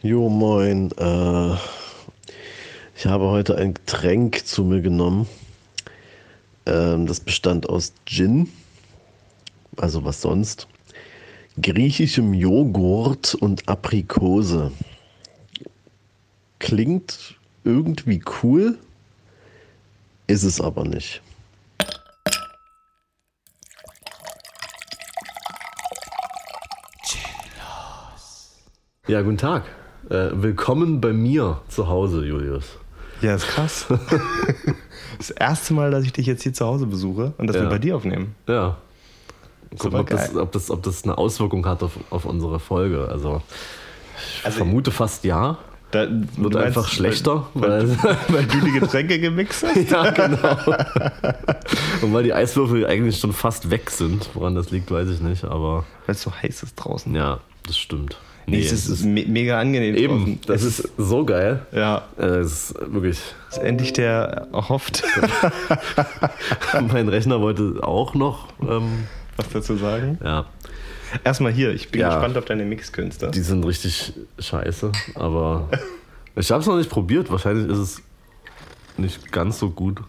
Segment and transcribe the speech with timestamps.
[0.00, 0.92] Jo, moin.
[0.92, 1.54] Äh,
[2.96, 5.26] ich habe heute ein Getränk zu mir genommen.
[6.66, 8.48] Ähm, das bestand aus Gin,
[9.76, 10.68] also was sonst,
[11.60, 14.70] griechischem Joghurt und Aprikose.
[16.60, 17.34] Klingt
[17.64, 18.78] irgendwie cool,
[20.28, 21.22] ist es aber nicht.
[29.08, 29.64] Ja, guten Tag.
[30.10, 32.78] Äh, willkommen bei mir zu Hause, Julius.
[33.20, 33.86] Ja, ist krass.
[35.18, 37.62] das erste Mal, dass ich dich jetzt hier zu Hause besuche und dass Ja.
[37.62, 38.34] wir bei dir aufnehmen.
[38.46, 38.76] Ja.
[39.70, 43.06] Guck, Super ob, das, ob, das, ob das eine Auswirkung hat auf, auf unsere Folge.
[43.10, 43.42] Also,
[44.38, 45.58] ich Also- vermute fast ja.
[45.90, 47.46] Da, Wird du einfach meinst, schlechter.
[47.54, 49.76] Weil, Weil, weil, weil du die Getränke gemixt hast?
[49.90, 50.36] ja, genau.
[52.02, 54.28] Und weil die Eiswürfel eigentlich schon fast weg sind.
[54.34, 55.44] Woran das liegt, weiß ich nicht.
[55.44, 57.14] Aber Weil es so heiß ist draußen.
[57.14, 58.18] ja, das stimmt.
[58.50, 60.18] Nee, es ist, me mega angenehm eben.
[60.18, 60.40] draußen.
[60.46, 61.66] Das es ist so geil.
[61.72, 63.20] ja, Äh, Es ist wirklich.
[63.50, 65.02] ist endlich der erhofft,
[66.92, 68.48] mein Rechner wollte auch noch.
[68.62, 69.06] Ähm,
[69.36, 70.18] was dazu sagen.
[70.24, 70.46] ja,
[71.24, 72.08] Erstmal hier, ich bin Ja.
[72.10, 73.30] gespannt auf deine Mixkünste.
[73.30, 75.68] Die sind richtig scheiße, aber
[76.36, 77.30] ich habe es noch nicht probiert.
[77.30, 78.02] Wahrscheinlich ist es
[78.96, 80.00] nicht ganz so gut.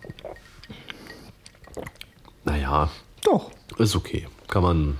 [2.43, 2.89] Naja,
[3.23, 3.51] Doch.
[3.77, 4.27] ist okay.
[4.47, 4.97] Kann man.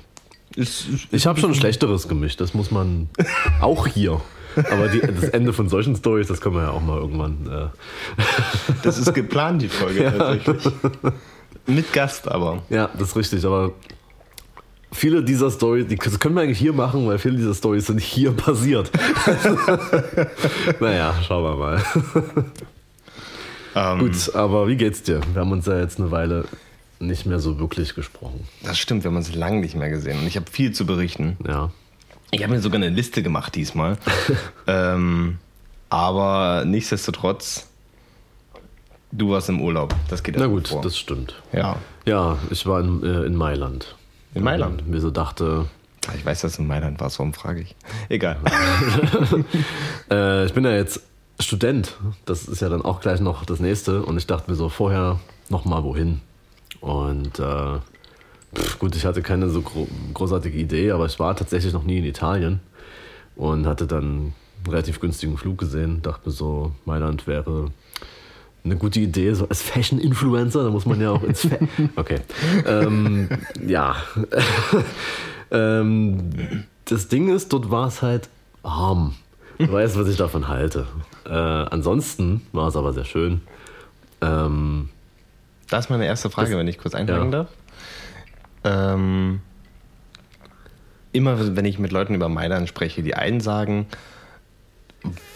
[0.55, 3.09] Ist, ist, Ich habe schon Schlechteres gemischt, das muss man
[3.61, 4.22] auch hier.
[4.72, 7.47] Aber die, das Ende von solchen Stories, das können wir ja auch mal irgendwann.
[7.47, 8.23] Äh,
[8.83, 10.73] das ist geplant, die Folge tatsächlich.
[11.67, 12.64] Mit Gast aber.
[12.69, 13.73] ja, das ist richtig, aber
[14.91, 18.00] viele dieser Stories, die, das können wir eigentlich hier machen, weil viele dieser Stories sind
[18.00, 18.91] hier passiert.
[20.80, 21.84] naja, schauen wir mal.
[23.75, 25.22] Ähm, Gut, aber wie geht's dir?
[25.34, 26.45] Wir haben uns ja jetzt eine Weile
[27.00, 28.47] nicht mehr so wirklich gesprochen.
[28.64, 31.38] Das stimmt, wir haben uns lange nicht mehr gesehen und ich habe viel zu berichten.
[31.47, 31.72] Ja.
[32.31, 33.97] Ich habe mir sogar eine Liste gemacht diesmal.
[34.67, 35.38] ähm,
[35.89, 37.67] aber nichtsdestotrotz,
[39.11, 39.95] du warst im Urlaub.
[40.09, 40.81] Das geht Na gut, vor.
[40.81, 41.41] das stimmt.
[41.53, 41.78] ja.
[42.06, 43.96] Ja, ich war in, äh, in Mailand.
[44.34, 44.81] In Mailand?
[44.81, 45.66] Und mir so dachte,
[46.07, 47.75] Ah, Ich weiß, dass du in Mailand warst, warum frage ich?
[48.09, 48.38] Egal.
[50.12, 51.02] äh, ich bin ja jetzt
[51.40, 51.96] Student.
[52.25, 54.03] Das ist ja dann auch gleich noch das nächste.
[54.03, 55.19] Und ich dachte mir so vorher
[55.50, 56.22] noch mal wohin.
[56.81, 57.79] Und äh,
[58.56, 62.00] pf, gut, ich hatte keine so gro großartige Idee, aber ich war tatsächlich noch nie
[62.00, 62.59] in Italien
[63.35, 64.34] und hatte dann einen
[64.67, 66.01] relativ günstigen Flug gesehen.
[66.01, 67.72] Dachte mir so, Mailand wäre
[68.63, 71.57] eine gute Idee, so als Fashion-Influencer, da muss man ja auch ins Fa
[71.95, 72.19] Okay.
[72.66, 73.29] Ähm,
[73.66, 73.96] ja.
[75.51, 78.29] ähm, das Ding ist, dort war es halt
[78.61, 79.16] warm.
[79.57, 80.88] Du weißt, was ich davon halte.
[81.25, 83.41] Äh, ansonsten war es aber sehr schön.
[84.22, 84.90] Ähm,
[85.69, 87.38] Das ist meine erste Frage, wenn ich kurz einhaken Ja.
[87.46, 87.47] darf.
[88.63, 89.41] Ähm,
[91.12, 93.88] immer wenn ich mit Leuten über Mailand spreche, die einen sagen,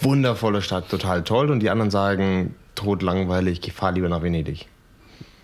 [0.01, 4.67] wundervolle Stadt, total toll, und die anderen sagen, totlangweilig, ich fahre lieber nach Venedig.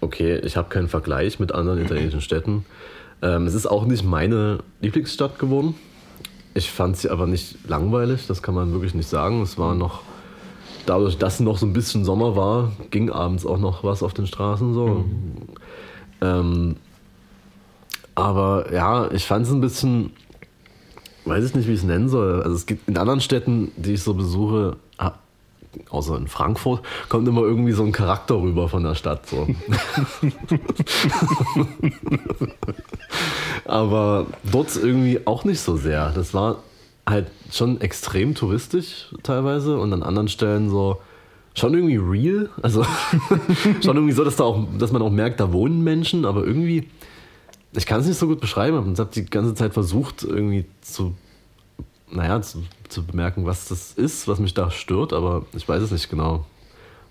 [0.02, 2.66] okay, ich habe keinen Vergleich mit anderen italienischen Städten.
[3.22, 5.76] Ähm, es ist auch nicht meine Lieblingsstadt geworden.
[6.54, 9.42] Ich fand sie aber nicht langweilig, das kann man wirklich nicht sagen.
[9.42, 10.02] Es war noch,
[10.86, 14.28] dadurch, dass noch so ein bisschen Sommer war, ging abends auch noch was auf den
[14.28, 15.06] Straßen so.
[16.22, 16.76] Ähm,
[18.16, 20.12] aber ja, ich fand es ein bisschen,
[21.26, 22.44] weiß ich nicht, wie ich es nennen soll.
[22.44, 25.14] Also es gibt in anderen Städten, die ich so besuche, ah,
[25.90, 29.28] außer in Frankfurt, kommt immer irgendwie so ein Charakter rüber von der Stadt.
[29.28, 29.48] So.
[33.66, 36.12] Aber dort irgendwie auch nicht so sehr.
[36.12, 36.58] Das war
[37.10, 41.00] halt schon extrem touristisch teilweise und an anderen Stellen so
[41.56, 42.50] schon irgendwie real.
[42.62, 42.84] Also
[43.84, 46.88] schon irgendwie so, dass, da auch, dass man auch merkt, da wohnen Menschen, aber irgendwie,
[47.74, 48.94] ich kann es nicht so gut beschreiben.
[48.94, 51.16] Ich habe die ganze Zeit versucht, irgendwie zu,
[52.12, 55.92] naja, zu, zu bemerken, was das ist, was mich da stört, aber ich weiß es
[55.92, 56.46] nicht genau.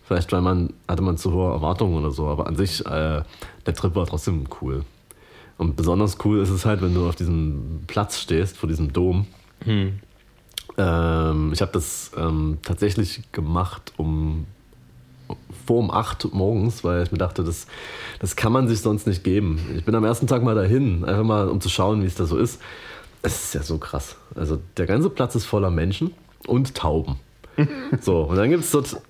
[0.04, 3.22] Vielleicht weil man, hatte man zu hohe Erwartungen oder so, aber an sich, äh,
[3.66, 4.84] der Trip war trotzdem cool.
[5.58, 9.26] Und besonders cool ist es halt, wenn du auf diesem Platz stehst, vor diesem Dom.
[10.76, 14.46] Ähm, ich habe das ähm, tatsächlich gemacht um
[15.66, 17.66] vor um 8 morgens, weil ich mir dachte, das,
[18.20, 19.60] das kann man sich sonst nicht geben.
[19.76, 22.25] Ich bin am ersten Tag mal dahin, einfach mal um zu schauen, wie es da
[22.25, 22.60] so ist.
[23.20, 24.16] Es ist ja so krass.
[24.34, 26.12] Also der ganze Platz ist voller Menschen
[26.46, 27.16] und Tauben.
[28.00, 29.00] So, und dann gibt es dort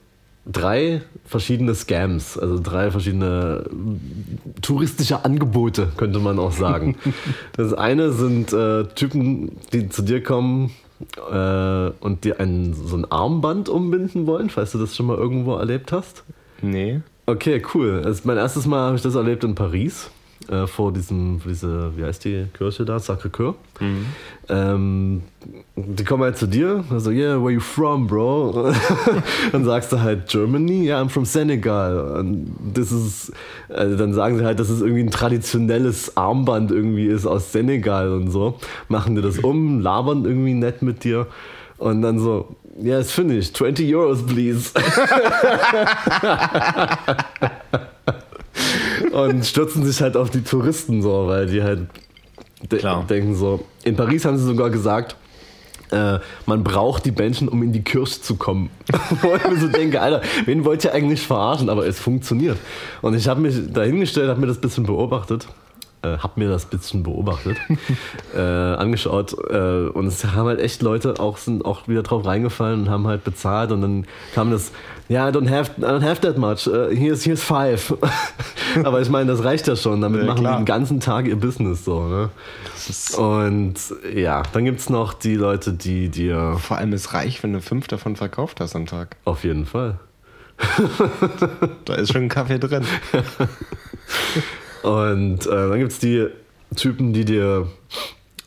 [0.51, 3.65] drei verschiedene Scams, also drei verschiedene
[4.63, 6.97] touristische Angebote, könnte man auch sagen.
[7.57, 10.71] Das eine sind äh, Typen, die zu dir kommen
[11.31, 15.57] äh, und dir ein, so ein Armband umbinden wollen, falls du das schon mal irgendwo
[15.57, 16.25] erlebt hast.
[16.63, 17.01] Nee.
[17.27, 18.03] Okay, cool.
[18.07, 20.11] Ist mein erstes Mal habe ich das erlebt in Paris.
[20.51, 23.55] Äh, vor diesem, diese, wie heißt die Kirche da, Sacré-Cœur.
[24.49, 25.23] Ähm,
[25.77, 28.73] die kommen halt zu dir, also, yeah, where you from, bro?
[29.53, 32.19] dann sagst du halt Germany, yeah, I'm from Senegal.
[32.19, 33.33] Und das ist,
[33.69, 38.13] also dann sagen sie halt, dass es irgendwie ein traditionelles Armband irgendwie ist aus Senegal
[38.13, 38.59] und so.
[38.89, 41.27] Machen dir das um, labern irgendwie nett mit dir.
[41.77, 44.73] Und dann so, yeah, it's finished, 20 Euros, please.
[49.25, 51.81] und stürzen sich halt auf die Touristen so, weil die halt
[52.71, 53.05] de Klar.
[53.09, 53.65] denken so.
[53.85, 55.17] In Paris haben sie sogar gesagt,
[55.91, 58.71] äh, man braucht die Menschen, um in die Kirche zu kommen.
[59.23, 61.69] Wo ich mir so denke, Alter, wen wollt ihr eigentlich verarschen?
[61.71, 62.59] Aber es funktioniert.
[63.01, 65.49] Und ich habe mich dahingestellt, habe mir das bisschen beobachtet.
[66.01, 67.57] Äh, hab mir das bisschen beobachtet,
[68.37, 72.83] äh, angeschaut äh, und es haben halt echt Leute auch sind auch wieder drauf reingefallen
[72.83, 74.71] und haben halt bezahlt und dann kam das,
[75.09, 77.97] ja, I don't have, I don't have that much, uh, here's, here's five.
[78.85, 80.59] Aber ich meine, das reicht ja schon, damit Ja, machen die klar.
[80.61, 82.05] den ganzen Tag ihr Business so.
[82.05, 82.31] Ne?
[83.17, 83.75] Und
[84.15, 87.61] ja, dann gibt es noch die Leute, die dir Vor allem ist reich, wenn du
[87.61, 89.17] fünf davon verkauft hast am Tag.
[89.25, 89.99] auf jeden Fall.
[91.87, 92.85] Da ist schon ein Kaffee drin.
[94.83, 96.29] Und äh, dann gibt es die
[96.77, 97.67] Typen, die dir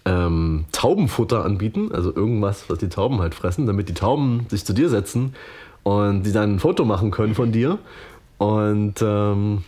[0.05, 4.73] ähm, Taubenfutter anbieten, also irgendwas, was die Tauben halt fressen, damit die Tauben sich zu
[4.73, 5.35] dir setzen
[5.83, 7.77] und die dann ein Foto machen können von dir.
[8.37, 9.63] Und ähm,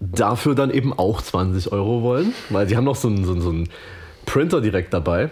[0.00, 3.40] dafür dann eben auch 20 Euro wollen, weil die haben noch so einen, so einen,
[3.40, 3.68] so einen
[4.26, 5.30] Printer direkt dabei.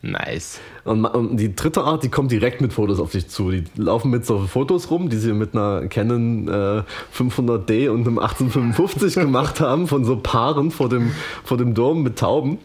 [0.00, 0.60] Nice.
[0.84, 3.50] Und und die dritte Art, die kommt direkt mit Fotos auf dich zu.
[3.50, 6.82] Die laufen mit so Fotos rum, die sie mit einer Canon äh,
[7.16, 11.10] 500D und einem 1855 gemacht haben, von so Paaren vor dem,
[11.42, 12.58] vor dem Dom mit Tauben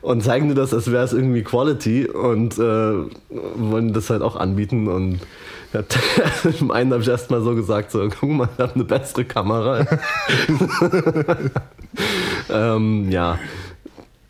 [0.00, 4.36] und zeigen dir das, als wäre es irgendwie Quality und äh, wollen das halt auch
[4.36, 4.86] anbieten.
[4.86, 5.18] Und
[6.60, 9.24] im einen habe ich erst mal so gesagt, so, guck mal, ich habe eine bessere
[9.24, 9.84] Kamera.
[12.50, 13.38] ähm, ja,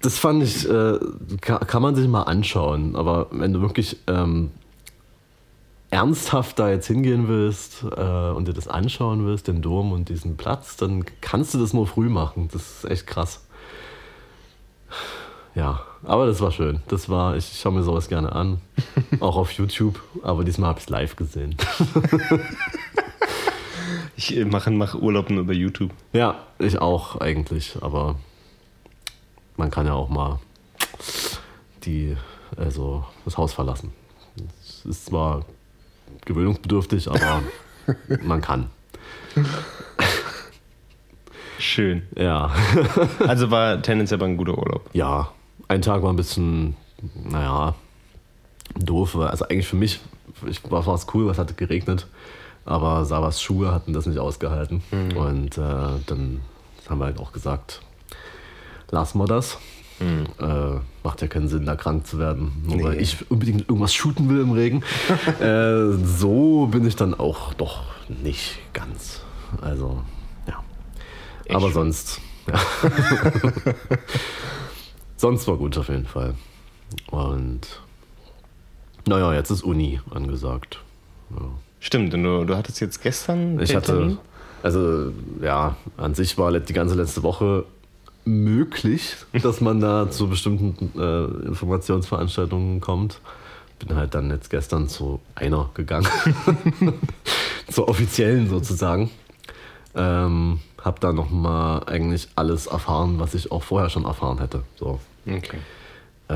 [0.06, 1.00] das fand ich, äh,
[1.40, 2.94] kann, kann man sich mal anschauen.
[2.94, 4.52] Aber wenn du wirklich ähm,
[5.90, 10.36] ernsthaft da jetzt hingehen willst äh, und dir das anschauen willst, den Dom und diesen
[10.36, 12.48] Platz, dann kannst du das nur früh machen.
[12.52, 13.48] Das ist echt krass.
[15.56, 16.82] Ja, aber das war schön.
[16.86, 18.60] Das war, ich schaue mir sowas gerne an.
[19.18, 20.00] Auch auf YouTube.
[20.22, 21.56] Aber diesmal habe ich es live gesehen.
[24.18, 25.90] Ich mache mach Urlaub nur über YouTube.
[26.14, 28.16] Ja, ich auch eigentlich, aber
[29.56, 30.38] man kann ja auch mal
[31.84, 32.16] die,
[32.56, 33.92] also das Haus verlassen.
[34.62, 35.44] Es ist zwar
[36.24, 37.42] gewöhnungsbedürftig, aber
[38.22, 38.70] man kann.
[41.58, 42.02] Schön.
[42.16, 42.50] Ja,
[43.26, 44.90] Also war tendenziell aber ein guter Urlaub.
[44.92, 45.30] ja,
[45.68, 46.76] ein Tag war ein bisschen,
[47.24, 47.74] naja,
[48.78, 49.16] doof.
[49.16, 50.00] Also eigentlich für mich
[50.46, 52.06] ich, war es cool, was hatte geregnet,
[52.64, 54.82] aber Savas Schuhe hatten das nicht ausgehalten.
[55.16, 55.60] Und äh,
[56.06, 56.40] dann
[56.88, 57.80] haben wir halt auch gesagt,
[58.90, 59.58] lassen wir das.
[59.98, 63.02] Äh, macht ja keinen Sinn, da krank zu werden, nur weil Nee.
[63.02, 64.82] ich unbedingt irgendwas shooten will im Regen.
[65.40, 69.22] äh, so bin ich dann auch doch nicht ganz.
[69.62, 70.02] Also,
[70.46, 70.62] ja.
[71.48, 71.72] Aber schön.
[71.72, 72.60] sonst, ja.
[75.16, 76.34] sonst war gut auf jeden Fall.
[77.10, 77.60] Und
[79.06, 80.80] naja, jetzt ist Uni angesagt.
[81.30, 81.46] Ja.
[81.80, 83.60] Stimmt, du, du hattest jetzt gestern.
[83.60, 84.18] Ich hatte,
[84.62, 87.64] also ja, an sich war die ganze letzte Woche
[88.26, 93.20] möglich, dass man da zu bestimmten äh, Informationsveranstaltungen kommt.
[93.78, 96.08] Bin halt dann jetzt gestern zu einer gegangen,
[97.70, 99.10] zur offiziellen sozusagen.
[99.94, 104.62] Ähm, hab da nochmal eigentlich alles erfahren, was ich auch vorher schon erfahren hätte.
[104.76, 105.58] So, Okay.
[106.28, 106.34] äh,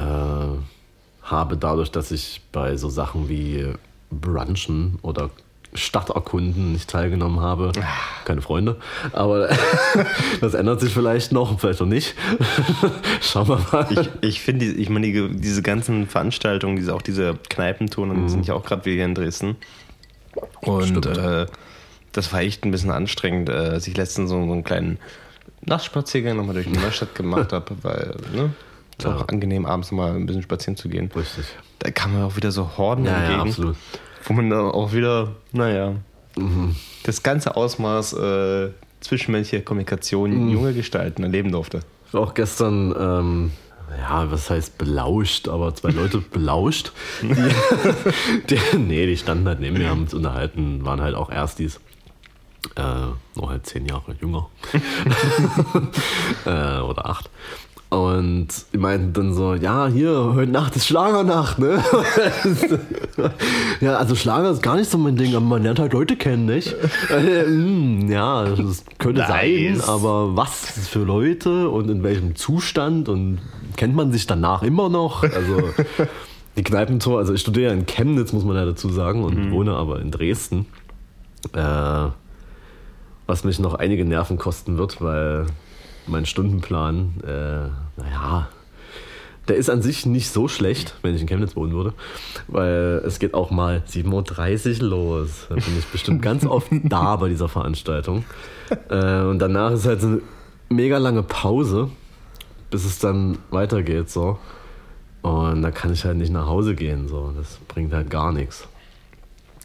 [1.23, 3.66] habe dadurch, dass ich bei so Sachen wie
[4.11, 5.30] Brunchen oder
[5.72, 7.70] Stadterkunden nicht teilgenommen habe,
[8.24, 8.76] keine Freunde,
[9.12, 9.48] aber
[10.40, 12.14] das ändert sich vielleicht noch, vielleicht auch nicht.
[13.20, 13.86] Schauen wir mal.
[13.90, 18.54] Ich, ich finde, ich meine, die, diese ganzen Veranstaltungen, diese, auch diese Kneipentouren, sind ja
[18.54, 19.56] auch gerade wie hier in Dresden.
[20.62, 21.46] Und äh,
[22.12, 24.98] das war echt ein bisschen anstrengend, äh, als ich letztens so, so einen kleinen
[25.64, 28.52] Nachtspaziergang nochmal durch die Neustadt gemacht habe, weil, ne?
[28.98, 29.24] Ist auch Ja.
[29.26, 31.10] angenehm, abends mal ein bisschen spazieren zu gehen.
[31.14, 31.44] Richtig.
[31.78, 33.76] Da kam mir auch wieder so Horden Ja, entgegen, ja, absolut.
[34.24, 35.94] Wo man dann auch wieder, naja,
[37.04, 41.80] das ganze Ausmaß äh, zwischenmenschlicher Kommunikation junge Gestalten erleben durfte.
[42.06, 43.52] Ich war auch gestern, ähm,
[43.98, 46.92] ja, was heißt belauscht, aber zwei Leute belauscht.
[47.22, 47.28] Die,
[48.54, 51.80] die, nee, die standen halt neben mir, haben uns unterhalten, waren halt auch Erstis.
[52.76, 52.82] Äh,
[53.36, 54.48] noch halt zehn Jahre jünger.
[56.44, 57.30] äh, oder acht.
[57.90, 61.82] Und die meinten dann so, ja, hier, heute Nacht ist Schlagernacht, ne?
[63.80, 66.47] ja, also Schlager ist gar nicht so mein Ding, aber man lernt halt Leute kennen,
[66.47, 66.76] nicht?
[67.11, 69.88] Mm, ja, das könnte sein, Nice.
[69.88, 73.40] aber was für Leute und in welchem Zustand und
[73.76, 75.25] kennt man sich danach immer noch?
[75.25, 75.61] Also
[76.56, 79.75] die Kneipentour, also ich studiere ja in Chemnitz, muss man ja dazu sagen, und wohne
[79.75, 80.66] aber in Dresden.
[81.54, 82.11] Äh,
[83.26, 85.47] was mich noch einige Nerven kosten wird, weil
[86.07, 88.49] mein Stundenplan, äh, naja,
[89.49, 91.92] der ist an sich nicht so schlecht, wenn ich in Chemnitz wohnen würde,
[92.47, 95.47] weil es geht auch mal 7.30 Uhr los.
[95.49, 98.25] Da bin ich bestimmt ganz oft da bei dieser Veranstaltung.
[98.88, 100.21] Äh, und danach ist halt so eine
[100.69, 101.90] mega lange Pause,
[102.71, 104.09] bis es dann weitergeht.
[104.09, 104.38] So.
[105.23, 107.09] Und da kann ich halt nicht nach Hause gehen.
[107.09, 107.33] So.
[107.37, 108.69] Das bringt halt gar nichts.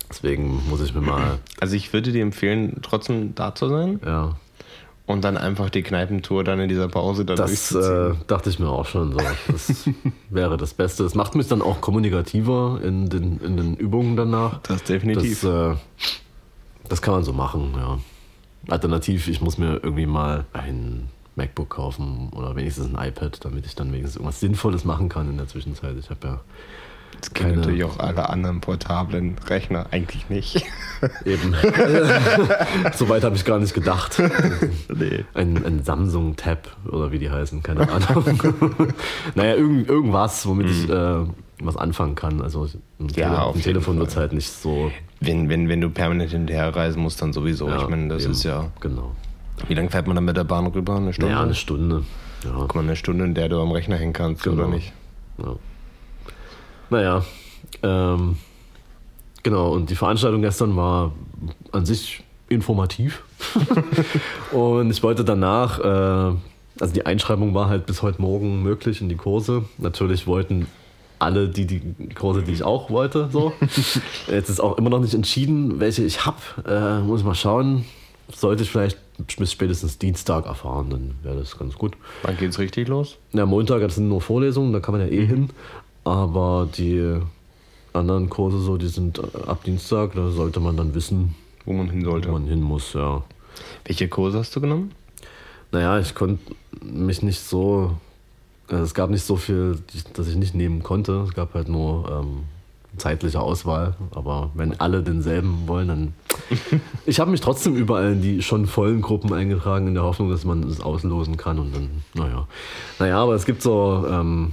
[0.10, 4.36] Deswegen muss ich mir mal, Also ich würde dir empfehlen, trotzdem da zu sein ja,
[5.08, 8.70] und dann einfach die Kneipentour dann in dieser Pause dann Das äh, dachte ich mir
[8.70, 9.20] auch schon so.
[9.48, 9.90] Das
[10.30, 11.04] wäre das Beste.
[11.04, 14.60] Es macht mich dann auch kommunikativer in den, in den Übungen danach.
[14.64, 15.42] das definitiv.
[15.42, 15.76] Das, äh,
[16.90, 18.00] das kann man so machen, ja.
[18.68, 23.76] Alternativ, ich muss mir irgendwie mal ein MacBook kaufen oder wenigstens ein iPad, damit ich
[23.76, 25.96] dann wenigstens irgendwas Sinnvolles machen kann in der Zwischenzeit.
[26.00, 26.42] Ich habe ja
[27.20, 30.64] das kennen keine- natürlich auch alle anderen portablen Rechner eigentlich nicht.
[31.26, 31.54] eben.
[32.96, 34.22] Soweit habe ich gar nicht gedacht.
[34.94, 35.26] nee.
[35.34, 38.40] Ein, ein Samsung Tab oder wie die heißen, keine Ahnung.
[39.36, 41.18] naja, irgend, irgendwas, womit ich äh,
[41.62, 42.42] was anfangen kann.
[42.42, 42.68] Also
[43.00, 44.92] im, Ja, Tele auf jeden Telefon wird es halt nicht so.
[45.22, 47.68] Wenn, wenn, wenn du permanent hinterherreisen musst, dann sowieso.
[47.74, 48.32] ich meine, das eben.
[48.34, 48.66] ist ja.
[48.82, 49.12] Genau.
[49.68, 50.98] Wie lange fährt man dann mit der Bahn rüber?
[50.98, 51.32] Eine Stunde?
[51.32, 52.04] Naja, eine Stunde.
[52.44, 54.64] Ja, Guck mal, eine Stunde, in der du am Rechner hängen kannst, Genau.
[54.64, 54.92] oder nicht?
[55.38, 55.56] ja.
[56.90, 57.24] Naja,
[57.84, 58.38] ähm,
[59.44, 59.72] genau.
[59.72, 61.14] Und die Veranstaltung gestern war
[61.72, 63.24] an sich informativ.
[64.52, 66.36] und ich wollte danach, äh,
[66.80, 69.66] also die Einschreibung war halt bis heute Morgen möglich in die Kurse.
[69.78, 70.68] Natürlich wollten
[71.20, 73.54] alle die, die Kurse, die ich auch wollte, so.
[74.28, 76.38] Jetzt ist auch immer noch nicht entschieden, welche ich habe.
[76.68, 77.86] Äh, muss ich mal schauen.
[78.34, 78.98] Sollte ich vielleicht
[79.38, 81.94] bis spätestens Dienstag erfahren, dann wäre das ganz gut.
[82.24, 83.18] Wann geht's richtig los?
[83.34, 85.52] Ja, Montag das sind nur Vorlesungen, da kann man ja eh hin.
[86.06, 87.20] Aber die
[87.94, 91.36] anderen Kurse, so, die sind äh, ab Dienstag, da sollte man dann wissen,
[91.66, 92.30] Wo man hin sollte.
[92.30, 93.24] wo man hin muss, ja.
[93.86, 94.92] Welche Kurse hast du genommen?
[95.72, 97.98] Naja, ich konnte mich nicht so.
[98.68, 99.80] Also es gab nicht so viel,
[100.14, 101.24] dass ich nicht nehmen konnte.
[101.28, 102.44] Es gab halt nur ähm,
[102.98, 103.96] zeitliche Auswahl.
[104.12, 106.14] Aber wenn alle denselben wollen, dann.
[107.06, 110.46] ich habe mich trotzdem überall in die schon vollen Gruppen eingetragen, in der Hoffnung, dass
[110.46, 111.60] man es auslosen kann.
[111.60, 112.48] Und dann, naja.
[113.00, 114.06] Naja, aber es gibt so.
[114.10, 114.52] Ähm,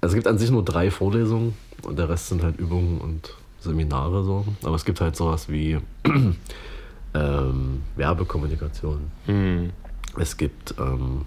[0.00, 3.34] also es gibt an sich nur drei Vorlesungen und der Rest sind halt Übungen und
[3.60, 4.44] Seminare so.
[4.62, 5.78] Aber es gibt halt sowas wie
[7.14, 9.10] ähm, Werbekommunikation.
[9.26, 9.70] Hm.
[10.18, 11.22] Es gibt ähm,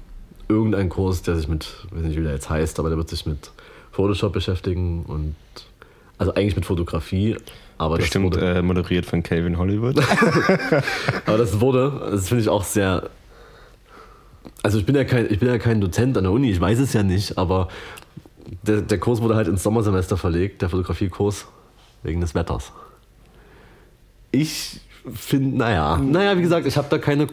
[0.48, 3.10] irgendeinen Kurs, der sich mit, ich weiß nicht, wie der jetzt heißt, aber der wird
[3.10, 3.52] sich mit
[3.92, 5.36] Photoshop beschäftigen und
[6.18, 7.36] also eigentlich mit Fotografie,
[7.78, 9.98] aber Bestimmt das wurde, äh, moderiert von Calvin Hollywood.
[11.26, 13.10] aber das wurde, das finde ich auch sehr,
[14.62, 16.80] also ich bin ja kein, ich bin ja kein Dozent an der Uni, ich weiß
[16.80, 17.70] es ja nicht, aber
[18.64, 21.48] der, der Kurs wurde halt ins Sommersemester verlegt, der Fotografiekurs,
[22.04, 22.72] wegen des Wetters.
[24.32, 24.82] Ich
[25.14, 27.28] finde, naja, naja, wie gesagt, ich habe da keine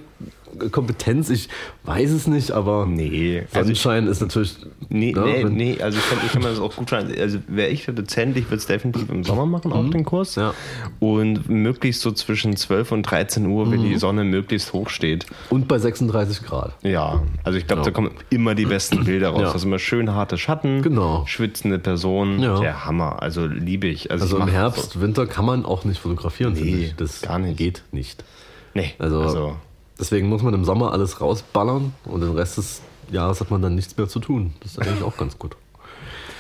[0.71, 1.49] Kompetenz, ich
[1.85, 4.57] weiß es nicht, aber nee, also ich, Sonnenschein ist natürlich.
[4.89, 7.21] nee, ne, nee, nee, also ich kann, ich kann mir das auch gut vorstellen.
[7.21, 10.35] Also wäre ich der Dozent, ich würde es definitiv im Sommer machen, auch den Kurs.
[10.37, 10.55] Ja.
[11.01, 15.27] Und möglichst so zwischen 12 und 13 Uhr, wenn die Sonne möglichst hoch steht.
[15.51, 16.73] Und bei 36 Grad.
[16.83, 17.87] Ja, also ich glaube, Ja.
[17.87, 19.41] da kommen immer die besten Bilder raus.
[19.41, 19.47] Ja.
[19.47, 21.25] Das ist immer schön harte Schatten, Genau.
[21.27, 22.41] schwitzende Personen.
[22.41, 22.59] Ja.
[22.61, 24.11] Der Hammer, also liebe ich.
[24.11, 26.93] Also, Also ich im Herbst, Winter kann man auch nicht fotografieren, Nee.
[26.97, 27.57] Das gar nicht.
[27.57, 28.21] geht nicht.
[28.21, 28.81] So.
[28.81, 29.57] Nee, Also, also
[29.99, 33.75] deswegen muss man im Sommer alles rausballern und den Rest des Jahres hat man dann
[33.75, 34.53] nichts mehr zu tun.
[34.61, 35.57] Das ist eigentlich auch ganz gut.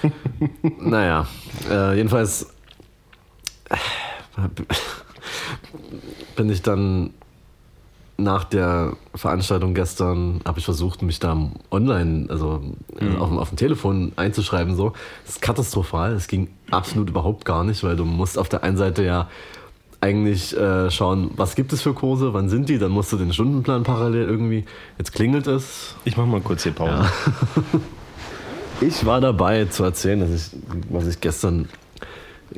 [0.80, 1.26] naja,
[1.70, 2.48] äh, jedenfalls
[6.36, 7.10] bin ich dann
[8.20, 11.36] nach der Veranstaltung gestern, habe ich versucht, mich da
[11.70, 12.60] online, also
[12.98, 14.74] äh, auf, dem- auf dem Telefon einzuschreiben.
[14.74, 14.92] So.
[15.24, 16.14] Das ist katastrophal.
[16.14, 19.28] Es ging absolut überhaupt gar nicht, weil du musst auf der einen Seite ja
[20.00, 23.32] eigentlich äh, schauen, was gibt es für Kurse, wann sind die, dann musst du den
[23.32, 24.64] Stundenplan parallel irgendwie.
[24.96, 25.96] Jetzt klingelt es.
[26.04, 27.10] ich mache mal kurz hier Pause.
[28.80, 30.56] Ich war dabei zu erzählen, dass ich,
[30.88, 31.68] was ich gestern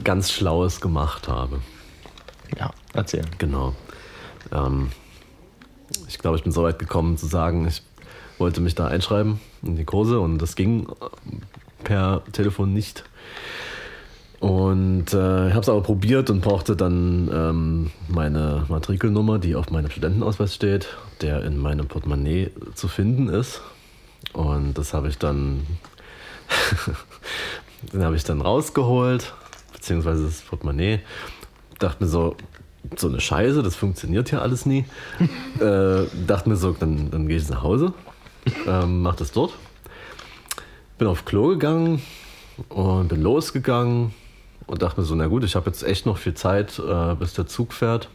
[0.05, 1.61] ganz Schlaues gemacht habe.
[2.59, 3.25] Ja, erzähl.
[3.39, 3.75] Genau.
[4.53, 4.91] Ähm,
[6.09, 7.83] ich glaube, ich bin so weit gekommen zu sagen, ich
[8.37, 10.89] wollte mich da einschreiben in die Kurse und das ging
[11.85, 13.05] per Telefon nicht.
[14.41, 19.71] Und äh, ich habe es aber probiert und brauchte dann ähm, meine Matrikelnummer, die auf
[19.71, 20.89] meinem Studentenausweis steht,
[21.21, 23.61] der in meinem Portemonnaie zu finden ist.
[24.33, 25.67] Und das habe ich dann,
[27.93, 29.35] den habe ich dann rausgeholt,
[29.75, 31.01] beziehungsweise das Portemonnaie.
[31.79, 32.35] Dachte mir so,
[32.97, 34.87] so eine Scheiße, das funktioniert hier alles nie.
[35.61, 37.93] äh, dachte mir so, dann, dann gehe ich nach Hause,
[38.67, 39.53] ähm, mach das dort.
[40.97, 42.01] Bin auf Klo gegangen
[42.71, 44.15] und bin losgegangen
[44.71, 47.35] und dachte mir so, na gut, ich habe jetzt echt noch viel Zeit, äh, bis
[47.35, 48.09] der Zug fährt.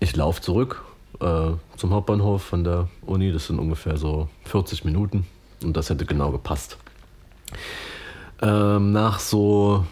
[0.00, 0.82] Ich laufe zurück
[1.18, 5.26] äh, zum Hauptbahnhof von der Uni, das sind ungefähr so 40 Minuten
[5.64, 6.76] und das hätte genau gepasst.
[8.42, 9.86] Ähm, nach so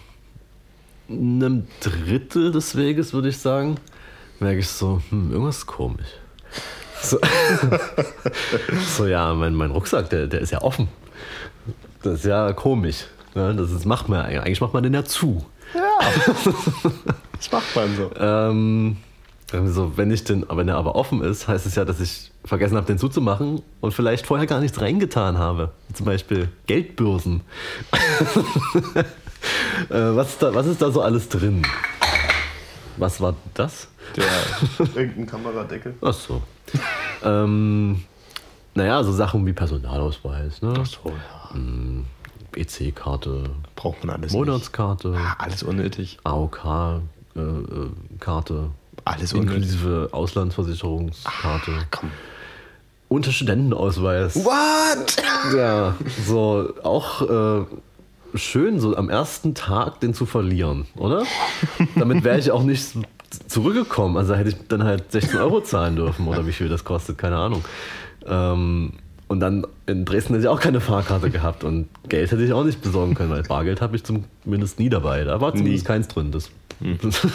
[1.09, 3.77] einem Drittel des Weges, würde ich sagen,
[4.39, 6.11] merke ich so, hm, irgendwas ist komisch.
[7.01, 7.19] So,
[8.99, 10.89] so ja, mein, mein Rucksack, der, der ist ja offen.
[12.03, 13.07] Das ist ja komisch.
[13.35, 13.55] Ne?
[13.55, 15.43] Das ist, macht man, eigentlich macht man den ja zu.
[17.41, 18.11] Das macht man so.
[18.19, 18.97] Ähm,
[19.51, 22.77] so, wenn, ich den, wenn er aber offen ist, heißt es ja, dass ich vergessen
[22.77, 25.73] habe, den zuzumachen und vielleicht vorher gar nichts reingetan habe.
[25.95, 27.41] Zum Beispiel Geldbörsen.
[28.95, 29.05] äh,
[29.89, 31.63] was, ist da, was ist da so alles drin?
[32.99, 33.89] Was war das?
[34.17, 34.25] Der
[34.95, 35.95] irgendein Kameradeckel.
[36.03, 36.43] Ach so.
[37.25, 38.05] ähm,
[38.75, 40.75] naja, so Sachen wie Personalausweis, ne?
[40.85, 41.55] so, ja.
[42.57, 44.33] EC-Karte, Braucht man alles.
[44.33, 46.19] Monatskarte, Ah, alles unnötig.
[46.25, 47.03] AOK-Karte,
[49.05, 49.55] Alles unnötig.
[49.57, 52.11] inklusive Auslandsversicherungskarte Komm.
[53.09, 54.37] und Studentenausweis.
[54.37, 55.17] What?
[55.57, 55.95] Ja,
[56.27, 57.65] so auch äh,
[58.37, 61.25] schön, so am ersten Tag den zu verlieren, oder?
[61.97, 62.93] Damit wäre ich auch nicht
[63.49, 64.17] zurückgekommen.
[64.17, 67.37] Also hätte ich dann halt 16 Euro zahlen dürfen oder wie viel das kostet, keine
[67.37, 67.65] Ahnung.
[68.27, 68.93] Ähm,
[69.31, 72.65] und dann in Dresden hätte ich auch keine Fahrkarte gehabt und Geld hätte ich auch
[72.65, 75.23] nicht besorgen können, weil Bargeld habe ich zumindest nie dabei.
[75.23, 75.87] Da war zumindest Nie.
[75.87, 76.33] keins drin.
[76.33, 76.51] Das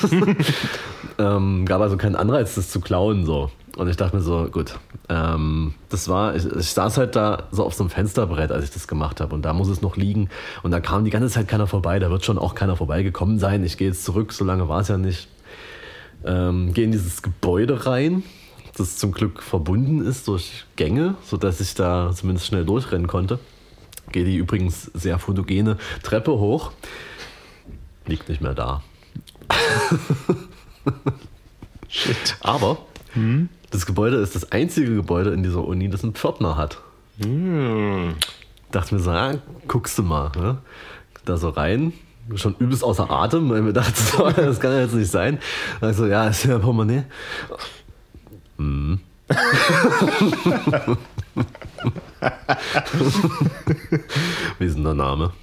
[1.17, 3.25] ähm, gab also keinen Anreiz, das zu klauen.
[3.25, 3.49] So.
[3.77, 7.63] Und ich dachte mir so, gut, ähm, das war, ich, ich saß halt da so
[7.63, 9.33] auf so einem Fensterbrett, als ich das gemacht habe.
[9.33, 10.27] Und da muss es noch liegen.
[10.63, 11.99] Und da kam die ganze Zeit keiner vorbei.
[11.99, 13.63] Da wird schon auch keiner vorbeigekommen sein.
[13.63, 15.29] Ich gehe jetzt zurück, so lange war es ja nicht.
[16.25, 18.23] Ähm, gehe in dieses Gebäude rein,
[18.75, 23.39] das zum Glück verbunden ist durch Gänge, sodass ich da zumindest schnell durchrennen konnte.
[24.11, 26.71] Gehe die übrigens sehr fotogene Treppe hoch.
[28.05, 28.83] Liegt nicht mehr da.
[31.87, 32.37] Shit.
[32.41, 32.77] Aber
[33.71, 36.79] das Gebäude ist das einzige Gebäude in dieser Uni, das einen Pförtner hat.
[37.21, 38.15] Hm.
[38.71, 39.35] Dachte mir so, ah,
[39.67, 40.31] guckst du mal.
[40.35, 40.57] Ne?
[41.23, 41.93] Da so rein,
[42.35, 45.39] schon übelst außer Atem, weil ich mir dachte, so, das kann ja jetzt nicht sein.
[45.81, 47.03] Also ja, ist ja Portemonnaie.
[54.59, 55.33] Wie ist denn der Name?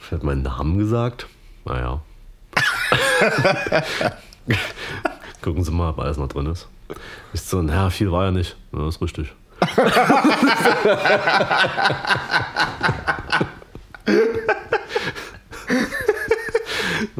[0.00, 1.28] Ich hat meinen Namen gesagt.
[1.64, 2.00] Naja.
[5.40, 6.66] Gucken Sie mal, ob alles noch drin ist.
[7.32, 8.56] Ich so, naja, viel war ja nicht.
[8.72, 9.32] Ja, ist richtig.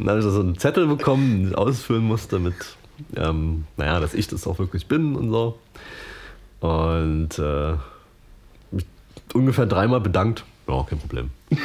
[0.02, 2.56] Und dann habe ich so einen Zettel bekommen, den ich ausfüllen musste mit,
[3.14, 5.60] ähm, naja, dass ich das auch wirklich bin und so.
[6.58, 7.74] Und äh,
[8.72, 8.84] mich
[9.32, 10.44] ungefähr dreimal bedankt.
[10.66, 11.30] Ja, kein Problem.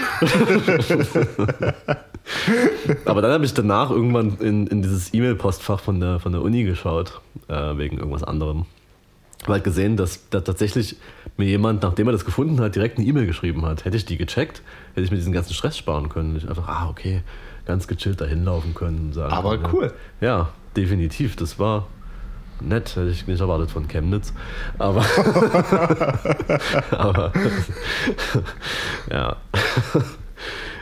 [3.05, 6.63] Aber dann habe ich danach irgendwann in, in dieses E-Mail-Postfach von der, von der Uni
[6.63, 8.67] geschaut, äh, wegen irgendwas anderem.
[9.41, 10.97] Habe halt gesehen, dass da tatsächlich
[11.37, 13.83] mir jemand, nachdem er das gefunden hat, direkt eine E-Mail geschrieben hat.
[13.83, 14.61] Hätte ich die gecheckt,
[14.93, 16.35] hätte ich mir diesen ganzen Stress sparen können.
[16.35, 17.23] Ich einfach, ah, okay,
[17.67, 19.07] ganz gechillt dahin laufen können.
[19.07, 19.93] und Sagen Aber können, cool.
[20.21, 21.35] Ja, ja, definitiv.
[21.35, 21.87] Das war
[22.61, 24.33] nett, hätte ich nicht erwartet von Chemnitz.
[24.79, 25.05] Aber,
[26.91, 27.33] aber
[29.11, 29.35] ja.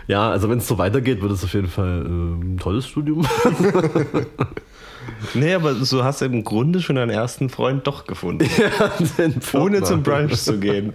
[0.08, 3.26] Ja, also wenn es so weitergeht, wird es auf jeden Fall äh, ein tolles Studium.
[5.34, 8.48] Nee, aber so hast du im Grunde schon deinen ersten Freund doch gefunden.
[8.56, 10.94] ja, Ohne zum Brunch zu gehen.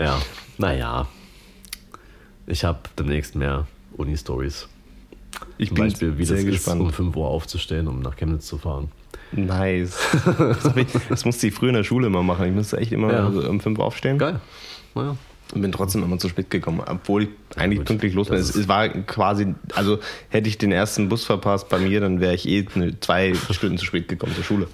[0.00, 0.20] Ja,
[0.58, 1.06] naja.
[2.46, 4.68] Ich habe demnächst mehr Uni-Stories.
[5.58, 6.80] Ich Zum bin Beispiel, wie sehr das gespannt.
[6.80, 8.90] ist, um 5 Uhr aufzustehen, um nach Chemnitz zu fahren.
[9.32, 9.96] Nice.
[10.38, 12.46] Das, ich, das musste ich früher in der Schule immer machen.
[12.46, 13.30] Ich musste echt immer Ja.
[13.30, 14.18] so um 5 Uhr aufstehen.
[14.18, 14.40] Geil.
[14.94, 15.16] Naja.
[15.54, 17.86] Und bin trotzdem immer zu spät gekommen, obwohl ich eigentlich gut.
[17.88, 18.38] pünktlich los bin.
[18.38, 22.34] Es, es war quasi, also hätte ich den ersten Bus verpasst bei mir, dann wäre
[22.34, 22.64] ich eh
[23.00, 24.68] zwei Stunden zu spät gekommen zur Schule.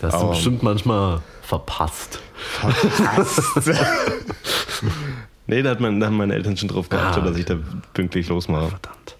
[0.00, 1.20] Das Aber- bestimmt manchmal
[1.52, 2.20] verpasst.
[5.48, 7.58] Nee, da, hat man, da haben meine Eltern schon drauf geachtet, Ah, dass ich da
[7.94, 8.68] pünktlich losmache.
[8.68, 9.16] Verdammt.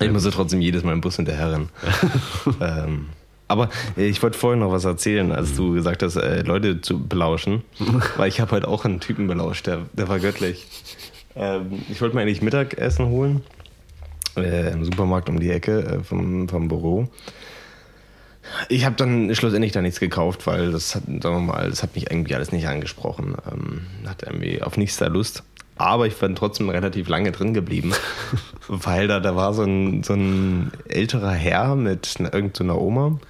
[0.00, 1.70] Ich musste trotzdem jedes Mal im Bus hinterherrennen.
[2.60, 3.06] ähm,
[3.48, 7.04] aber äh, ich wollte vorhin noch was erzählen, als du gesagt hast, äh, Leute zu
[7.04, 7.62] belauschen.
[8.18, 10.66] Weil ich habe heute auch einen Typen belauscht, der, der war göttlich.
[11.34, 13.42] Ähm, ich wollte mir eigentlich Mittagessen holen.
[14.36, 17.08] Äh, Im Supermarkt um die Ecke äh, vom, vom Büro.
[18.68, 21.94] Ich habe dann schlussendlich da nichts gekauft, weil das hat, sagen wir mal, das hat
[21.94, 23.36] mich irgendwie alles nicht angesprochen.
[23.50, 25.42] Ähm, hatte irgendwie auf nichts da Lust.
[25.78, 27.92] Aber ich bin trotzdem relativ lange drin geblieben,
[28.68, 33.20] weil da, da war so ein, so ein älterer Herr mit irgendeiner so Oma.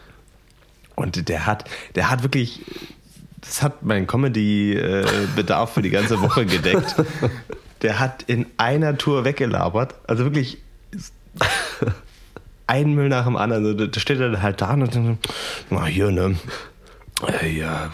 [0.95, 2.63] Und der hat, der hat wirklich,
[3.41, 6.95] das hat mein Comedy-Bedarf für die ganze Woche gedeckt.
[7.83, 9.95] Der hat in einer Tour weggelabert.
[10.07, 10.59] Also wirklich
[12.67, 13.91] ein Müll nach dem anderen.
[13.91, 15.19] Da steht er halt da und dann,
[15.71, 16.37] na hier, ne?
[17.43, 17.91] Äh, ja,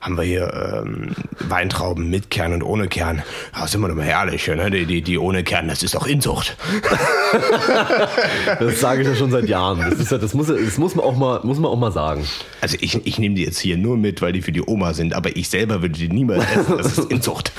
[0.00, 3.22] haben wir hier ähm, Weintrauben mit Kern und ohne Kern.
[3.54, 4.70] Das ist immer noch mal herrlich, ne?
[4.70, 6.56] Die, die, die ohne Kern, das ist doch Inzucht.
[8.58, 9.78] das sage ich ja schon seit Jahren.
[9.78, 12.26] Das, ist ja, das, muss, das muss, man auch mal, muss man auch mal sagen.
[12.60, 15.14] Also ich, ich nehme die jetzt hier nur mit, weil die für die Oma sind,
[15.14, 16.78] aber ich selber würde die niemals essen.
[16.78, 17.52] Das ist Inzucht.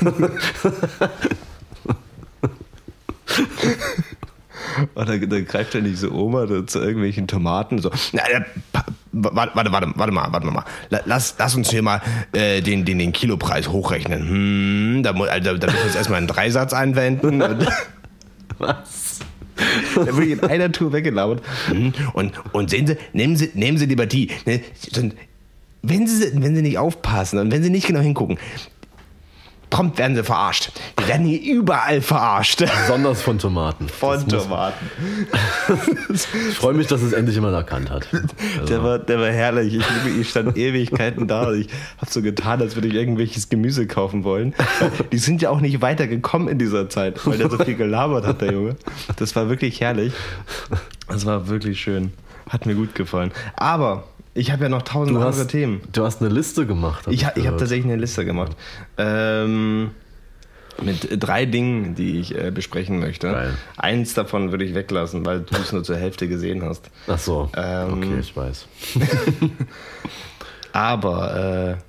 [4.94, 7.90] Und dann, dann greift dann diese Oma zu irgendwelchen Tomaten so.
[8.12, 8.40] Na, äh,
[9.12, 10.64] warte, warte, warte, warte mal, warte mal.
[11.04, 12.00] Lass, lass uns hier mal
[12.32, 14.28] äh, den, den, den Kilopreis hochrechnen.
[14.28, 17.42] Hm, da, also, da müssen wir jetzt erstmal einen Dreisatz einwenden.
[18.58, 19.20] Was?
[19.94, 21.42] Da wurde ich in einer Tour weggelauert.
[21.68, 24.30] Hm, und, und sehen Sie, nehmen Sie, nehmen Sie lieber die.
[24.46, 24.62] Ne,
[25.82, 28.38] wenn Sie, wenn Sie nicht aufpassen und wenn Sie nicht genau hingucken,
[29.70, 30.72] prompt werden sie verarscht.
[30.98, 32.64] Die werden hier überall verarscht.
[32.82, 33.88] Besonders von Tomaten.
[33.88, 34.90] Von das Tomaten.
[36.12, 38.08] ich freue mich, dass es endlich jemand erkannt hat.
[38.12, 38.66] Also.
[38.66, 39.74] Der, war, der war herrlich.
[39.74, 41.52] Ich, ich stand Ewigkeiten da.
[41.52, 44.54] Ich habe so getan, als würde ich irgendwelches Gemüse kaufen wollen.
[45.12, 48.40] Die sind ja auch nicht weitergekommen in dieser Zeit, weil der so viel gelabert hat,
[48.40, 48.76] der Junge.
[49.16, 50.12] Das war wirklich herrlich.
[51.08, 52.12] Das war wirklich schön.
[52.48, 53.30] Hat mir gut gefallen.
[53.56, 54.04] Aber
[54.34, 55.80] ich habe ja noch tausend du andere hast, Themen.
[55.92, 57.06] Du hast eine Liste gemacht.
[57.06, 58.52] Hab ich, ich habe tatsächlich eine Liste gemacht.
[58.96, 59.90] Ähm,
[60.82, 63.30] mit drei Dingen, die ich äh, besprechen möchte.
[63.30, 63.54] Geil.
[63.76, 66.90] Eins davon würde ich weglassen, weil du es nur zur Hälfte gesehen hast.
[67.06, 67.50] Ach so.
[67.56, 68.66] Ähm, okay, ich weiß.
[70.72, 71.82] aber äh,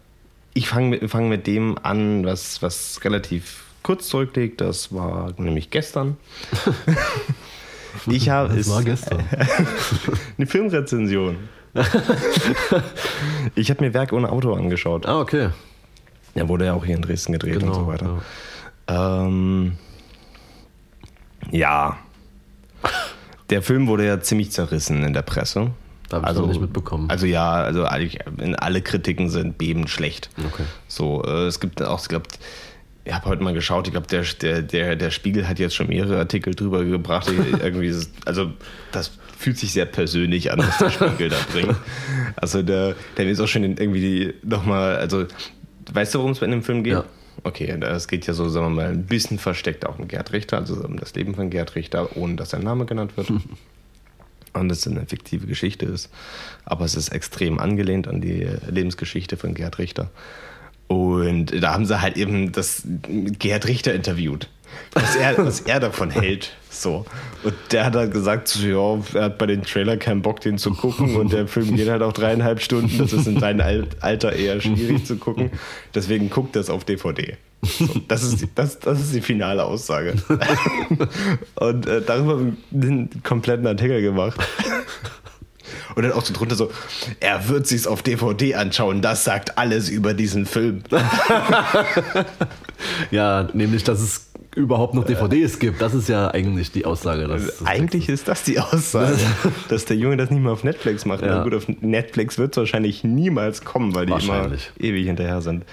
[0.53, 4.61] ich fange mit, fang mit dem an, was, was relativ kurz zurückliegt.
[4.61, 6.17] Das war nämlich gestern.
[8.07, 9.23] ich habe es war gestern.
[10.37, 11.37] eine Filmrezension.
[13.55, 15.05] ich habe mir Werk ohne Auto angeschaut.
[15.05, 15.49] Ah, okay.
[16.33, 18.21] Er wurde ja auch hier in Dresden gedreht genau, und so weiter.
[18.89, 19.25] Ja.
[19.25, 19.73] Ähm,
[21.51, 21.97] ja.
[23.49, 25.71] Der Film wurde ja ziemlich zerrissen in der Presse.
[26.09, 27.09] Da habe ich also, nicht mitbekommen.
[27.09, 30.29] Also ja, also alle Kritiken sind bebend schlecht.
[30.45, 30.63] Okay.
[30.87, 32.27] So, äh, es gibt auch, ich glaube,
[33.03, 35.87] ich habe heute mal geschaut, ich glaube, der, der, der, der Spiegel hat jetzt schon
[35.87, 37.31] mehrere Artikel drüber gebracht.
[37.61, 38.51] irgendwie also
[38.91, 41.75] das fühlt sich sehr persönlich an, was der Spiegel da bringt.
[42.35, 45.25] Also der, der ist auch schon irgendwie nochmal, also
[45.91, 46.93] weißt du, worum es in dem Film geht?
[46.93, 47.05] Ja.
[47.43, 50.57] Okay, es geht ja so, sagen wir mal, ein bisschen versteckt auch um Gerd Richter,
[50.57, 53.31] also um das Leben von Gerd Richter, ohne dass sein Name genannt wird.
[54.53, 56.09] und es eine fiktive Geschichte ist.
[56.65, 60.11] Aber es ist extrem angelehnt an die Lebensgeschichte von Gerd Richter.
[60.87, 62.83] Und da haben sie halt eben das
[63.39, 64.49] Gerd Richter interviewt,
[64.93, 66.53] was er, was er davon hält.
[66.69, 67.05] So.
[67.43, 70.57] Und der hat halt gesagt, so, ja, er hat bei den Trailer keinen Bock, den
[70.57, 71.15] zu gucken.
[71.15, 72.97] Und der Film geht halt auch dreieinhalb Stunden.
[72.97, 75.51] Das ist in seinem Alter eher schwierig zu gucken.
[75.93, 77.37] Deswegen guckt das auf DVD.
[77.61, 80.15] So, das, ist, das, das ist die finale Aussage.
[81.55, 82.39] Und äh, darüber
[82.73, 84.39] einen kompletten Artikel gemacht.
[85.95, 86.71] Und dann auch so drunter so,
[87.19, 90.83] er wird sich's auf DVD anschauen, das sagt alles über diesen Film.
[93.11, 95.81] ja, nämlich, dass es überhaupt noch DVDs gibt.
[95.81, 97.27] Das ist ja eigentlich die Aussage.
[97.27, 99.17] Das, eigentlich ist das die Aussage,
[99.69, 101.21] dass der Junge das nicht mehr auf Netflix macht.
[101.21, 101.43] Ja.
[101.43, 105.63] gut, auf Netflix wird es wahrscheinlich niemals kommen, weil die immer ewig hinterher sind,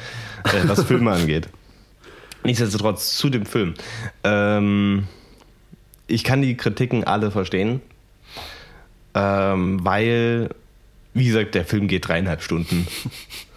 [0.44, 1.48] äh, was Filme angeht.
[2.44, 3.74] Nichtsdestotrotz zu dem Film.
[4.22, 5.08] Ähm,
[6.06, 7.82] ich kann die Kritiken alle verstehen
[9.18, 10.50] ähm, weil,
[11.14, 12.86] wie gesagt, der Film geht dreieinhalb Stunden.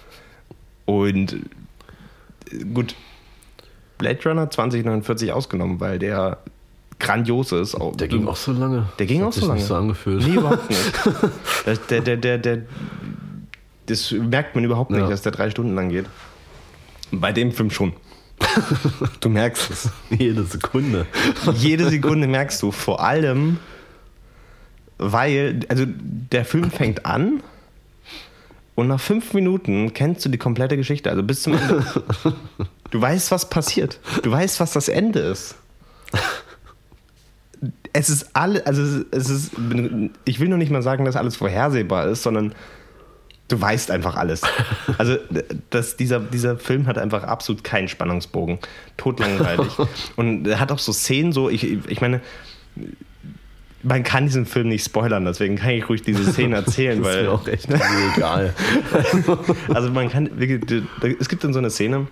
[0.86, 1.38] Und
[2.74, 2.96] gut,
[4.02, 6.40] Blade Runner 2049 ausgenommen, weil der
[7.00, 7.78] grandios ist.
[7.96, 8.88] Der ging auch so lange.
[9.00, 9.60] Der ging das auch so lange.
[9.60, 10.28] Nicht so angefühlt.
[10.28, 10.94] Nee, überhaupt nicht.
[11.66, 12.62] Das, der, der, der, der,
[13.88, 15.10] das merkt man überhaupt nicht, ja.
[15.10, 16.06] dass der drei Stunden lang geht.
[17.12, 17.94] Bei dem Film schon.
[19.20, 19.90] Du merkst es.
[20.10, 21.06] Jede Sekunde.
[21.54, 22.72] Jede Sekunde merkst du.
[22.72, 23.58] Vor allem,
[24.98, 27.44] weil, also der Film fängt an
[28.76, 31.86] und nach fünf Minuten kennst du die komplette Geschichte, also bis zum Ende.
[32.92, 34.00] Du weißt, was passiert.
[34.22, 35.56] Du weißt, was das Ende ist.
[37.94, 39.52] Es ist alle, also es ist,
[40.26, 42.54] ich will nur nicht mal sagen, dass alles vorhersehbar ist, sondern
[43.48, 44.42] du weißt einfach alles.
[44.98, 45.18] Also
[45.70, 48.60] das, dieser, dieser Film hat einfach absolut keinen Spannungsbogen.
[48.98, 49.72] Totlangweilig.
[50.16, 52.22] Und er hat auch so Szenen, so, ich, ich meine,
[53.84, 57.18] man kann diesen Film nicht spoilern, deswegen kann ich ruhig diese Szene erzählen, Das ist
[57.18, 57.68] weil mir auch echt
[58.16, 58.54] egal.
[59.74, 60.30] also man kann
[61.20, 62.08] es gibt dann so eine Szene,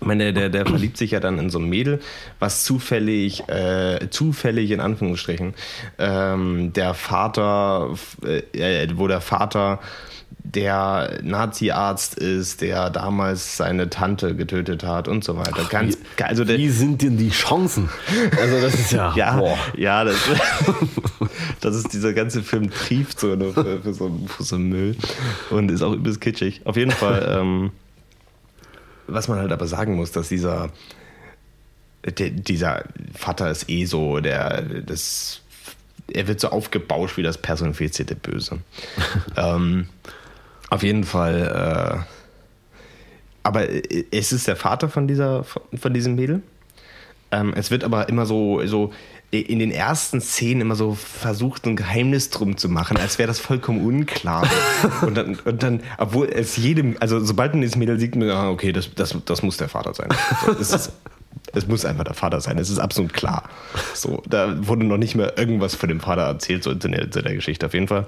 [0.00, 2.00] ich meine, der, der verliebt sich ja dann in so ein Mädel,
[2.38, 5.54] was zufällig, äh, zufällig in Anführungsstrichen,
[5.98, 9.80] ähm, der Vater, äh, wo der Vater
[10.42, 15.64] der Nazi-Arzt ist, der damals seine Tante getötet hat und so weiter.
[15.68, 17.88] Ganz, wie, also der, wie sind denn die Chancen?
[18.40, 19.58] Also das ist ja, ja, boah.
[19.76, 20.16] ja, das,
[21.60, 24.96] das ist dieser ganze Film trieft so für, für, so, für so Müll
[25.50, 26.62] und ist auch übelst kitschig.
[26.64, 27.36] Auf jeden Fall.
[27.38, 27.70] Ähm,
[29.12, 30.70] was man halt aber sagen muss, dass dieser,
[32.04, 35.42] dieser Vater ist eh so, der, das,
[36.12, 38.58] er wird so aufgebauscht wie das personifizierte Böse.
[39.36, 39.88] ähm,
[40.70, 42.14] auf jeden Fall, äh,
[43.42, 43.66] aber
[44.10, 46.42] es ist der Vater von dieser, von diesem Mädel.
[47.32, 48.92] Ähm, es wird aber immer so, so
[49.30, 53.38] in den ersten Szenen immer so versucht, ein Geheimnis drum zu machen, als wäre das
[53.38, 54.48] vollkommen unklar.
[55.02, 58.50] und, dann, und dann, obwohl es jedem, also sobald man dieses Mädel sieht, man, ah,
[58.50, 60.08] okay, das, das, das muss der Vater sein.
[60.44, 60.92] So, es, ist,
[61.52, 63.48] es muss einfach der Vater sein, es ist absolut klar.
[63.94, 67.10] So, da wurde noch nicht mehr irgendwas von dem Vater erzählt, so in der, in
[67.10, 68.06] der Geschichte auf jeden Fall.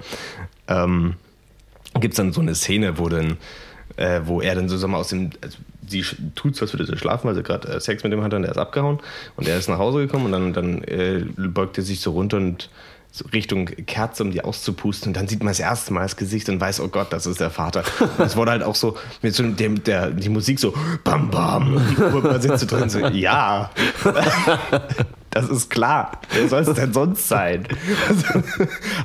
[0.67, 1.15] Ähm,
[2.01, 3.37] Gibt es dann so eine Szene, wo dann
[3.97, 6.03] äh, wo er dann so sag mal, aus dem, also sie
[6.35, 8.43] tut so, als würde sie schlafen, weil sie gerade äh, Sex mit dem hat und
[8.43, 8.99] der ist abgehauen
[9.35, 12.37] und er ist nach Hause gekommen und dann, dann äh, beugt er sich so runter
[12.37, 12.69] und
[13.15, 16.49] so Richtung Kerze, um die auszupusten und dann sieht man das erste Mal das Gesicht
[16.49, 17.83] und weiß, oh Gott, das ist der Vater.
[18.17, 21.75] Und es wurde halt auch so mit so dem, der, die Musik so bam bam
[21.75, 23.69] und die Uhr, man sitzt so drin so, ja.
[25.33, 26.21] Das ist klar.
[26.31, 27.67] Wer soll es denn sonst sein?
[28.07, 28.43] Also,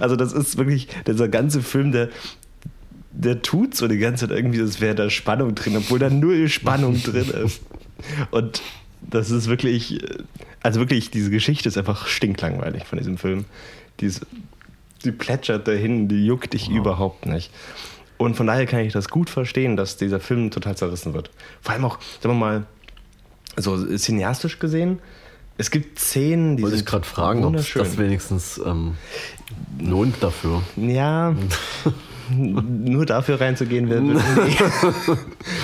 [0.01, 2.11] also, das ist wirklich dieser ganze Film, der,
[3.19, 6.49] der tut so die ganze Zeit irgendwie, als wäre da Spannung drin, obwohl da null
[6.49, 7.61] Spannung drin ist.
[8.31, 8.63] Und
[9.01, 10.01] das ist wirklich,
[10.63, 13.45] also wirklich, diese Geschichte ist einfach stinklangweilig von diesem Film.
[13.99, 14.25] Die, ist,
[15.05, 16.77] die plätschert dahin, die juckt dich wow.
[16.77, 17.51] überhaupt nicht.
[18.19, 21.31] Und von daher kann ich das gut verstehen, dass dieser Film total zerrissen wird.
[21.61, 22.67] Vor allem auch, sagen wir mal,
[23.57, 25.01] so cineastisch gesehen,
[25.57, 28.95] es gibt Szenen, die Wollte ich gerade fragen, ob das wenigstens ähm,
[29.81, 30.63] lohnt dafür.
[30.77, 31.35] Ja,
[32.37, 34.05] nur dafür reinzugehen wird.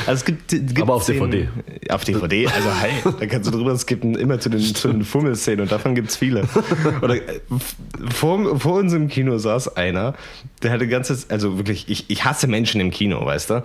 [0.06, 1.90] Also es gibt, gibt Aber auf Szenen, DVD.
[1.90, 5.60] Auf DVD, also hey, da kannst du drüber skippen, immer zu den, zu den Fummelszenen
[5.62, 6.44] und davon gibt es viele.
[7.00, 7.40] Oder äh,
[8.12, 10.14] vor, vor uns im Kino saß einer,
[10.62, 13.62] der hatte ganzes, also wirklich, ich, ich hasse Menschen im Kino, weißt du?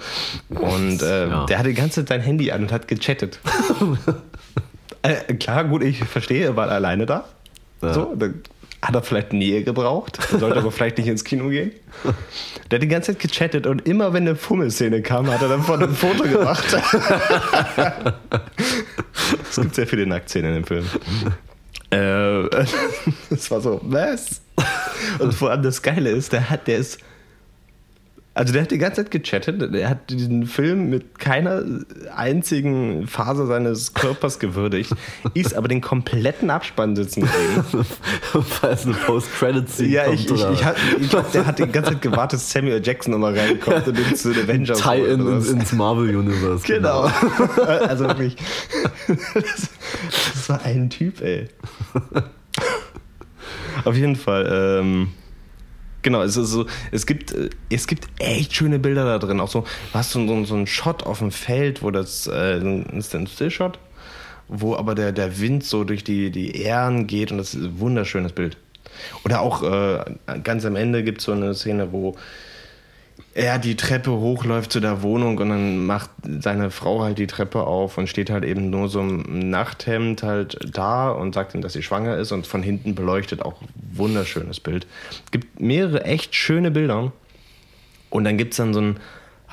[0.49, 1.45] Und äh, ja.
[1.45, 3.39] der hatte die ganze Zeit dein Handy an und hat gechattet.
[5.01, 7.25] äh, klar, gut, ich verstehe, er war alleine da.
[7.81, 7.93] Ja.
[7.93, 8.41] So, dann
[8.81, 11.71] hat er vielleicht Nähe gebraucht, sollte aber vielleicht nicht ins Kino gehen.
[12.71, 15.63] Der hat die ganze Zeit gechattet und immer wenn eine Fummelszene kam, hat er dann
[15.63, 16.65] von ein Foto gemacht.
[19.49, 20.85] es gibt sehr viele Nacktszenen dem Film.
[21.91, 22.47] Äh,
[23.29, 24.41] das war so, was?
[25.19, 26.99] Und vor allem das Geile ist, der hat, der ist
[28.35, 31.63] also der hat die ganze Zeit gechattet, er hat diesen Film mit keiner
[32.15, 34.93] einzigen Phase seines Körpers gewürdigt,
[35.33, 37.85] ist aber den kompletten Abspann sitzen geblieben.
[38.47, 40.61] Falls eine Post-Credit-Scene Ja, ich, ich, ich,
[41.01, 44.15] ich glaube, der hat die ganze Zeit gewartet, dass Samuel Jackson nochmal reinkommt und den
[44.15, 46.65] zu den Avengers Tie-in ins, ins Marvel-Universe.
[46.65, 47.09] Genau.
[47.55, 47.63] genau.
[47.87, 48.35] also wirklich,
[49.33, 49.69] das,
[50.33, 51.49] das war ein Typ, ey.
[53.85, 55.09] Auf jeden Fall, ähm,
[56.01, 59.39] Genau, es ist so, es gibt, äh, es gibt echt schöne Bilder da drin.
[59.39, 63.01] Auch so, hast so, so, so einen Shot auf dem Feld, wo das äh, ein
[63.01, 63.79] Stand-Still-Shot,
[64.47, 67.79] wo aber der, der Wind so durch die, die Ähren geht und das ist ein
[67.79, 68.57] wunderschönes Bild.
[69.23, 70.05] Oder auch äh,
[70.43, 72.15] ganz am Ende gibt es so eine Szene, wo
[73.33, 77.63] er die Treppe hochläuft zu der Wohnung und dann macht seine Frau halt die Treppe
[77.63, 81.73] auf und steht halt eben nur so im Nachthemd halt da und sagt ihm, dass
[81.73, 83.55] sie schwanger ist und von hinten beleuchtet auch
[83.93, 84.87] wunderschönes Bild.
[85.25, 87.11] Es gibt mehrere echt schöne Bilder
[88.09, 88.99] und dann gibt es dann so einen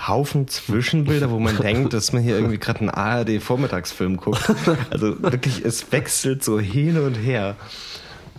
[0.06, 4.52] Haufen Zwischenbilder, wo man denkt, dass man hier irgendwie gerade einen ARD-Vormittagsfilm guckt.
[4.90, 7.56] Also wirklich, es wechselt so hin und her.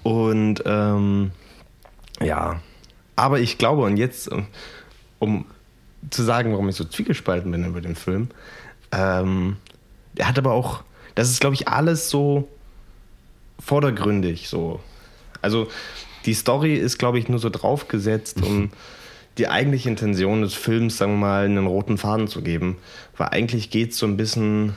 [0.04, 1.32] Und ähm,
[2.22, 2.62] ja,
[3.16, 4.30] aber ich glaube, und jetzt
[5.20, 5.46] um
[6.10, 8.30] zu sagen, warum ich so zwiegespalten bin über den Film.
[8.92, 9.58] Ähm,
[10.16, 10.84] er hat aber auch,
[11.16, 12.48] das ist, glaube ich, alles so
[13.60, 14.80] vordergründig so.
[15.42, 15.68] Also
[16.26, 18.70] die Story ist, glaube ich, nur so draufgesetzt, um mhm.
[19.38, 22.78] die eigentliche Intention des Films, sagen wir mal, einen roten Faden zu geben.
[23.16, 24.74] Weil eigentlich geht es so ein bisschen,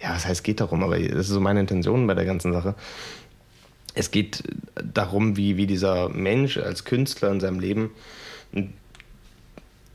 [0.00, 2.74] ja, was heißt geht darum, aber das ist so meine Intention bei der ganzen Sache.
[3.94, 4.42] Es geht
[4.74, 7.90] darum, wie, wie dieser Mensch als Künstler in seinem Leben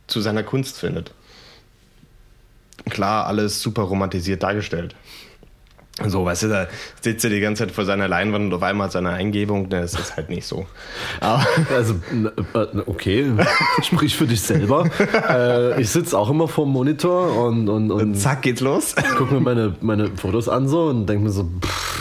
[0.07, 1.13] zu seiner Kunst findet.
[2.89, 4.95] Klar, alles super romantisiert dargestellt.
[6.07, 6.67] So, weißt du, da
[7.01, 9.81] sitzt er die ganze Zeit vor seiner Leinwand und auf einmal hat seine Eingebung, ne,
[9.81, 10.65] das ist halt nicht so.
[11.19, 11.95] Aber also,
[12.85, 13.31] okay,
[13.83, 14.89] sprich für dich selber.
[15.29, 18.95] Äh, ich sitze auch immer vor dem Monitor und, und, und, und zack, geht's los.
[19.17, 22.00] Guck mir meine, meine Fotos an so und denke mir so, pff,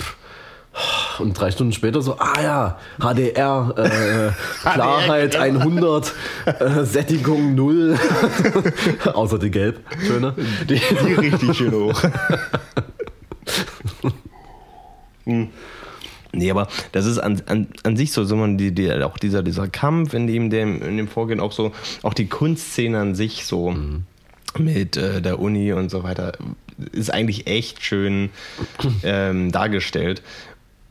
[1.21, 4.31] und drei Stunden später so, ah ja, HDR, äh,
[4.73, 6.13] Klarheit 100,
[6.47, 7.99] äh, Sättigung 0,
[9.13, 10.35] außer die Gelbtöne.
[10.69, 12.03] Die, die richtig schön hoch.
[15.25, 15.49] hm.
[16.33, 19.43] Nee, aber das ist an, an, an sich so, so man die, die, auch dieser,
[19.43, 23.47] dieser Kampf, in dem, dem, in dem Vorgehen auch so, auch die Kunstszene an sich
[23.47, 24.05] so mhm.
[24.59, 26.33] mit äh, der Uni und so weiter,
[26.93, 28.31] ist eigentlich echt schön
[29.03, 30.23] ähm, dargestellt.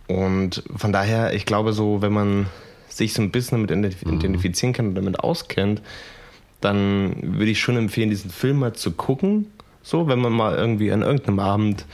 [0.10, 2.48] Und von daher, ich glaube so, wenn man
[2.90, 4.14] sich so ein bisschen damit mhm.
[4.14, 5.84] identifizieren kann und damit auskennt,
[6.62, 9.46] dann würde ich schon empfehlen, diesen Film mal zu gucken.
[9.84, 11.86] So, wenn man mal irgendwie an irgendeinem Abend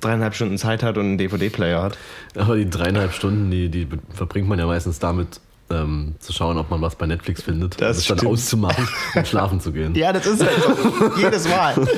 [0.00, 1.98] dreieinhalb Stunden Zeit hat und einen DVD-Player hat.
[2.36, 6.70] Aber die dreieinhalb Stunden, die, die verbringt man ja meistens damit, ähm, zu schauen, ob
[6.70, 9.94] man was bei Netflix findet, das, das dann auszumachen und schlafen zu gehen.
[9.94, 11.12] Ja, das ist halt so.
[11.16, 11.74] jedes Mal.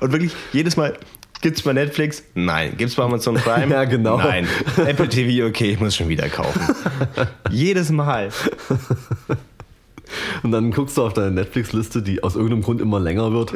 [0.00, 0.96] Und wirklich jedes Mal.
[1.40, 2.24] Gibt's bei Netflix?
[2.34, 2.76] Nein.
[2.76, 3.66] Gibt's bei Amazon Prime?
[3.74, 4.18] ja, genau.
[4.18, 4.48] Nein.
[4.76, 6.60] Apple TV, okay, ich muss schon wieder kaufen.
[7.50, 8.30] jedes Mal.
[10.42, 13.52] Und dann guckst du auf deine Netflix-Liste, die aus irgendeinem Grund immer länger wird,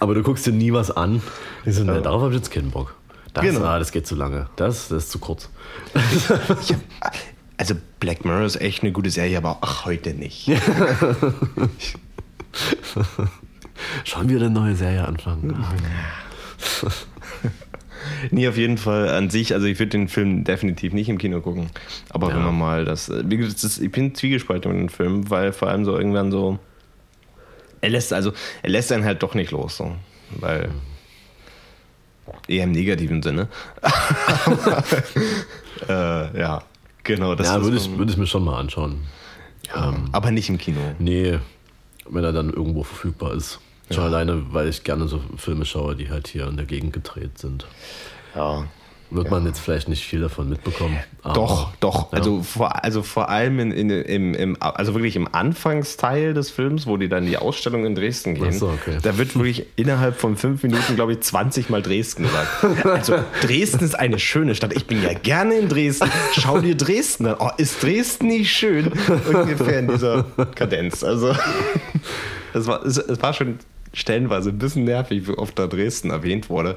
[0.00, 1.22] aber du guckst dir nie was an.
[1.66, 2.94] Ich so, ne, darauf habe ich jetzt keinen Bock.
[3.34, 3.64] Das, genau.
[3.64, 4.46] ah, das geht zu lange.
[4.56, 5.50] Das, das ist zu kurz.
[6.28, 7.12] Hab,
[7.58, 10.50] also Black Mirror ist echt eine gute Serie, aber ach, heute nicht.
[14.04, 15.64] Schon wieder eine neue Serie anfangen.
[18.30, 21.40] nee, auf jeden Fall an sich, also ich würde den Film definitiv nicht im Kino
[21.40, 21.70] gucken.
[22.10, 22.36] Aber ja.
[22.36, 25.84] wenn man mal das, wie gesagt, ich bin zwiegespalten mit dem Film, weil vor allem
[25.84, 26.58] so irgendwann so,
[27.80, 29.94] er lässt, also, er lässt einen halt doch nicht los, so.
[30.40, 30.70] Weil,
[32.48, 33.48] eher im negativen Sinne.
[35.88, 36.62] äh, ja,
[37.02, 37.34] genau.
[37.34, 39.00] Das ja, würde ich, würd ich mir schon mal anschauen.
[39.68, 40.80] Ja, ähm, aber nicht im Kino.
[40.98, 41.38] Nee,
[42.08, 43.60] wenn er dann irgendwo verfügbar ist.
[43.90, 44.08] Schon ja.
[44.08, 47.66] alleine, weil ich gerne so Filme schaue, die halt hier in der Gegend gedreht sind.
[48.34, 48.64] Ja.
[49.10, 49.30] Wird ja.
[49.30, 50.98] man jetzt vielleicht nicht viel davon mitbekommen.
[51.22, 52.10] doch, doch.
[52.10, 52.18] Ja.
[52.18, 56.86] Also, vor, also vor allem in, in, im, im, also wirklich im Anfangsteil des Films,
[56.86, 58.98] wo die dann in die Ausstellung in Dresden gehen, so, okay.
[59.02, 62.64] da wird wirklich innerhalb von fünf Minuten, glaube ich, 20 Mal Dresden gesagt.
[62.84, 64.72] Also Dresden ist eine schöne Stadt.
[64.74, 66.10] Ich bin ja gerne in Dresden.
[66.32, 67.36] Schau dir Dresden an.
[67.38, 68.90] Oh, ist Dresden nicht schön?
[69.32, 71.04] Ungefähr in dieser Kadenz.
[71.04, 71.34] Also
[72.54, 73.58] es war, es, es war schon
[73.94, 76.76] stellenweise ein bisschen nervig, wie oft da Dresden erwähnt wurde.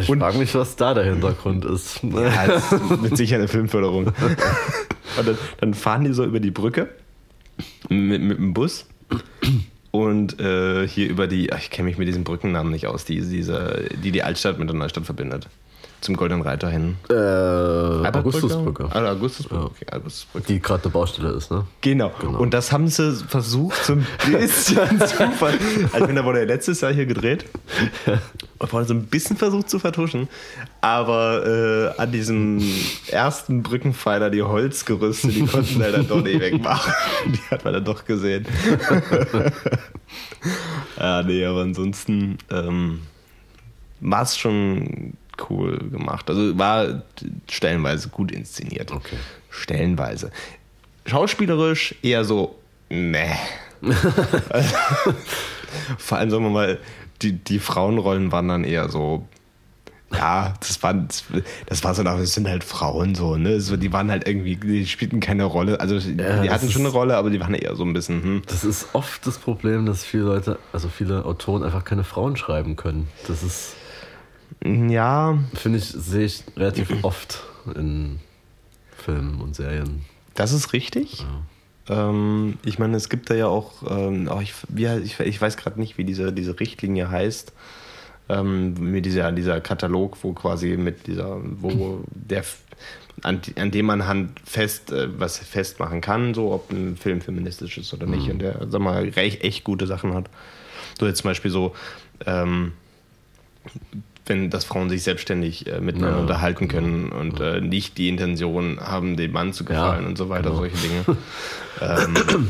[0.00, 2.00] Ich frage mich, was da der Hintergrund ist.
[2.02, 4.06] Ja, ist mit Sicherheit eine Filmförderung.
[5.16, 6.88] Und dann, dann, fahren die so über die Brücke
[7.88, 8.86] mit, mit dem Bus.
[9.92, 13.20] Und äh, hier über die, ach, ich kenne mich mit diesen Brückennamen nicht aus, die,
[13.20, 15.48] diese, die die Altstadt mit der Neustadt verbindet
[16.04, 16.96] zum Goldenen Reiter hin?
[17.08, 18.88] Äh, Augustusbrücke.
[18.90, 19.64] Ah, Augustusbrücke.
[19.64, 20.46] Okay, Augustusbrücke.
[20.46, 21.64] Die gerade eine Baustelle ist, ne?
[21.80, 22.12] Genau.
[22.20, 22.38] genau.
[22.38, 25.54] Und das haben sie versucht, so ein bisschen zu ver
[25.92, 27.46] Also, da wurde ja letztes Jahr hier gedreht.
[28.58, 30.28] Und wurde so ein bisschen versucht zu vertuschen.
[30.80, 32.62] Aber äh, an diesem
[33.08, 36.92] ersten Brückenpfeiler, die Holzgerüste, die konnten dann doch nicht wegmachen.
[37.26, 38.46] Die hat man dann doch gesehen.
[40.98, 43.00] ja, nee, aber ansonsten ähm,
[44.00, 45.14] war es schon
[45.48, 46.28] cool gemacht.
[46.28, 47.02] Also war
[47.50, 48.92] stellenweise gut inszeniert.
[48.92, 49.16] Okay.
[49.50, 50.30] Stellenweise.
[51.06, 52.56] Schauspielerisch eher so,
[52.88, 53.36] ne.
[55.98, 56.78] Vor allem, sagen wir mal,
[57.22, 59.26] die, die Frauenrollen waren dann eher so,
[60.12, 63.60] ja, das war, das war so, das sind halt Frauen so, ne?
[63.60, 65.80] So, die waren halt irgendwie, die spielten keine Rolle.
[65.80, 68.42] Also, ja, die hatten schon eine Rolle, aber die waren eher so ein bisschen, hm.
[68.46, 72.76] Das ist oft das Problem, dass viele Leute, also viele Autoren einfach keine Frauen schreiben
[72.76, 73.08] können.
[73.26, 73.74] Das ist.
[74.64, 75.38] Ja.
[75.54, 78.20] Finde ich, sehe ich relativ oft in
[78.96, 80.04] Filmen und Serien.
[80.34, 81.20] Das ist richtig.
[81.20, 82.10] Ja.
[82.10, 85.56] Ähm, ich meine, es gibt da ja auch, ähm, auch ich, wie, ich, ich weiß
[85.56, 87.52] gerade nicht, wie diese, diese Richtlinie heißt.
[88.30, 92.44] Ähm, mit dieser, dieser Katalog, wo quasi mit dieser, wo der
[93.22, 97.78] an, an dem man Hand fest, äh, was festmachen kann, so ob ein Film feministisch
[97.78, 98.26] ist oder nicht.
[98.26, 98.32] Mhm.
[98.32, 100.30] Und der, sag mal, echt, echt gute Sachen hat.
[100.98, 101.74] So jetzt zum Beispiel so,
[102.26, 102.72] ähm,
[104.26, 106.22] wenn dass Frauen sich selbstständig äh, miteinander ja.
[106.22, 110.28] unterhalten können und äh, nicht die Intention haben, dem Mann zu gefallen ja, und so
[110.28, 110.56] weiter, genau.
[110.56, 111.04] solche Dinge.
[111.80, 112.48] ähm,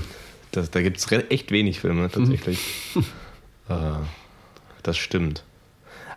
[0.53, 2.61] das, da gibt es echt wenig Filme tatsächlich.
[3.69, 3.75] äh,
[4.83, 5.43] das stimmt.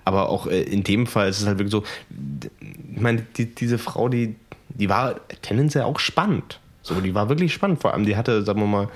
[0.06, 3.78] Aber auch äh, in dem Fall ist es halt wirklich so, ich meine, die, diese
[3.78, 4.36] Frau, die,
[4.70, 6.60] die war tendenziell auch spannend.
[6.82, 7.82] So, die war wirklich spannend.
[7.82, 8.90] Vor allem, die hatte, sagen wir mal,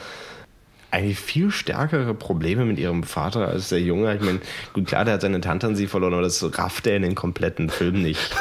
[0.91, 4.13] eigentlich viel stärkere Probleme mit ihrem Vater als der Junge.
[4.15, 4.39] Ich meine,
[4.73, 7.15] gut, klar, der hat seine Tante an sie verloren, aber das rafft er in den
[7.15, 8.35] kompletten Film nicht.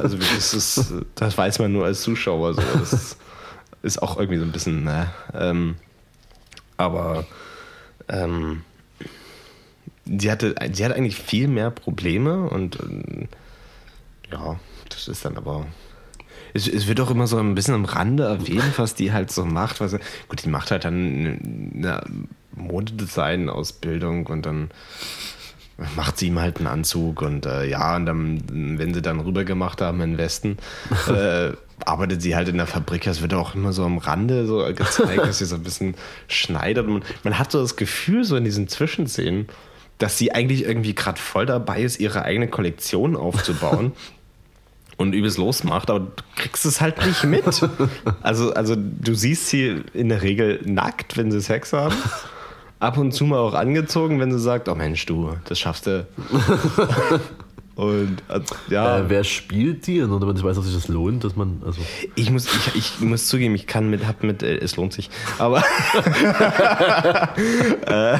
[0.00, 2.62] Also das, ist, das weiß man nur als Zuschauer so.
[2.78, 3.16] Das
[3.82, 5.10] ist auch irgendwie so ein bisschen, ne?
[5.34, 5.76] Ähm,
[6.76, 7.26] aber
[8.08, 8.62] ähm,
[10.04, 13.28] sie, hatte, sie hat eigentlich viel mehr Probleme und ähm,
[14.30, 14.58] ja,
[14.88, 15.66] das ist dann aber
[16.54, 19.44] es, es, wird auch immer so ein bisschen am Rande erwähnt, was die halt so
[19.44, 19.80] macht.
[19.80, 19.92] Was,
[20.28, 22.02] gut, die macht halt dann eine
[22.54, 24.70] Modedesign-Ausbildung und dann
[25.96, 29.44] macht sie ihm halt einen Anzug und äh, ja, und dann, wenn sie dann rüber
[29.44, 30.58] gemacht haben in den Westen,
[31.08, 31.52] äh,
[31.84, 33.06] arbeitet sie halt in der Fabrik.
[33.06, 35.94] Es wird auch immer so am Rande so gezeigt, dass sie so ein bisschen
[36.28, 36.86] schneidet.
[36.86, 39.48] Und man hat so das Gefühl, so in diesen Zwischenszenen,
[39.98, 43.92] dass sie eigentlich irgendwie gerade voll dabei ist, ihre eigene Kollektion aufzubauen
[45.00, 47.44] und übelst losmacht, aber du kriegst es halt nicht mit.
[48.22, 51.94] Also, also du siehst sie in der Regel nackt, wenn sie Sex haben.
[52.80, 56.06] Ab und zu mal auch angezogen, wenn sie sagt, oh Mensch, du, das schaffst du.
[57.76, 58.22] Und
[58.68, 58.98] ja.
[58.98, 60.02] Äh, wer spielt die?
[60.02, 61.62] Und wenn ich weiß, ob sich das lohnt, dass man.
[61.64, 61.80] Also
[62.14, 65.08] ich, muss, ich, ich muss zugeben, ich kann mit, hab mit, äh, es lohnt sich.
[65.38, 65.64] Aber.
[67.86, 68.18] äh,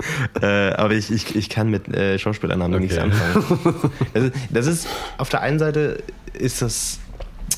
[0.42, 2.82] äh, aber ich, ich, ich kann mit äh, Schauspielernamen okay.
[2.84, 3.92] nichts anfangen.
[4.14, 4.88] Das ist, das ist,
[5.18, 6.98] auf der einen Seite ist das.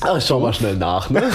[0.01, 1.23] Ach, schau mal schnell nach, ne?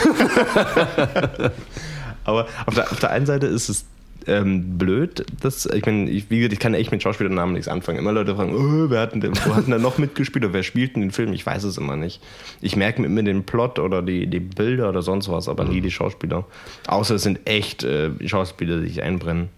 [2.25, 3.87] aber auf der, auf der einen Seite ist es
[4.27, 7.99] ähm, blöd, dass, ich meine, ich, wie gesagt, ich kann echt mit Schauspielernamen nichts anfangen.
[7.99, 10.63] Immer Leute fragen, oh, wer hat denn, wo hat denn da noch mitgespielt oder wer
[10.63, 11.33] spielt in den Film?
[11.33, 12.23] Ich weiß es immer nicht.
[12.61, 15.71] Ich merke mir den Plot oder die, die Bilder oder sonst was, aber mhm.
[15.71, 16.45] nie die Schauspieler.
[16.87, 19.49] Außer es sind echt äh, Schauspieler, die sich einbrennen.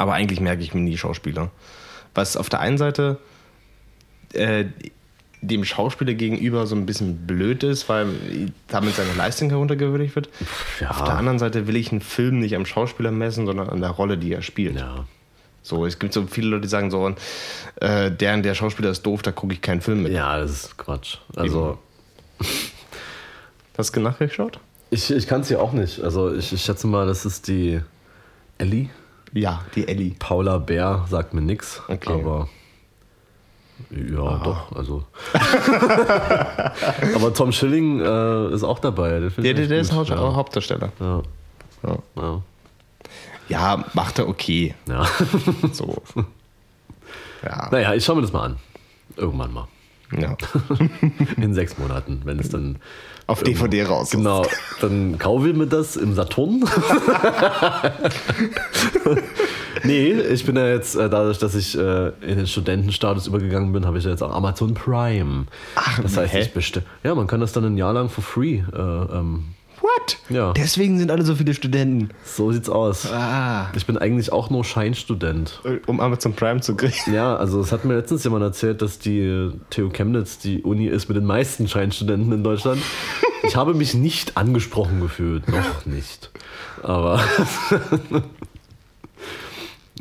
[0.00, 1.50] Aber eigentlich merke ich mir nie Schauspieler.
[2.14, 3.18] Was auf der einen Seite
[4.32, 4.64] äh,
[5.42, 8.06] dem Schauspieler gegenüber so ein bisschen blöd ist, weil
[8.68, 10.30] damit seine Leistung heruntergewürdigt wird.
[10.80, 10.88] Ja.
[10.88, 13.90] Auf der anderen Seite will ich einen Film nicht am Schauspieler messen, sondern an der
[13.90, 14.76] Rolle, die er spielt.
[14.76, 15.04] Ja.
[15.62, 17.14] So, es gibt so viele Leute, die sagen so,
[17.76, 20.12] äh, der und der Schauspieler ist doof, da gucke ich keinen Film mit.
[20.12, 21.18] Ja, das ist Quatsch.
[21.36, 21.76] Also.
[23.76, 24.58] Hast du nachgeschaut?
[24.88, 26.00] Ich, ich kann es ja auch nicht.
[26.00, 27.82] Also ich, ich schätze mal, das ist die
[28.56, 28.88] Ellie.
[29.32, 30.14] Ja, die Ellie.
[30.18, 32.12] Paula Bär sagt mir nichts, okay.
[32.12, 32.48] aber
[33.88, 34.44] ja, Aha.
[34.44, 35.04] doch, also.
[37.14, 39.20] aber Tom Schilling äh, ist auch dabei.
[39.20, 40.34] Der, der, der ist ja.
[40.34, 40.92] Hauptdarsteller.
[41.00, 41.22] Ja.
[41.82, 41.98] Ja.
[42.16, 42.42] ja.
[43.48, 43.84] ja.
[43.94, 44.74] macht er okay.
[44.86, 45.06] Ja.
[45.72, 46.02] so.
[47.42, 47.68] Ja.
[47.70, 48.56] Naja, ich schaue mir das mal an.
[49.16, 49.68] Irgendwann mal.
[50.16, 50.36] Ja.
[51.36, 52.78] In sechs Monaten, wenn es dann
[53.30, 54.10] auf DVD raus.
[54.10, 54.44] Genau,
[54.80, 56.64] dann kaufe ich mir das im Saturn.
[59.84, 63.86] nee, ich bin ja jetzt, äh, dadurch, dass ich äh, in den Studentenstatus übergegangen bin,
[63.86, 65.46] habe ich jetzt auch Amazon Prime.
[65.76, 66.40] Ach, das heißt, hä?
[66.40, 66.84] ich bestelle.
[67.04, 69.49] Ja, man kann das dann ein Jahr lang for free äh, ähm,
[69.96, 70.18] What?
[70.28, 70.52] Ja.
[70.52, 72.10] Deswegen sind alle so viele Studenten.
[72.24, 73.10] So sieht's aus.
[73.10, 73.70] Ah.
[73.74, 75.60] Ich bin eigentlich auch nur Scheinstudent.
[75.86, 77.12] Um Amazon Prime zu kriegen.
[77.12, 81.08] Ja, also es hat mir letztens jemand erzählt, dass die TU Chemnitz die Uni ist
[81.08, 82.80] mit den meisten Scheinstudenten in Deutschland.
[83.42, 85.48] Ich habe mich nicht angesprochen gefühlt.
[85.48, 86.30] Noch nicht.
[86.82, 87.24] Aber.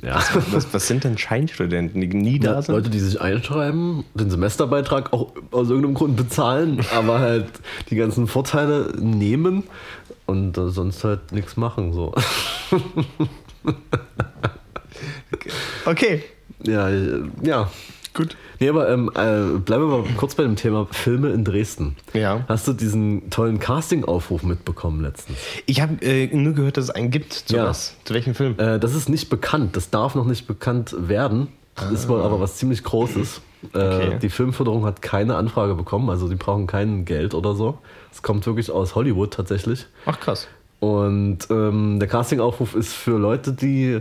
[0.02, 0.16] Ja.
[0.16, 2.76] Was, was, was, sind denn Scheinstudenten, die nie da sind?
[2.76, 7.48] Leute, die sich einschreiben, den Semesterbeitrag auch aus irgendeinem Grund bezahlen, aber halt
[7.90, 9.64] die ganzen Vorteile nehmen
[10.26, 11.94] und äh, sonst halt nichts machen.
[11.94, 12.14] So.
[15.86, 16.24] okay.
[16.64, 17.70] Ja, äh, ja.
[18.14, 18.36] Gut.
[18.60, 21.96] Nee, aber ähm, äh, bleiben wir mal kurz bei dem Thema Filme in Dresden.
[22.14, 22.44] Ja.
[22.48, 25.38] Hast du diesen tollen Casting-Aufruf mitbekommen letztens?
[25.66, 27.34] Ich habe äh, nur gehört, dass es einen gibt.
[27.34, 27.66] Zu ja.
[27.66, 27.96] was?
[28.06, 28.58] Zu welchem Film?
[28.58, 29.76] Äh, das ist nicht bekannt.
[29.76, 31.50] Das darf noch nicht bekannt werden.
[31.76, 31.92] Das ah.
[31.92, 33.42] ist wohl aber was ziemlich Großes.
[33.74, 34.18] Äh, okay.
[34.22, 37.80] Die Filmförderung hat keine Anfrage bekommen, also die brauchen kein Geld oder so.
[38.12, 39.86] Es kommt wirklich aus Hollywood tatsächlich.
[40.06, 40.48] Ach krass.
[40.80, 44.00] Und ähm, der Casting-Aufruf ist für Leute, die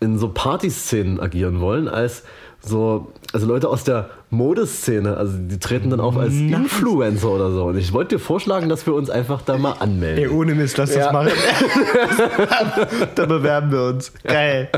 [0.00, 2.24] in so Partyszenen agieren wollen, als
[2.66, 6.58] so, also Leute aus der Modeszene, also die treten dann auf als nice.
[6.58, 7.64] Influencer oder so.
[7.66, 10.24] Und ich wollte dir vorschlagen, dass wir uns einfach da mal anmelden.
[10.24, 11.04] Ey, ohne Mist, lass ja.
[11.04, 11.32] das machen.
[13.14, 14.12] da bewerben wir uns.
[14.24, 14.68] Geil.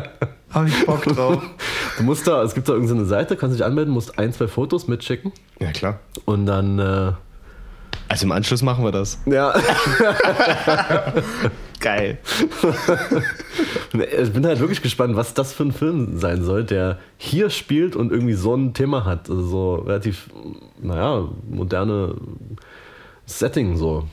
[0.50, 1.42] Hab ich Bock drauf.
[1.96, 4.88] Du musst da, es gibt da irgendeine Seite, kannst dich anmelden, musst ein, zwei Fotos
[4.88, 5.32] mitschicken.
[5.60, 6.00] Ja, klar.
[6.24, 6.78] Und dann.
[6.78, 7.12] Äh,
[8.08, 9.18] also im Anschluss machen wir das.
[9.26, 9.54] Ja.
[11.80, 12.18] Geil.
[13.92, 17.94] ich bin halt wirklich gespannt, was das für ein Film sein soll, der hier spielt
[17.94, 19.30] und irgendwie so ein Thema hat.
[19.30, 20.28] Also so relativ,
[20.80, 22.14] naja, moderne
[23.26, 24.08] Setting so.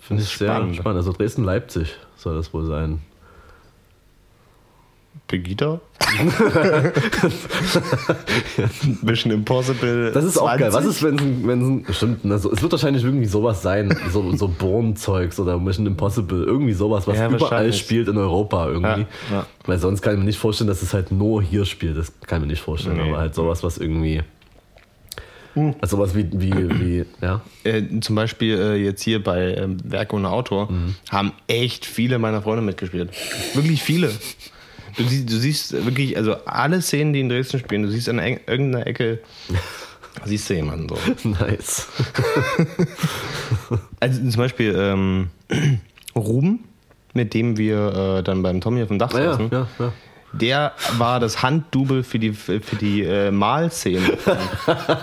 [0.00, 0.74] Finde ich spannend.
[0.74, 0.98] sehr spannend.
[0.98, 3.00] Also Dresden-Leipzig soll das wohl sein.
[5.28, 5.80] Pegida?
[9.02, 10.10] Mission Impossible.
[10.12, 10.60] Das ist auch 20.
[10.60, 10.72] geil.
[10.72, 15.38] Was ist, wenn wenn stimmt, also es wird wahrscheinlich irgendwie sowas sein, so, so Bourne-Zeugs
[15.38, 19.06] oder Mission Impossible, irgendwie sowas, was Ja, überall spielt in Europa irgendwie.
[19.30, 19.46] Ja, ja.
[19.66, 21.98] Weil sonst kann ich mir nicht vorstellen, dass es halt nur hier spielt.
[21.98, 22.96] Das kann ich mir nicht vorstellen.
[22.96, 23.10] Nee.
[23.10, 24.22] Aber halt sowas, was irgendwie.
[25.80, 27.40] Also sowas wie, wie, wie, ja.
[27.64, 30.68] Äh, zum Beispiel äh, jetzt hier bei ähm, Werk ohne Autor
[31.10, 33.10] haben echt viele meiner Freunde mitgespielt.
[33.54, 34.12] Wirklich viele.
[34.96, 38.18] Du siehst, du siehst wirklich, also alle Szenen, die in Dresden spielen, du siehst an
[38.18, 39.20] irgendeiner Ecke,
[40.24, 41.28] siehst du jemanden so.
[41.28, 41.86] Nice.
[44.00, 45.30] Also zum Beispiel ähm,
[46.16, 46.64] Ruben,
[47.14, 49.92] mit dem wir äh, dann beim Tommy auf dem Dach Ja, ja, saßen, ja, ja.
[50.32, 54.12] der war das Handdouble für die, für die äh, Malszenen.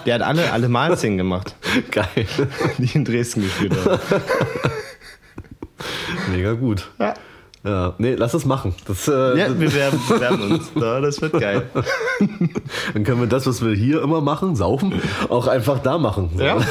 [0.05, 1.55] der hat alle, alle Malszenen gemacht,
[1.91, 2.07] Geil.
[2.77, 3.99] die in Dresden gespielt haben.
[6.31, 6.89] Mega gut.
[6.99, 7.13] Ja.
[7.65, 8.75] Ja, nee, lass es machen.
[8.85, 10.71] Das, äh, Ja, wir werden, wir werden uns.
[10.75, 11.63] Ja, das wird geil.
[12.93, 16.29] Dann können wir das, was wir hier immer machen, saufen, auch einfach da machen.
[16.37, 16.43] So.
[16.43, 16.57] Ja.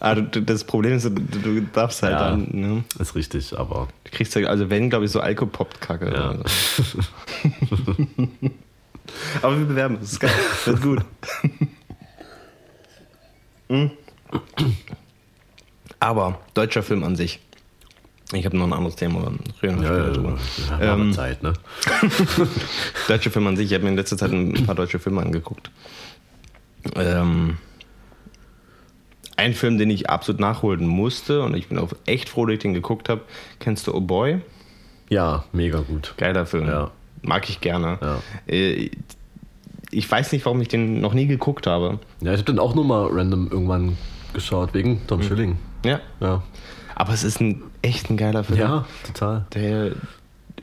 [0.00, 2.30] Ah, das Problem ist, du, darfst halt Ja.
[2.30, 2.48] dann.
[2.50, 2.82] Ne?
[2.98, 6.12] Ist richtig, aber Du kriegst ja, also wenn, glaube ich, so Alkopop-Kacke.
[6.12, 6.34] Ja.
[6.44, 6.98] so.
[9.42, 10.04] Aber wir bewerben uns.
[10.04, 10.30] Das ist geil.
[10.64, 11.00] Wird gut.
[13.68, 13.90] Hm.
[16.00, 17.38] Aber deutscher Film an sich.
[18.32, 19.20] Ich habe noch ein anderes Thema.
[19.20, 20.38] aber reden ja, drüber.
[20.80, 21.52] ja, Ähm, Zeit, ne?
[23.08, 23.66] Deutsche Filme an sich.
[23.66, 25.70] Ich habe mir in letzter Zeit ein paar deutsche Filme angeguckt.
[26.96, 27.58] Ähm,
[29.36, 32.60] ein Film, den ich absolut nachholen musste und ich bin auch echt froh, dass ich
[32.60, 33.22] den geguckt habe.
[33.60, 34.40] Kennst du Oh Boy?
[35.08, 36.14] Ja, mega gut.
[36.16, 36.66] Geiler Film.
[36.66, 36.90] Ja.
[37.22, 37.98] Mag ich gerne.
[38.00, 38.18] Ja.
[38.46, 38.90] Äh,
[39.90, 41.98] Ich weiß nicht, warum ich den noch nie geguckt habe.
[42.20, 43.96] Ja, ich habe den auch nur mal random irgendwann
[44.32, 45.58] geschaut, wegen Tom Schilling.
[45.84, 46.00] Ja.
[46.20, 46.42] Ja.
[46.94, 48.58] Aber es ist ein echt ein geiler Film.
[48.58, 49.46] Ja, total.
[49.54, 49.92] Der,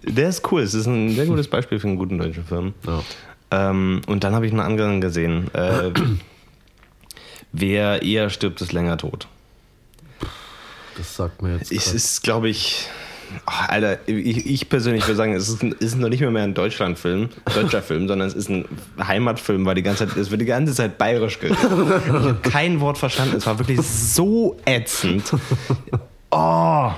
[0.04, 0.62] der ist cool.
[0.62, 2.74] Es ist ein sehr gutes Beispiel für einen guten deutschen Film.
[2.86, 3.04] Ja.
[3.52, 5.54] Ähm, und dann habe ich einen anderen gesehen.
[5.54, 5.92] Äh,
[7.52, 9.28] wer eher stirbt, ist länger tot.
[10.98, 11.72] Das sagt mir jetzt.
[11.72, 12.88] Es ist, glaube ich.
[13.46, 16.44] Ach, Alter, ich, ich persönlich würde sagen, es ist, ein, ist noch nicht mehr, mehr
[16.44, 18.66] ein Deutschlandfilm, deutscher Film, sondern es ist ein
[19.00, 21.60] Heimatfilm, weil die ganze Zeit, es wird die ganze Zeit bayerisch geredet.
[21.62, 23.36] Ich habe kein Wort verstanden.
[23.38, 25.32] Es war wirklich so ätzend.
[26.32, 26.92] Oh,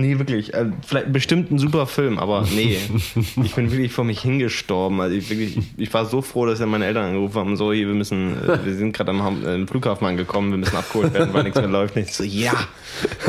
[0.00, 0.54] nee, wirklich.
[0.54, 2.78] äh, Vielleicht bestimmt ein super Film, aber nee.
[3.44, 5.00] Ich bin wirklich vor mich hingestorben.
[5.00, 7.86] Also ich, wirklich, ich, war so froh, dass ja meine Eltern angerufen haben, so, hier,
[7.86, 11.44] wir müssen, äh, wir sind gerade am, äh, Flughafen angekommen, wir müssen abgeholt werden, weil
[11.44, 11.96] nichts mehr läuft.
[11.96, 12.54] Und ich so, ja,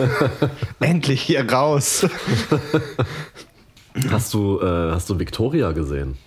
[0.80, 2.08] endlich hier raus.
[4.10, 6.18] Hast du, äh, hast du Victoria gesehen?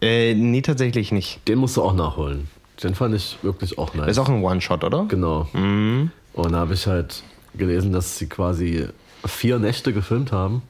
[0.00, 1.46] Äh, nee, tatsächlich nicht.
[1.48, 2.48] Den musst du auch nachholen.
[2.82, 4.12] Den fand ich wirklich auch nice.
[4.12, 5.04] Ist auch ein One-Shot, oder?
[5.08, 5.46] Genau.
[5.52, 7.22] Und da habe ich halt
[7.54, 8.86] gelesen, dass sie quasi
[9.24, 10.62] vier Nächte gefilmt haben.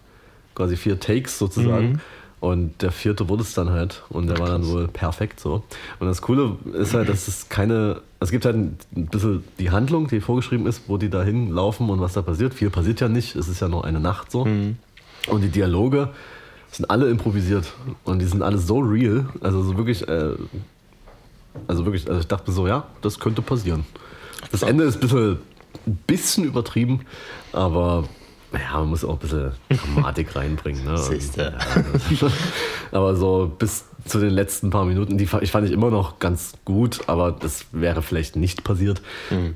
[0.55, 2.01] Quasi vier Takes sozusagen.
[2.41, 4.03] Und der vierte wurde es dann halt.
[4.09, 5.63] Und der war dann wohl perfekt so.
[5.99, 8.01] Und das Coole ist halt, dass es keine.
[8.19, 12.01] Es gibt halt ein bisschen die Handlung, die vorgeschrieben ist, wo die da hinlaufen und
[12.01, 12.55] was da passiert.
[12.55, 13.37] Viel passiert ja nicht.
[13.37, 14.43] Es ist ja nur eine Nacht so.
[15.29, 16.09] Und die Dialoge
[16.71, 17.73] sind alle improvisiert.
[18.05, 19.29] Und die sind alle so real.
[19.43, 20.09] Also so wirklich.
[20.09, 20.35] Äh,
[21.67, 23.85] also wirklich, also ich dachte mir so, ja, das könnte passieren.
[24.51, 25.39] Das Ende ist ein bisschen,
[25.87, 27.01] ein bisschen übertrieben,
[27.53, 28.05] aber
[28.53, 30.85] ja, man muss auch ein bisschen Dramatik reinbringen.
[30.85, 30.99] Ne?
[30.99, 31.55] Siehste.
[32.11, 32.29] Ja,
[32.93, 36.55] aber so bis zu den letzten paar Minuten, die ich fand ich immer noch ganz
[36.65, 39.03] gut, aber das wäre vielleicht nicht passiert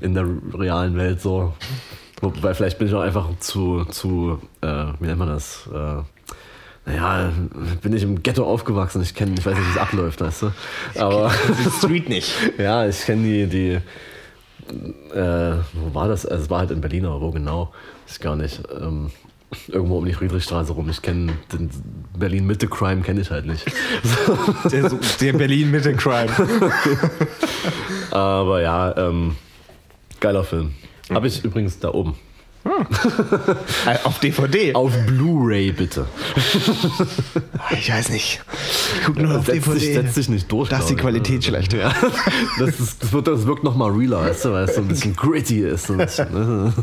[0.01, 1.53] in der realen Welt so.
[2.21, 5.67] Wobei vielleicht bin ich auch einfach zu, zu äh, wie nennt man das?
[5.73, 6.03] Äh,
[6.87, 7.31] naja,
[7.81, 9.01] bin ich im Ghetto aufgewachsen.
[9.01, 10.51] Ich kenne, ich weiß nicht, wie es abläuft, weißt du.
[10.99, 11.31] Aber
[11.65, 12.31] Die Street nicht.
[12.59, 13.71] ja, ich kenne die, die
[15.15, 16.25] äh, wo war das?
[16.25, 17.73] Also, es war halt in Berlin, aber wo genau?
[18.07, 18.61] Ist gar nicht.
[18.79, 19.11] Ähm,
[19.67, 20.89] irgendwo um die Friedrichstraße rum.
[20.89, 21.69] Ich kenne den
[22.17, 23.65] Berlin-Mitte-Crime, kenne ich halt nicht.
[24.71, 24.89] Der,
[25.21, 26.31] der Berlin-Mitte-Crime.
[28.11, 29.35] aber ja, ähm,
[30.19, 30.73] geiler Film.
[31.09, 32.15] Habe ich übrigens da oben.
[32.65, 34.73] Äh, Auf DVD.
[34.73, 36.05] Auf Blu-ray bitte.
[37.71, 38.41] Ich weiß nicht.
[38.97, 39.93] Ich guck nur auf Setz dich, DVD.
[39.93, 40.69] setz dich nicht durch.
[40.69, 41.17] Da ist die glaub ich.
[41.21, 41.73] Qualität schlecht.
[41.73, 41.93] Ja.
[42.59, 45.15] Das, ist, das, wird, das wirkt nochmal realer, weißt du, weil es so ein bisschen
[45.15, 45.89] gritty ist.
[45.89, 46.73] Und, ne?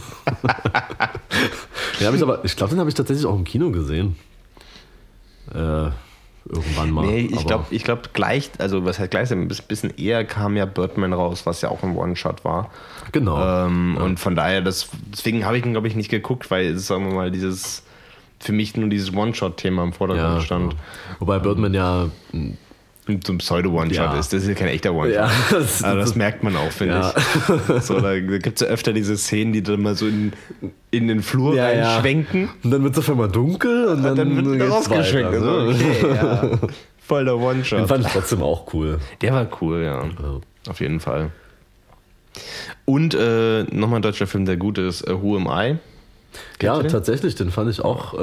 [1.99, 4.16] den hab ich aber, ich glaube, den habe ich tatsächlich auch im Kino gesehen.
[5.55, 5.91] Äh,
[6.49, 7.07] irgendwann mal.
[7.07, 10.64] Nee, ich glaube, ich glaub, gleich, also was heißt gleich, ein bisschen eher kam ja
[10.64, 12.70] Birdman raus, was ja auch ein One-Shot war.
[13.12, 13.66] Genau.
[13.66, 17.07] Ähm, Und von daher, das, deswegen habe ich ihn, glaube ich, nicht geguckt, weil sagen
[17.09, 17.82] wir mal, dieses,
[18.40, 20.70] für mich nur dieses One-Shot-Thema im Vordergrund ja, stand.
[20.70, 20.82] genau.
[21.20, 22.55] Wobei Birdman ja mh,
[23.07, 24.18] so ein Pseudo-One-Shot Ja.
[24.18, 24.32] ist.
[24.32, 25.14] Das ist ja kein echter One-Shot.
[25.16, 27.14] Ja, das- also das merkt man auch, finde Ja.
[27.76, 27.82] ich.
[27.82, 30.32] So, da gibt es ja öfter diese Szenen, die dann mal so in,
[30.92, 32.48] in den Flur Ja, reinschwenken.
[32.62, 35.32] Und dann wird es auf einmal dunkel und dann, Dann wird geht's rausgeschwenkt.
[35.34, 36.57] Also, okay.
[37.05, 37.88] Voll der Den One-Shot.
[37.88, 38.98] fand ich trotzdem auch cool.
[39.20, 40.05] Der war cool, ja.
[40.68, 41.30] Auf jeden Fall.
[42.84, 45.76] Und äh, nochmal ein deutscher Film, der gut ist, äh, Who Am I?
[46.61, 46.91] Ja, ihr den?
[46.93, 48.18] tatsächlich, den fand ich auch, äh,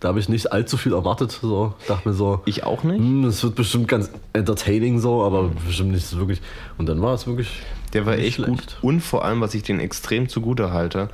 [0.00, 1.38] da habe ich nicht allzu viel erwartet.
[1.40, 2.98] So, dachte mir so, Ich auch nicht.
[2.98, 6.40] hm, es wird bestimmt ganz entertaining so, aber bestimmt nicht so wirklich.
[6.78, 7.48] Und dann war es wirklich.
[7.92, 8.50] Der war echt schlecht.
[8.50, 8.78] gut.
[8.82, 11.08] Und vor allem, was ich den extrem zugute halte,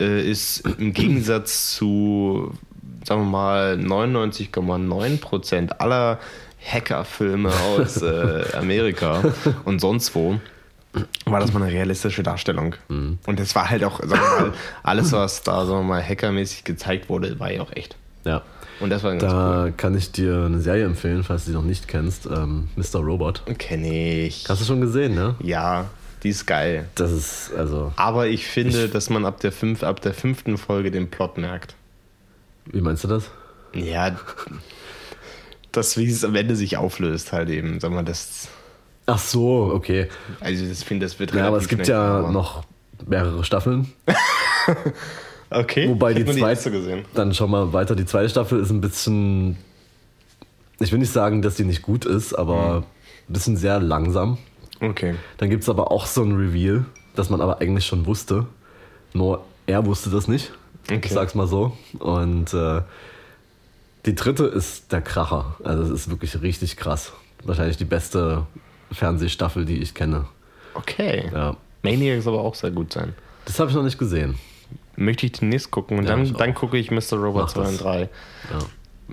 [0.00, 2.52] äh, ist im Gegensatz zu,
[3.04, 6.18] sagen wir mal, 99,9% aller
[6.64, 9.22] Hackerfilme aus äh, Amerika
[9.64, 10.38] und sonst wo,
[11.24, 12.74] war das mal eine realistische Darstellung.
[12.88, 13.18] Mhm.
[13.26, 17.08] Und das war halt auch, sagen wir mal, alles, was da, wir mal, hackermäßig gezeigt
[17.08, 17.96] wurde, war ja auch echt.
[18.24, 18.42] Ja.
[18.80, 21.64] Und das war ganz Da kann ich dir eine Serie empfehlen, falls du die noch
[21.64, 22.26] nicht kennst.
[22.26, 23.00] Ähm, Mr.
[23.00, 23.42] Robot.
[23.46, 23.54] cool.
[23.54, 24.44] Kenn ich.
[24.48, 25.36] Hast du schon gesehen, ne?
[25.40, 25.86] Ja,
[26.22, 26.88] die ist geil.
[26.94, 30.90] Das ist, also, Aber ich finde, dass man ab der, fünf, ab der fünften Folge
[30.90, 31.74] den Plot merkt.
[32.66, 33.30] wie meinst du das?
[33.74, 34.16] Ja,
[35.72, 37.80] das, wie es am Ende sich auflöst, halt eben.
[37.80, 38.48] Sag mal, das.
[39.06, 40.08] Ach so, okay.
[40.40, 42.32] Also, das finde das wird Ja, aber es gibt ja klar.
[42.32, 42.64] noch
[43.06, 43.92] mehrere Staffeln.
[45.54, 45.86] Okay.
[45.86, 47.04] Wobei ich die zweite, gesehen.
[47.14, 47.94] dann schon mal weiter.
[47.94, 49.58] Die zweite Staffel ist ein bisschen,
[50.80, 52.84] ich will nicht sagen, dass die nicht gut ist, aber Mhm.
[53.28, 54.38] ein bisschen sehr langsam.
[54.80, 55.14] Okay.
[55.36, 58.46] Dann gibt es aber auch so ein Reveal, das man aber eigentlich schon wusste.
[59.12, 60.52] Nur er wusste das nicht.
[60.90, 61.00] Okay.
[61.04, 61.76] Ich sag's mal so.
[61.98, 62.80] Und äh,
[64.06, 65.56] die dritte ist der Kracher.
[65.64, 67.12] Also es ist wirklich richtig krass.
[67.44, 68.46] Wahrscheinlich die beste
[68.92, 70.26] Fernsehstaffel, die ich kenne.
[70.74, 71.30] Okay.
[71.32, 71.56] Ja.
[71.82, 73.14] Maniac soll aber auch sehr gut sein.
[73.44, 74.36] Das habe ich noch nicht gesehen.
[74.96, 77.14] Möchte ich demnächst gucken und Ja, dann, dann gucke ich Mr.
[77.14, 77.70] Robot Mach 2 das.
[77.72, 78.00] und 3.
[78.50, 78.58] Ja.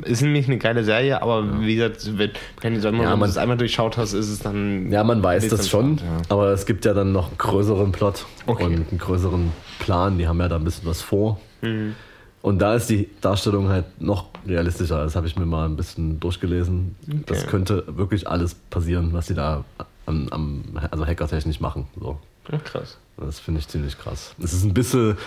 [0.03, 3.38] Ist nämlich eine geile Serie, aber wie gesagt, wenn, wenn, du- wenn Ja, man- das
[3.38, 4.91] einmal durchschaut hast, ist es dann.
[4.91, 8.25] Ja, man weiß das schon, spannend, aber es gibt ja dann noch einen größeren Plot
[8.45, 8.63] Okay.
[8.65, 10.17] und einen größeren Plan.
[10.17, 11.39] Die haben ja da ein bisschen was vor.
[11.61, 11.95] Mhm.
[12.42, 15.04] Und da ist die Darstellung halt noch realistischer.
[15.04, 16.96] Das habe ich mir mal ein bisschen durchgelesen.
[17.26, 19.66] Das könnte wirklich alles passieren, was sie da
[20.06, 21.88] am, am also hackertechnisch machen.
[22.00, 22.18] So.
[22.52, 22.98] Ja, krass.
[23.18, 24.34] Das finde ich ziemlich krass.
[24.42, 25.18] Es ist ein bisschen,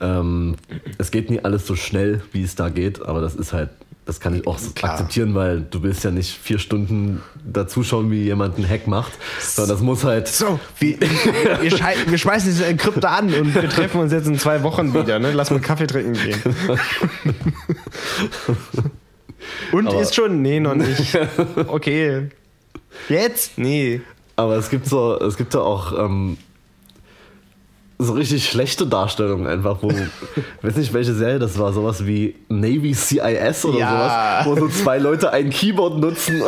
[0.00, 0.56] ähm,
[0.98, 3.70] es geht nie alles so schnell, wie es da geht, aber das ist halt,
[4.04, 4.92] das kann ich auch Klar.
[4.92, 9.76] akzeptieren, weil du willst ja nicht vier Stunden dazuschauen, wie jemand einen Hack macht, sondern
[9.76, 10.26] das muss halt.
[10.28, 11.70] So, wir, wir,
[12.06, 15.18] wir schmeißen diese Krypto an und wir treffen uns jetzt in zwei Wochen wieder.
[15.18, 15.32] Ne?
[15.32, 16.40] Lass mal Kaffee trinken gehen.
[19.72, 20.42] Und Aber- ist schon?
[20.42, 21.18] Nee, noch nicht.
[21.66, 22.28] Okay.
[23.08, 23.58] Jetzt?
[23.58, 24.00] Nee.
[24.36, 26.36] Aber es gibt so, es gibt ja auch ähm,
[28.04, 29.96] so richtig schlechte Darstellungen einfach, wo, ich
[30.62, 34.42] weiß nicht, welche Serie das war, sowas wie Navy CIS oder Ja.
[34.44, 36.42] sowas, wo so zwei Leute ein Keyboard nutzen.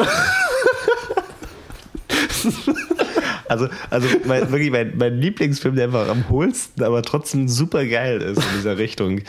[3.48, 8.20] Also, also mein, wirklich mein, mein Lieblingsfilm, der einfach am hohlsten, aber trotzdem super geil
[8.22, 9.20] ist in dieser Richtung,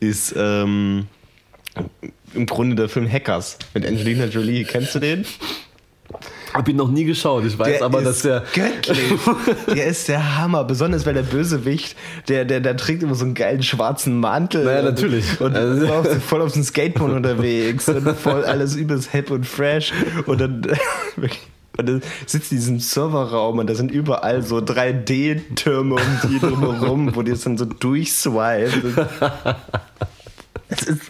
[0.00, 1.06] ist ähm,
[2.34, 4.64] im Grunde der Film Hackers mit Angelina Jolie.
[4.64, 5.24] Kennst du den?
[6.52, 7.44] Hab ihn noch nie geschaut.
[7.44, 8.42] Ich weiß aber, dass der.
[8.54, 8.98] göttlich.
[9.74, 10.64] Der ist der Hammer.
[10.64, 11.96] Besonders weil der Bösewicht,
[12.28, 14.64] der, der, der trägt immer so einen geilen schwarzen Mantel.
[14.64, 15.40] Naja, Und- natürlich.
[15.40, 19.46] Und Also- ist auf, voll auf dem Skateboard unterwegs und voll alles übelst hip und
[19.46, 19.92] fresh.
[20.26, 20.62] Und dann,
[21.78, 27.14] und dann sitzt in diesem Serverraum und da sind überall so 3D-Türme um die drumherum,
[27.16, 28.94] wo die es dann so durchswipen.
[30.68, 31.00] Es ist,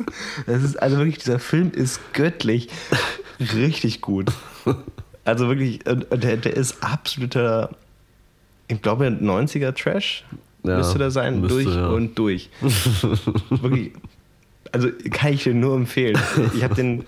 [0.47, 2.68] es ist, also wirklich, dieser Film ist göttlich.
[3.55, 4.30] Richtig gut.
[5.25, 7.70] Also wirklich, und, und der, der ist absoluter,
[8.68, 10.25] ich glaube, 90er Trash
[10.64, 11.89] Ja, müsste der sein, müsste, durch ja.
[11.89, 12.51] und durch.
[13.51, 13.93] wirklich,
[14.73, 16.18] also kann ich dir nur empfehlen.
[16.55, 17.05] Ich habe den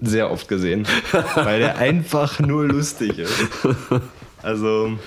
[0.00, 0.86] sehr oft gesehen,
[1.34, 3.48] weil der einfach nur lustig ist.
[4.42, 4.98] Also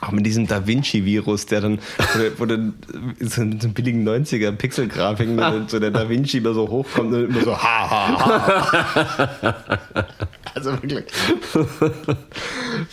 [0.00, 1.78] auch mit diesem Da Vinci-Virus, der dann,
[2.14, 2.74] wo, der- wo dann
[3.20, 7.24] so mit so billigen 90er Pixel-Grafiken, dann so der Da Vinci immer so hochkommt und
[7.30, 9.56] immer so ha, ha, ha.
[10.54, 11.04] Also wirklich.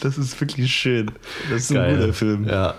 [0.01, 1.11] Das ist wirklich schön.
[1.49, 1.97] Das ist ein Geil.
[1.97, 2.47] guter Film.
[2.47, 2.73] Ja.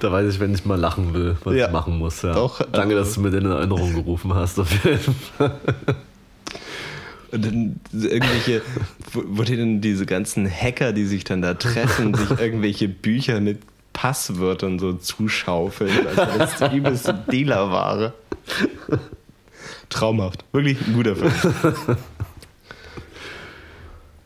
[0.00, 1.66] Da weiß ich, wenn ich mal lachen will, was Ja.
[1.66, 2.22] ich machen muss.
[2.22, 2.32] Ja.
[2.32, 4.58] Doch, Danke, dass du mir den in Erinnerung gerufen hast.
[4.58, 4.98] Auf jeden
[5.36, 5.52] Fall.
[7.32, 8.62] Und dann irgendwelche,
[9.12, 13.60] wo, dann diese ganzen Hacker, die sich dann da treffen, sich irgendwelche Bücher mit
[13.92, 18.14] Passwörtern so zuschaufeln, als wäre das die übelste Dealerware.
[19.90, 20.44] Traumhaft.
[20.52, 21.32] Wirklich ein guter Film.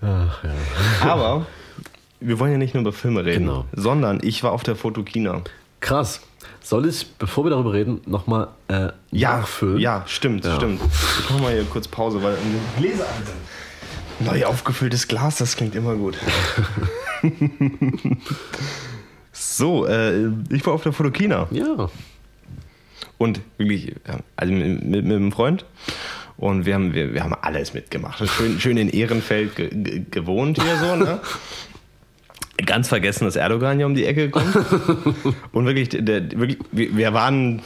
[0.03, 0.51] Ach, ja.
[1.09, 1.47] Aber
[2.21, 3.65] wir wollen ja nicht nur über Filme reden, Genau.
[3.73, 5.43] sondern ich war auf der Fotokina.
[5.81, 6.21] Krass.
[6.65, 9.79] Soll ich, bevor wir darüber reden, nochmal äh, Ja, nachfüllen?
[9.81, 10.57] ja, stimmt, Ja.
[10.57, 10.81] stimmt.
[11.21, 12.39] Ich mach mal hier kurz Pause, weil
[12.79, 13.05] Gläser.
[14.21, 16.17] Neu aufgefülltes Glas, das klingt immer gut.
[19.33, 21.49] so, äh, ich war auf der Fotokina.
[21.51, 21.91] Ja.
[23.19, 23.95] Und wirklich,
[24.37, 25.67] also mit, mit, mit einem Freund.
[26.39, 28.27] Und wir haben, wir, wir haben alles mitgemacht.
[28.29, 31.21] Schön, schön in Ehrenfeld ge, ge, gewohnt hier so, ne?
[32.65, 34.55] Ganz vergessen, dass Erdogan hier um die Ecke kommt.
[35.53, 37.63] Und wirklich, der, wirklich wir waren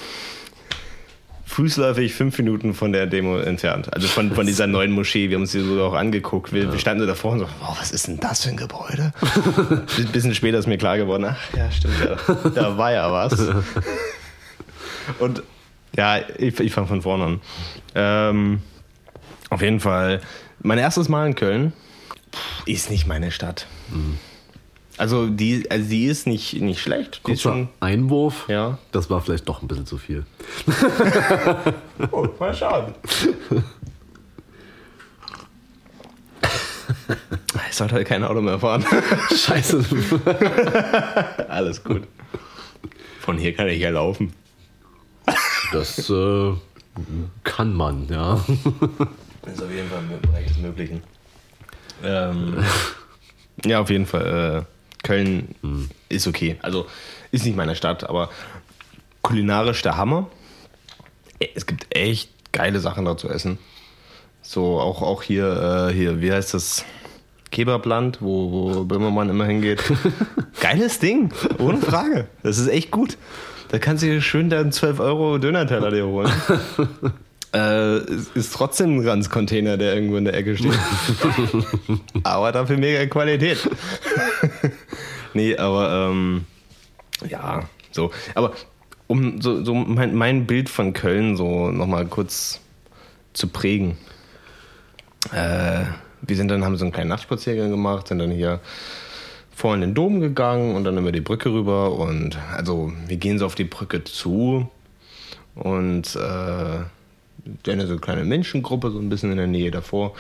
[1.49, 3.93] fußläufig fünf Minuten von der Demo entfernt.
[3.93, 5.29] Also von, von dieser neuen Moschee.
[5.29, 6.53] Wir haben uns die sogar auch angeguckt.
[6.53, 9.13] Wir, wir standen so davor und so, wow, was ist denn das für ein Gebäude?
[9.99, 13.37] Ein bisschen später ist mir klar geworden, ach ja, stimmt, ja, da war ja was.
[15.19, 15.43] Und
[15.97, 17.41] ja, ich, ich fange von vorne an.
[17.95, 18.63] Ähm,
[19.51, 20.21] auf jeden Fall,
[20.61, 21.73] mein erstes Mal in Köln
[22.67, 23.67] ist nicht meine Stadt.
[24.99, 27.21] Also die, also die ist nicht, nicht schlecht.
[27.27, 28.49] Die schon, Einwurf.
[28.49, 28.79] ja.
[28.91, 30.27] Das war vielleicht doch ein bisschen zu viel.
[32.13, 32.95] Oh, mal schauen.
[37.69, 38.85] Ich sollte halt kein Auto mehr fahren.
[39.37, 39.85] Scheiße.
[41.49, 42.03] Alles gut.
[43.21, 44.33] Von hier kann ich ja laufen.
[45.73, 46.53] Das äh,
[47.45, 48.41] kann man, ja.
[49.43, 51.03] Das ist auf jeden Fall im Bereich des Möglichen.
[52.03, 52.65] Ähm,
[53.65, 54.67] ja, auf jeden Fall.
[54.67, 54.78] Äh,
[55.09, 56.59] Köln ist okay.
[56.61, 56.87] Also
[57.33, 58.29] ist nicht meine Stadt, aber
[59.23, 60.29] kulinarisch der Hammer.
[61.55, 63.59] Es gibt echt geile Sachen da zu essen.
[64.43, 66.85] So auch, auch hier, äh, hier, wie heißt das?
[67.51, 69.83] Kebabland, wo, wo Böhmermann immer hingeht.
[70.61, 72.29] Geiles Ding, ohne Frage.
[72.43, 73.17] Das ist echt gut.
[73.71, 76.31] Da kannst du dir schön deinen 12 Euro Döner-Teller dir holen.
[77.55, 77.99] äh,
[78.35, 80.79] ist trotzdem ein Ranzcontainer, der irgendwo in der Ecke steht.
[82.23, 83.67] aber dafür mega Qualität.
[85.39, 86.47] Nee, aber ähm,
[87.29, 88.11] ja, so.
[88.35, 88.53] Aber
[89.07, 92.61] um so, so mein, mein Bild von Köln so nochmal kurz
[93.33, 93.97] zu prägen.
[95.33, 95.85] Äh,
[96.23, 98.61] wir sind dann, haben so einen kleinen Nachtspaziergang gemacht, sind dann hier
[99.55, 101.93] vor in den Dom gegangen und dann über die Brücke rüber.
[101.93, 104.69] Und also wir gehen so auf die Brücke zu
[105.55, 110.15] und äh, eine so eine kleine Menschengruppe, so ein bisschen in der Nähe davor,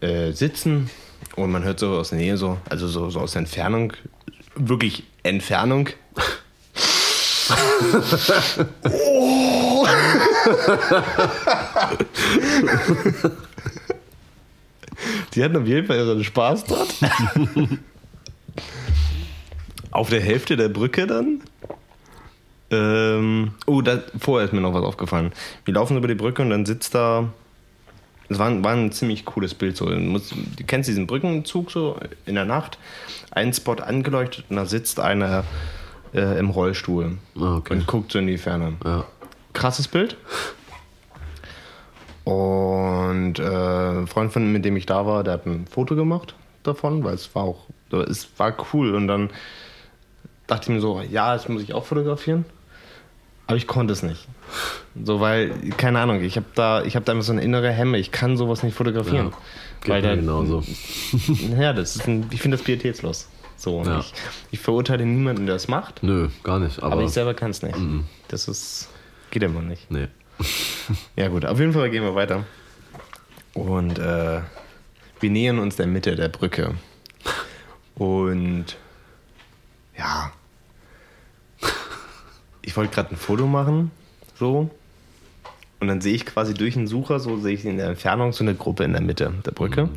[0.00, 0.90] äh, sitzen.
[1.36, 3.94] Und man hört so aus der Nähe so, also so, so aus der Entfernung,
[4.54, 5.88] wirklich Entfernung.
[15.34, 16.94] Die hatten auf jeden Fall ihren Spaß dort.
[19.90, 21.42] auf der Hälfte der Brücke dann.
[22.70, 25.32] Ähm, oh, da, vorher ist mir noch was aufgefallen.
[25.64, 27.28] Wir laufen über die Brücke und dann sitzt da.
[28.28, 29.76] Es war, ein- war ein ziemlich cooles Bild.
[29.76, 29.86] So.
[29.90, 30.20] Du
[30.66, 32.78] kennst diesen Brückenzug so in der Nacht.
[33.30, 35.44] Ein Spot angeleuchtet und da sitzt einer
[36.14, 37.74] äh, im Rollstuhl Ah, okay.
[37.74, 38.74] und guckt so in die Ferne.
[38.84, 39.04] Ja.
[39.52, 40.16] Krasses Bild.
[42.24, 43.42] Und äh,
[43.98, 47.14] ein Freund von mit dem ich da war, der hat ein Foto gemacht davon, weil
[47.14, 47.66] es war auch,
[48.08, 48.94] es war cool.
[48.94, 49.30] Und dann
[50.46, 52.44] dachte ich mir so, ja, das muss ich auch fotografieren.
[53.52, 54.26] Aber ich konnte es nicht.
[55.04, 57.98] So, weil, keine Ahnung, ich habe da, ich habe da immer so eine innere Hemme,
[57.98, 59.26] ich kann sowas nicht fotografieren.
[59.30, 59.36] Ja,
[59.80, 60.62] Geht weil da, genauso.
[61.58, 63.28] Ja, das ist ein, ich finde das pietätslos.
[63.56, 64.00] So, und Ja.
[64.00, 64.12] ich,
[64.52, 66.82] ich verurteile niemanden, der das macht, Nö, gar nicht.
[66.82, 67.76] Aber, aber ich selber kann es nicht.
[68.28, 68.88] Das ist,
[69.30, 69.90] geht immer nicht.
[69.90, 70.08] nee.
[71.16, 72.44] Ja gut, auf jeden Fall gehen wir weiter.
[73.54, 74.40] Und äh,
[75.20, 76.74] wir nähern uns der Mitte der Brücke.
[77.94, 78.76] Und
[79.96, 80.32] ja,
[82.62, 83.90] ich wollte gerade ein Foto machen,
[84.38, 84.70] so.
[85.80, 88.44] Und dann sehe ich quasi durch den Sucher, so sehe ich in der Entfernung so
[88.44, 89.88] eine Gruppe in der Mitte der Brücke.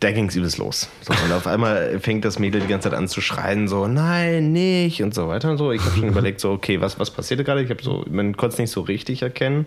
[0.00, 0.88] Da ging es übelst los.
[1.00, 4.52] So, und auf einmal fängt das Mädel die ganze Zeit an zu schreien, so, nein,
[4.52, 5.72] nicht und so weiter und so.
[5.72, 7.62] Ich habe schon überlegt, so, okay, was, was passiert da gerade?
[7.62, 9.66] Ich habe so, man konnte es nicht so richtig erkennen.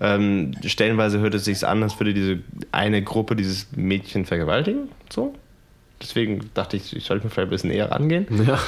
[0.00, 2.40] Ähm, stellenweise hört es sich an, als würde diese
[2.70, 4.90] eine Gruppe dieses Mädchen vergewaltigen.
[5.08, 5.34] So.
[6.00, 8.26] Deswegen dachte ich, ich sollte mir vielleicht ein bisschen näher rangehen.
[8.46, 8.58] Ja.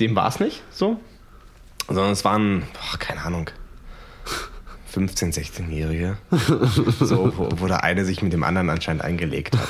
[0.00, 0.98] Dem war es nicht so.
[1.86, 3.50] Sondern es waren, boah, keine Ahnung,
[4.96, 6.16] 15-, 16-Jährige.
[7.00, 9.68] So, wo, wo der eine sich mit dem anderen anscheinend eingelegt hat.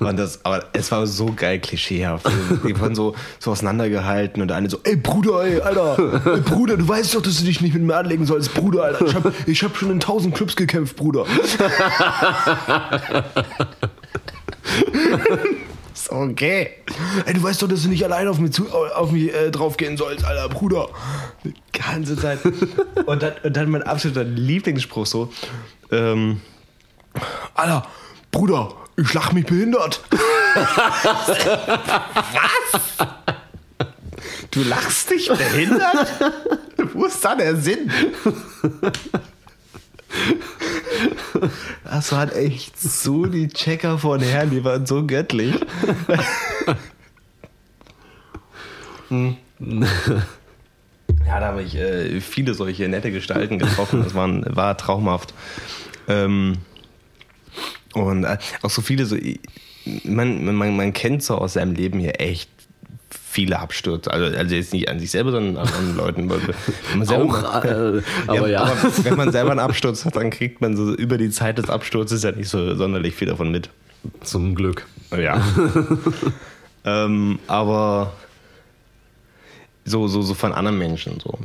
[0.00, 2.26] Und das, aber es war so geil klischeehaft.
[2.66, 5.98] Die wurden so, so auseinandergehalten und der eine so, ey Bruder, ey, Alter,
[6.34, 9.06] ey Bruder, du weißt doch, dass du dich nicht mit mir anlegen sollst, Bruder, Alter.
[9.06, 11.26] Ich hab, ich hab schon in tausend Clubs gekämpft, Bruder.
[16.02, 16.70] Ist okay.
[17.26, 19.96] Ey, du weißt doch, dass du nicht allein auf mich, zu, auf mich äh, draufgehen
[19.96, 20.88] sollst, Alter, Bruder.
[21.44, 22.40] Die ganze Zeit.
[23.06, 25.32] Und dann, und dann mein absoluter Lieblingsspruch so.
[25.92, 26.40] Ähm,
[27.54, 27.86] Alter,
[28.32, 30.02] Bruder, ich lach mich behindert.
[30.54, 31.36] Was?
[34.50, 36.08] Du lachst dich behindert?
[36.94, 37.92] Wo ist da der Sinn?
[41.84, 45.54] Das waren echt so die Checker von Herren, die waren so göttlich.
[51.26, 54.02] Ja, da habe ich äh, viele solche nette Gestalten getroffen.
[54.02, 55.34] Das waren, war traumhaft.
[56.08, 56.58] Ähm,
[57.94, 59.16] und äh, auch so viele, so,
[60.04, 62.50] man, man, man kennt so aus seinem Leben hier echt
[63.32, 64.10] viele Abstürze.
[64.10, 66.30] Also, also jetzt nicht an sich selber, sondern an anderen Leuten.
[66.30, 68.62] Wenn man selber Auch, äh, aber ja.
[68.62, 71.70] aber wenn man selber einen Absturz hat, dann kriegt man so über die Zeit des
[71.70, 73.70] Absturzes ja nicht so sonderlich viel davon mit.
[74.22, 74.86] Zum Glück.
[75.16, 75.42] Ja.
[76.84, 78.12] ähm, aber
[79.84, 81.38] so, so, so von anderen Menschen so.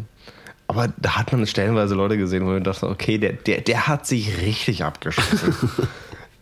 [0.68, 4.06] Aber da hat man stellenweise Leute gesehen, wo ich dachte, okay, der, der, der hat
[4.06, 5.56] sich richtig abgeschossen.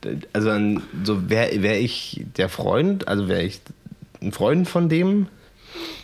[0.34, 3.62] also so wäre wär ich der Freund, also wäre ich
[4.26, 5.28] ein Freund von dem,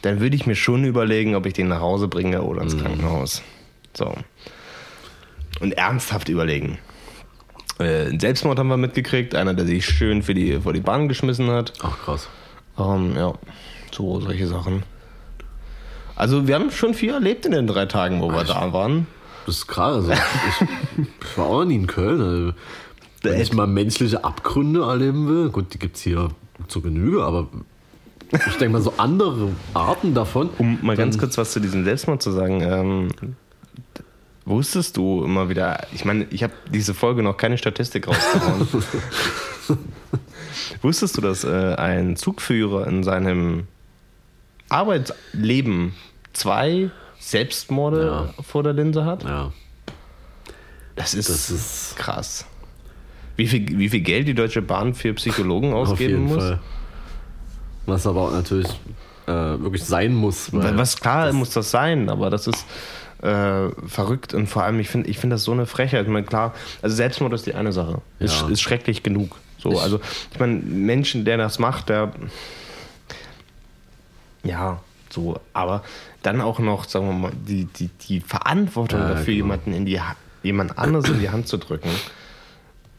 [0.02, 3.42] dann würde ich mir schon überlegen, ob ich den nach Hause bringe oder ins Krankenhaus.
[3.94, 4.14] So.
[5.60, 6.78] Und ernsthaft überlegen.
[7.80, 11.08] Äh, einen Selbstmord haben wir mitgekriegt, einer, der sich schön für die, vor die Bahn
[11.08, 11.74] geschmissen hat.
[11.82, 12.30] Ach krass.
[12.78, 13.34] Ähm, ja,
[13.92, 14.84] so solche Sachen.
[16.16, 19.08] Also wir haben schon viel erlebt in den drei Tagen, wo wir da waren.
[19.46, 20.08] Das ist krass.
[20.08, 20.68] Also, ich,
[21.22, 22.22] ich war auch nie in Köln.
[22.22, 22.54] Also,
[23.24, 26.30] wenn ich mal menschliche Abgründe erleben will, gut, die gibt es hier
[26.68, 27.48] zur Genüge, aber
[28.32, 30.50] ich denke mal so andere Arten davon.
[30.58, 32.62] Um mal ganz kurz was zu diesem Selbstmord zu sagen.
[32.62, 33.10] Ähm,
[34.46, 38.68] wusstest du immer wieder, ich meine, ich habe diese Folge noch keine Statistik rausgehauen.
[40.82, 43.68] wusstest du, dass äh, ein Zugführer in seinem
[44.70, 45.94] Arbeitsleben
[46.34, 49.24] zwei Selbstmorde vor der Linse hat?
[49.24, 49.52] Ja,
[50.96, 52.46] Das ist, das ist krass.
[53.36, 56.44] Wie viel, wie viel Geld die Deutsche Bahn für Psychologen ausgeben muss?
[56.44, 56.60] Fall.
[57.86, 58.68] Was aber auch natürlich
[59.28, 60.50] äh, wirklich sein muss.
[60.54, 62.66] Was klar muss das sein, aber das ist
[63.22, 66.06] äh, verrückt und vor allem, ich finde ich find das so eine Frechheit.
[66.06, 68.02] Ich meine, klar, also Selbstmord ist die eine Sache.
[68.20, 68.48] Ist, Ja.
[68.50, 69.38] ist schrecklich genug.
[69.60, 70.00] So, Ich- also,
[70.34, 72.12] ich meine, Menschen, der das macht, der.
[74.44, 74.80] Ja,
[75.10, 75.84] so, aber
[76.24, 79.36] dann auch noch, sagen wir mal, die, die, die Verantwortung Ja, dafür, genau.
[79.46, 80.00] jemanden in die
[80.44, 81.90] jemand anderes in die Hand zu drücken,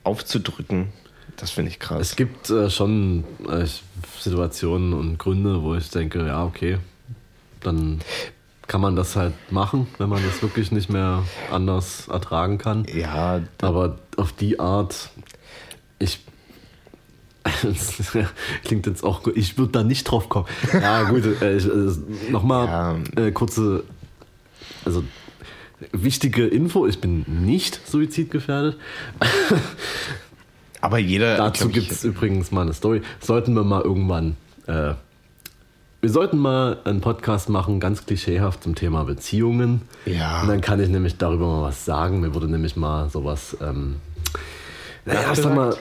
[0.05, 0.89] aufzudrücken,
[1.37, 2.01] das finde ich krass.
[2.01, 3.67] Es gibt äh, schon äh,
[4.21, 6.79] Situationen und Gründe, wo ich denke, ja, okay,
[7.61, 8.01] dann
[8.69, 12.85] kann man das halt machen, wenn man das wirklich nicht mehr anders ertragen kann.
[12.95, 15.11] ja, Aber auf die Art,
[15.99, 16.21] ich.
[18.65, 19.37] Klingt jetzt auch gut.
[19.37, 20.47] Ich würde da nicht drauf kommen.
[20.73, 21.25] Ja, gut.
[21.43, 21.97] Äh, äh,
[22.31, 22.67] Nochmal
[23.17, 23.23] Ja.
[23.25, 23.83] äh, kurze.
[24.85, 25.03] Also,
[25.91, 28.79] wichtige Info: Ich bin nicht suizidgefährdet.
[30.83, 31.39] aber jeder.
[31.39, 33.01] Dazu gibt es übrigens mal eine Story.
[33.21, 34.37] Sollten wir mal irgendwann.
[34.67, 34.93] Äh,
[36.03, 39.83] wir sollten mal einen Podcast machen, ganz klischeehaft zum Thema Beziehungen.
[40.05, 40.43] Ja.
[40.43, 42.21] Und dann kann ich nämlich darüber mal was sagen.
[42.21, 43.57] Mir wurde nämlich mal sowas.
[43.63, 43.97] Ähm,
[45.07, 45.75] naja, ich sag mal.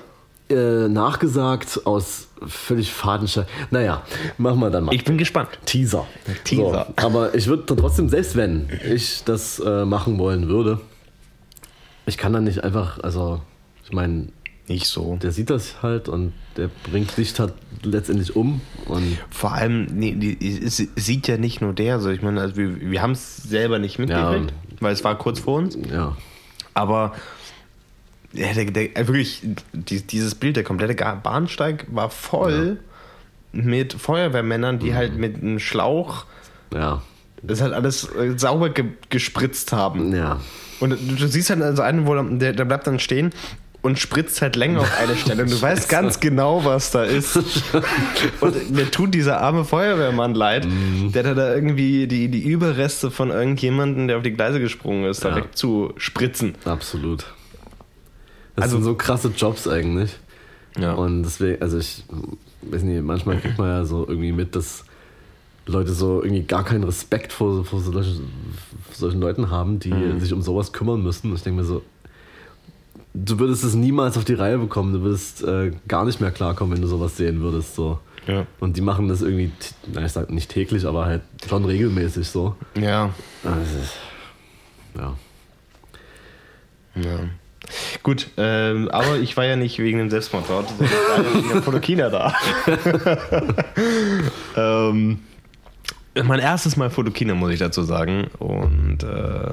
[0.53, 3.47] Nachgesagt aus völlig fadenscher.
[3.69, 4.03] Naja,
[4.37, 4.93] machen wir dann mal.
[4.93, 5.47] Ich bin gespannt.
[5.63, 6.05] Teaser.
[6.43, 6.87] Teaser.
[6.89, 10.81] So, aber ich würde trotzdem, selbst wenn ich das äh, machen wollen würde,
[12.05, 13.39] ich kann dann nicht einfach, also,
[13.85, 14.27] ich meine,
[14.67, 15.17] Nicht so.
[15.21, 17.53] der sieht das halt und der bringt sich halt
[17.83, 18.61] letztendlich um.
[18.85, 22.55] Und Vor allem, nee, die, es sieht ja nicht nur der, so ich meine, also
[22.55, 26.15] wir, wir haben es selber nicht mitgekriegt, weil es war kurz vor uns, ja,
[26.73, 27.13] aber
[28.33, 29.41] ja, der, der, äh, wirklich,
[29.73, 32.77] die, dieses Bild, der komplette Bahnsteig war voll
[33.51, 36.25] mit Feuerwehrmännern, die halt mit einem Schlauch
[36.73, 37.01] ja,
[37.43, 40.15] das halt alles äh, sauber ge gespritzt haben.
[40.15, 40.39] ja.
[40.79, 43.31] Und du, du siehst halt also einen, wo der, der bleibt dann stehen
[43.83, 45.43] und spritzt halt länger auf eine Stelle.
[45.43, 47.35] Und du weißt ganz genau, was da ist.
[48.41, 50.67] Und mir tut dieser arme Feuerwehrmann leid,
[51.13, 55.25] der da, da irgendwie die, die Überreste von irgendjemandem, der auf die Gleise gesprungen ist,
[55.25, 55.35] da Ja.
[55.37, 56.55] wegzuspritzen.
[56.65, 57.25] Absolut.
[58.55, 60.11] Das Also- sind so krasse Jobs eigentlich.
[60.77, 60.93] Ja.
[60.93, 62.03] Und deswegen, also ich
[62.61, 64.85] weiß nicht, manchmal kriegt man ja so irgendwie mit, dass
[65.65, 68.29] Leute so irgendwie gar keinen Respekt vor, vor solchen,
[68.89, 70.19] vor solchen Leuten haben, die Mhm.
[70.19, 71.29] sich um sowas kümmern müssen.
[71.31, 71.81] Und ich denke mir so,
[73.13, 74.93] du würdest es niemals auf die Reihe bekommen.
[74.93, 77.75] Du würdest äh, gar nicht mehr klarkommen, wenn du sowas sehen würdest.
[77.75, 77.99] So.
[78.27, 78.45] Ja.
[78.59, 79.51] Und die machen das irgendwie,
[79.91, 82.55] na, ich sag nicht täglich, aber halt schon regelmäßig so.
[82.79, 83.13] Ja.
[83.43, 83.77] Also,
[84.97, 85.15] ja.
[86.95, 87.19] ja.
[88.03, 91.35] Gut, ähm, aber ich war ja nicht wegen dem Selbstmord dort, sondern ich war ja
[91.35, 92.33] wegen der Fotokina da.
[94.89, 95.19] ähm,
[96.23, 98.27] mein erstes Mal Fotokina, muss ich dazu sagen.
[98.39, 99.51] Und äh,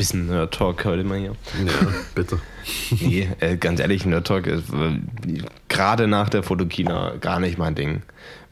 [0.00, 1.32] bisschen Nerd-Talk heute mal hier.
[1.62, 1.72] Ja,
[2.14, 2.38] bitte.
[3.00, 4.98] Nee, äh, ganz ehrlich, Nerd Talk ist äh,
[5.68, 8.02] gerade nach der Fotokina gar nicht mein Ding.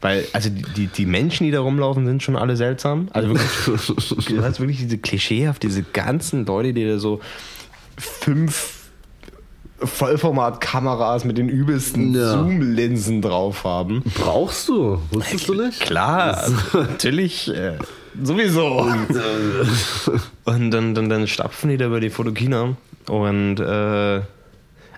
[0.01, 3.07] Weil, also die, die, die Menschen, die da rumlaufen, sind schon alle seltsam.
[3.13, 7.21] Also wirklich, du hast wirklich diese klischeehaft, diese ganzen Leute, die da so
[7.97, 8.79] fünf
[9.79, 12.31] Vollformatkameras mit den übelsten Ja.
[12.31, 14.03] Zoom-Linsen drauf haben.
[14.15, 15.01] Brauchst du?
[15.11, 15.79] Wusstest du nicht?
[15.79, 17.77] Klar, also natürlich, äh,
[18.23, 18.87] sowieso.
[20.45, 22.75] Und dann, dann, dann stapfen die da über die Fotokina
[23.07, 24.21] und äh,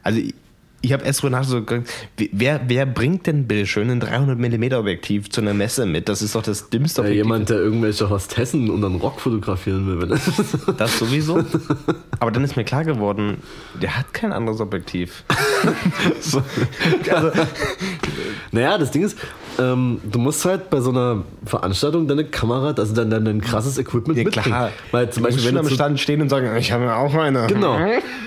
[0.04, 0.34] also ich,
[0.82, 1.88] ich habe erst drüber nachgedacht,
[2.32, 6.10] wer, wer bringt denn bitte schön ein 300mm Objektiv zu einer Messe mit?
[6.10, 7.24] Das ist doch das dümmste Ja, Objektiv.
[7.26, 10.18] jemand, der irgendwelche Hostessen unter den Rock fotografieren will.
[10.78, 11.44] Das sowieso.
[12.20, 13.38] Aber dann ist mir klar geworden,
[13.82, 15.24] der hat kein anderes Objektiv.
[16.16, 16.42] also,
[18.52, 19.18] naja, das Ding ist,
[19.60, 23.78] ähm, du musst halt bei so einer Veranstaltung deine Kamera, also dein, dein, dein krasses
[23.78, 24.46] Equipment ja mitbringen.
[24.46, 24.70] klar.
[24.92, 26.86] Weil zum Du musst Beispiel, wenn am du zu, Stand stehen und sagen, ich habe
[26.86, 27.48] ja auch eine.
[27.48, 27.78] Genau.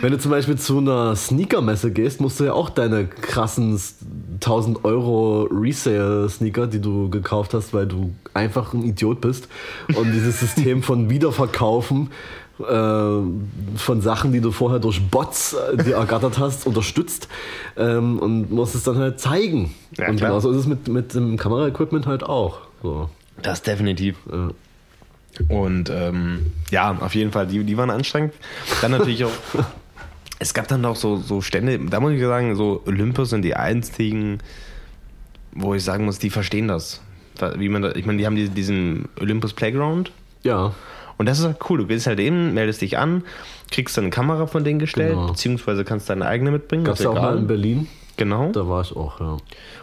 [0.00, 3.80] Wenn du zum Beispiel zu einer Sneaker-Messe gehst, musst du ja auch deine krassen
[4.34, 9.48] 1000 Euro Resale-Sneaker, die du gekauft hast, weil du einfach ein Idiot bist
[9.94, 12.10] und dieses System von Wiederverkaufen
[12.56, 17.28] von Sachen, die du vorher durch Bots äh, dir ergattert hast, unterstützt
[17.76, 19.74] ähm, und musst es dann halt zeigen.
[19.98, 22.60] Ja, und genauso ist es mit, mit dem Kameraequipment halt auch.
[22.82, 23.08] So.
[23.42, 24.16] Das definitiv.
[24.30, 24.50] Ja.
[25.48, 28.34] Und ähm, ja, auf jeden Fall, die, die waren anstrengend.
[28.80, 29.32] Dann natürlich auch,
[30.38, 33.56] es gab dann auch so, so Stände, da muss ich sagen, so Olympus sind die
[33.56, 34.38] einzigen,
[35.50, 37.00] wo ich sagen muss, die verstehen das.
[37.56, 40.12] Wie man da, ich meine, die haben die- diesen Olympus Playground
[40.44, 40.72] ja,
[41.18, 41.78] und das ist halt cool.
[41.78, 43.22] Du gehst halt eben, meldest dich an,
[43.70, 45.26] kriegst dann eine Kamera von denen gestellt, Genau.
[45.28, 46.84] beziehungsweise kannst deine eigene mitbringen.
[46.84, 47.86] gab es ist ja auch mal in Berlin.
[48.16, 48.52] Genau.
[48.52, 49.38] Da war ich auch, ja.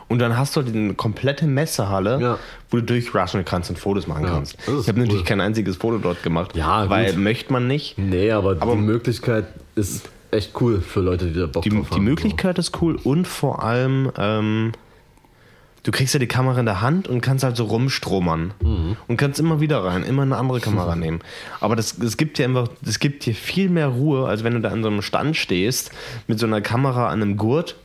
[0.08, 2.38] Und dann hast du halt eine komplette Messehalle, Ja.
[2.70, 4.58] wo du durchrushen kannst und Fotos machen Ja, kannst.
[4.62, 5.24] Ich habe natürlich cool.
[5.26, 7.22] kein einziges Foto dort gemacht, Ja, weil gut.
[7.24, 7.98] möchte man nicht.
[7.98, 11.90] Nee, aber, Aber- die Möglichkeit ist echt cool für Leute, die da Bock Die, drauf
[11.90, 12.04] die haben.
[12.06, 14.72] Möglichkeit ist cool und vor allem, ähm,
[15.84, 18.98] du kriegst ja die Kamera in der Hand und kannst halt so rumstromern Mhm.
[19.08, 21.20] und kannst immer wieder rein, immer eine andere Kamera nehmen.
[21.60, 24.60] Aber das, das gibt dir einfach, das gibt dir viel mehr Ruhe, als wenn du
[24.62, 25.92] da an so einem Stand stehst
[26.28, 27.76] mit so einer Kamera an einem Gurt.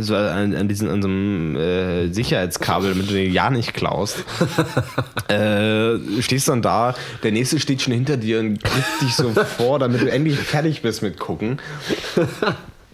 [0.00, 4.22] So an, an, diesen, an so einem äh, Sicherheitskabel, damit du den ja nicht klaust.
[5.28, 9.78] äh, stehst dann da, der nächste steht schon hinter dir und grifft dich so vor,
[9.78, 11.58] damit du endlich fertig bist mit gucken.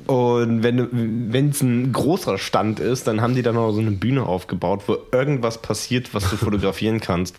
[0.06, 4.24] Und wenn es ein großer Stand ist, dann haben die dann noch so eine Bühne
[4.24, 7.36] aufgebaut, wo irgendwas passiert, was du fotografieren kannst.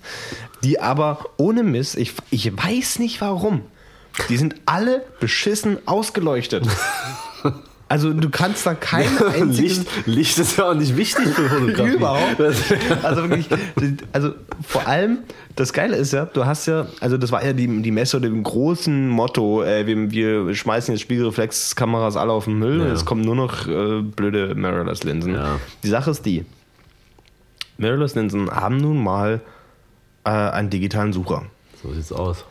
[0.63, 3.61] Die aber ohne Mist, ich, ich weiß nicht warum,
[4.29, 6.65] die sind alle beschissen ausgeleuchtet.
[7.87, 9.77] Also du kannst da kein einziges...
[10.05, 11.93] Licht, Licht ist ja auch nicht wichtig für Fotografie.
[11.93, 12.41] Überhaupt.
[13.03, 13.47] Also wirklich,
[14.11, 14.31] also
[14.67, 15.19] vor allem,
[15.55, 18.25] das Geile ist ja, du hast ja, also das war ja die, die Messe mit
[18.31, 22.93] dem großen Motto, äh, wir, wir schmeißen jetzt Spiegelreflexkameras alle auf den Müll und Ja.
[22.93, 25.35] es kommen nur noch äh, blöde Mirrorless-Linsen.
[25.35, 25.59] Ja.
[25.83, 26.43] Die Sache ist die,
[27.77, 29.41] Mirrorless-Linsen haben nun mal
[30.23, 31.43] äh, einen digitalen Sucher.
[31.83, 32.45] So sieht's aus.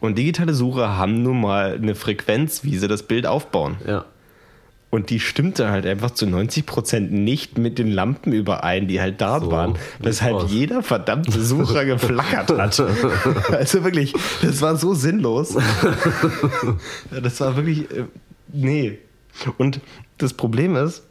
[0.00, 3.76] Und digitale Sucher haben nun mal eine Frequenz, wie sie das Bild aufbauen.
[3.86, 4.04] Ja.
[4.94, 9.40] Und die stimmte halt einfach zu 90% nicht mit den Lampen überein, die halt da
[9.40, 9.78] So, waren.
[10.00, 12.78] Weshalb jeder verdammte Sucher geflackert hat.
[13.52, 14.12] Also wirklich,
[14.42, 15.56] das war so sinnlos.
[17.22, 18.04] Das war wirklich, äh,
[18.52, 18.98] nee.
[19.56, 19.80] Und
[20.18, 21.04] das Problem ist,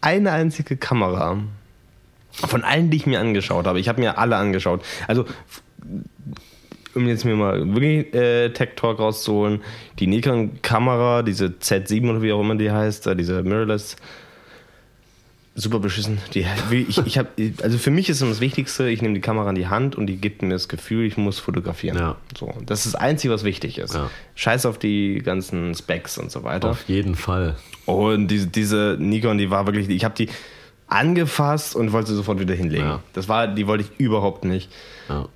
[0.00, 1.38] eine einzige Kamera,
[2.30, 4.84] von allen, die ich mir angeschaut habe, ich habe mir alle angeschaut.
[5.08, 5.24] Also
[6.94, 9.62] um jetzt mir mal wirklich äh, Tech Talk rauszuholen,
[9.98, 13.96] die Nikon-Kamera, diese Z7 oder wie auch immer die heißt, äh, diese Mirrorless,
[15.54, 16.18] super beschissen.
[16.34, 16.46] Die,
[16.88, 17.28] ich, ich hab,
[17.62, 20.16] also für mich ist das Wichtigste, ich nehme die Kamera in die Hand und die
[20.16, 21.96] gibt mir das Gefühl, ich muss fotografieren.
[21.96, 22.16] Ja.
[22.36, 23.94] So, das ist das Einzige, was wichtig ist.
[23.94, 24.10] Ja.
[24.34, 26.70] Scheiß auf die ganzen Specs und so weiter.
[26.70, 27.56] Auf jeden Fall.
[27.86, 30.28] Und diese, diese Nikon, die war wirklich, ich habe die
[30.88, 32.84] angefasst und wollte sie sofort wieder hinlegen.
[32.84, 33.00] Ja.
[33.12, 34.70] Das war, die wollte ich überhaupt nicht.
[35.08, 35.28] Ja.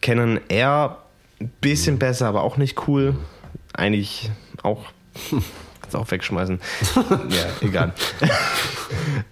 [0.00, 0.98] Canon R,
[1.60, 3.16] bisschen besser, aber auch nicht cool.
[3.72, 4.30] Eigentlich
[4.62, 4.84] auch.
[5.80, 6.60] Kannst auch wegschmeißen.
[7.28, 7.94] ja, egal.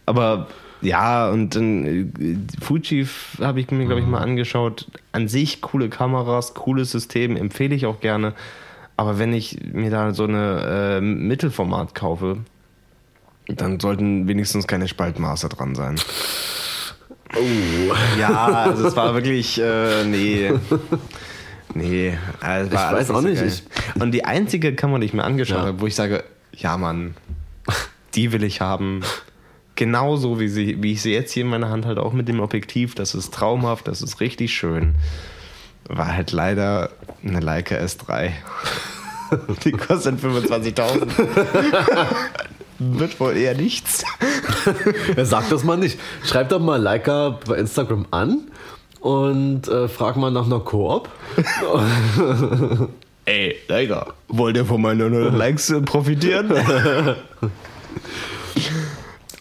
[0.07, 0.49] aber
[0.81, 3.07] ja, und dann äh, Fuji
[3.41, 4.87] habe ich mir, glaube ich, mal angeschaut.
[5.13, 8.35] An sich coole Kameras, cooles System, empfehle ich auch gerne.
[8.97, 12.39] Aber wenn ich mir da so eine äh, Mittelformat kaufe,
[13.47, 15.97] dann sollten wenigstens keine Spaltmaße dran sein.
[17.37, 17.95] Oh.
[18.19, 20.51] Ja, also es war wirklich, äh, nee.
[21.75, 23.49] Nee, also Ich weiß auch so nicht, geil.
[23.49, 25.67] ich- Und die einzige Kamera, die ich mir angeschaut Ja.
[25.67, 27.15] habe, wo ich sage, ja Mann,
[28.15, 29.03] die will ich haben.
[29.75, 32.41] Genauso wie, sie, wie ich sie jetzt hier in meiner Hand halt auch mit dem
[32.41, 32.95] Objektiv.
[32.95, 34.95] Das ist traumhaft, das ist richtig schön.
[35.89, 36.91] War halt leider
[37.25, 38.31] eine Leica S3.
[39.65, 41.07] Die kostet 25.000.
[42.81, 44.05] Wird wohl eher nichts.
[45.17, 45.99] Sag das mal nicht.
[46.25, 48.43] Schreib doch mal Leica bei Instagram an
[49.01, 51.09] und äh, frag mal nach einer Koop.
[53.25, 56.51] Ey, Digga, wollt ihr von meinen 100 Likes äh, profitieren?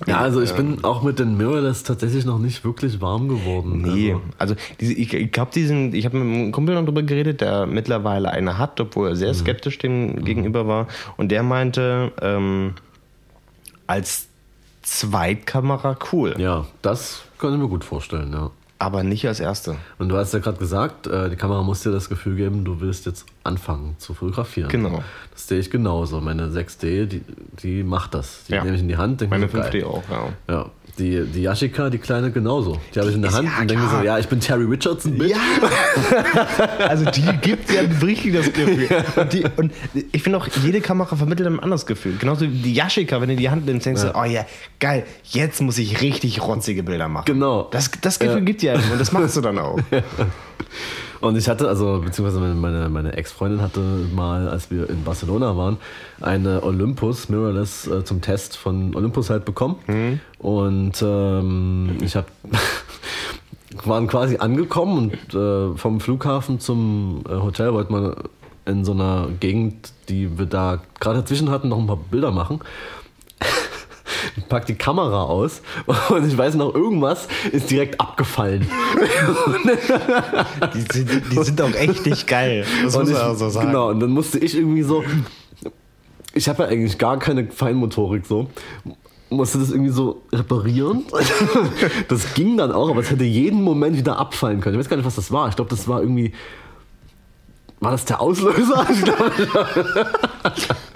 [0.06, 3.82] Ja, also ich bin auch mit den Mirrorless tatsächlich noch nicht wirklich warm geworden.
[3.82, 7.04] Nee, Also, also diese, ich, ich glaube, diesen, ich habe mit einem Kumpel noch drüber
[7.04, 10.88] geredet, der mittlerweile eine hat, obwohl er sehr skeptisch dem gegenüber war.
[11.18, 12.76] Und der meinte, ähm,
[13.88, 14.28] als
[14.84, 18.52] Zweitkamera cool, ja, das kann ich mir gut vorstellen, ja.
[18.80, 19.76] Aber nicht als erste.
[19.98, 22.80] Und du hast ja gerade gesagt, äh, die Kamera muss dir das Gefühl geben, du
[22.80, 24.70] willst jetzt anfangen zu fotografieren.
[24.70, 25.04] Genau.
[25.32, 26.22] Das sehe ich genauso.
[26.22, 27.24] Meine 6D, die,
[27.64, 28.44] die macht das.
[28.48, 28.64] Die Ja.
[28.64, 29.84] nehme ich in die Hand, Meine mir so, 5D geil.
[29.86, 30.30] auch, ja.
[30.48, 32.80] Ja, die, die Yashica, die kleine genauso.
[32.94, 35.18] Die habe ich in der Hand ja, und denke so, ja, ich bin Terry Richardson,
[35.18, 35.36] Bitch.
[36.80, 38.88] also die gibt ja richtig das Gefühl.
[39.16, 39.74] Und, die, und
[40.12, 42.18] ich finde auch, jede Kamera vermittelt ein anderes Gefühl.
[42.18, 44.46] Genauso wie die Yashica, wenn du die Hand nimmst, denkst du, oh ja,
[44.80, 47.26] geil, jetzt muss ich richtig rotzige Bilder machen.
[47.26, 47.68] Genau.
[47.72, 49.80] Das, das Gefühl gibt dir einfach und das machst du dann auch.
[51.20, 53.80] Und ich hatte, also, beziehungsweise meine, meine, Ex-Freundin hatte
[54.14, 55.78] mal, als wir in Barcelona waren,
[56.22, 59.78] eine Olympus Mirrorless äh, zum Test von Olympus halt bekommen.
[60.40, 62.28] Und ähm, ich habe
[63.86, 68.16] waren quasi angekommen und äh, vom Flughafen zum äh, Hotel wollten wir
[68.66, 72.60] in so einer Gegend, die wir da gerade dazwischen hatten, noch ein paar Bilder machen.
[74.36, 75.62] Ich pack die Kamera aus
[76.10, 78.68] und ich weiß noch, irgendwas ist direkt abgefallen.
[80.74, 82.66] Die sind, die sind auch echt nicht geil.
[82.84, 83.68] Das Und muss ich, man auch so sagen.
[83.68, 85.04] Genau, und dann musste ich irgendwie so.
[86.34, 88.48] Ich habe ja eigentlich gar keine Feinmotorik so.
[89.30, 91.04] Musste das irgendwie so reparieren.
[92.08, 94.76] Das ging dann auch, aber es hätte jeden Moment wieder abfallen können.
[94.76, 95.50] Ich weiß gar nicht, was das war.
[95.50, 96.34] Ich glaube, das war irgendwie.
[97.80, 98.88] War das der Auslöser?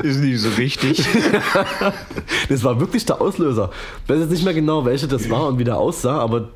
[0.04, 1.04] Ist nicht so richtig.
[2.50, 3.70] das war wirklich der Auslöser.
[4.04, 6.50] Ich weiß jetzt nicht mehr genau, welche das war und wie der aussah, aber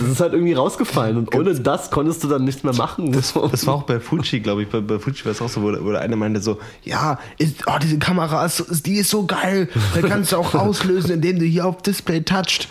[0.00, 3.12] das ist halt irgendwie rausgefallen und ohne das konntest du dann nichts mehr machen.
[3.12, 4.68] Das, das war auch bei Fuji, glaube ich.
[4.70, 7.18] Bei, bei Fuji war es auch so, wo, der- wo der eine meinte so, ja,
[7.38, 9.68] ist, oh, diese Kamera, ist, die ist so geil.
[9.94, 12.68] Da kannst du auch auslösen, indem du hier auf Display toucht.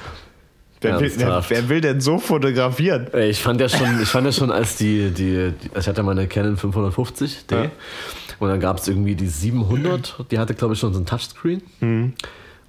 [0.82, 3.08] Wer will, wer, wer will denn so fotografieren?
[3.16, 6.28] Ich fand ja schon, ich fand ja schon, als die, die, ich hatte mal eine
[6.28, 7.70] Canon 550D Ja.
[8.40, 11.62] und dann gab es irgendwie die 700, die hatte glaube ich schon so ein Touchscreen
[11.82, 12.14] Mhm.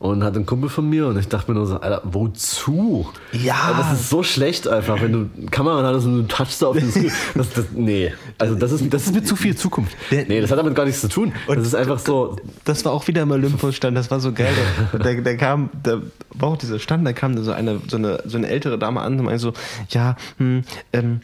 [0.02, 3.08] Und hatte einen Kumpel von mir und ich dachte mir nur so, Alter, wozu?
[3.30, 3.72] Ja.
[3.78, 6.90] Das ist so schlecht einfach, wenn du Kamera hattest und du touchst da auf den
[6.90, 7.12] Screen.
[7.34, 9.96] Das, das, nee, also das ist, das ist mir zu viel Zukunft.
[10.10, 11.32] Nee, das hat damit gar nichts zu tun.
[11.46, 14.52] Das ist einfach so, Das war auch wieder im Olympus-Stand, das war so geil.
[14.92, 16.02] Da, da kam, da
[16.34, 19.18] war auch dieser Stand, da kam so eine, so eine, so eine ältere Dame an
[19.18, 19.52] und meinte so,
[19.90, 21.20] ja, hm, ähm,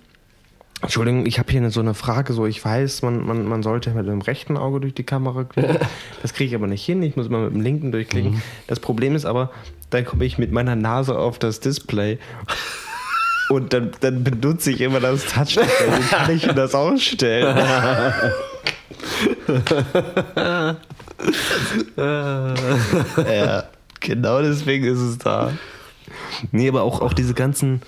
[0.81, 3.91] Entschuldigung, ich habe hier eine, so eine Frage, so ich weiß, man, man, man sollte
[3.91, 5.79] mit dem rechten Auge durch die Kamera klicken.
[6.23, 8.43] Das kriege ich aber nicht hin, ich muss immer mit dem linken durchklicken.
[8.67, 9.51] Das Problem ist aber,
[9.91, 12.19] dann komme ich mit meiner Nase auf das Display
[13.51, 15.99] und dann, dann benutze ich immer das Touchdisplay.
[15.99, 17.57] Wie kann ich das ausstellen?
[21.97, 23.65] Ja,
[24.01, 25.53] genau deswegen ist es da.
[26.53, 27.83] Nee, aber auch, auch diese ganzen,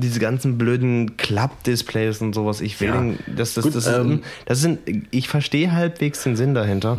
[0.00, 2.60] diese ganzen blöden Klappdisplays und sowas.
[2.60, 3.00] Ich will, Ja.
[3.00, 4.78] den, das, das, Gut, das, ähm, das sind,
[5.10, 6.96] ich verstehe halbwegs den Sinn dahinter,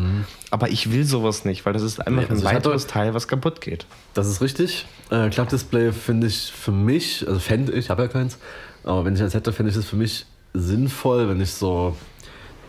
[0.51, 2.87] aber ich will sowas nicht, weil das ist einfach Nee, also ein ich hatte- weiteres
[2.87, 3.85] Teil, was kaputt geht.
[4.13, 4.85] Das ist richtig.
[5.09, 8.37] Äh, Klappdisplay finde ich für mich, also fände ich, habe ja keins,
[8.83, 11.95] aber wenn ich eins hätte, fände ich es für mich sinnvoll, wenn ich so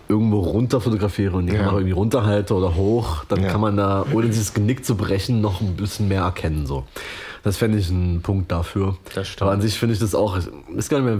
[0.08, 1.58] irgendwo runter fotografiere und die Ja.
[1.60, 3.48] Kamera irgendwie runterhalte oder hoch, dann Ja.
[3.48, 6.66] kann man da, ohne dieses Genick zu brechen, noch ein bisschen mehr erkennen.
[6.66, 6.84] So.
[7.42, 8.96] Das fände ich ein Punkt dafür.
[9.14, 9.42] Das stimmt.
[9.42, 10.38] Aber an sich finde ich das auch,
[10.76, 11.18] ist gar nicht mehr,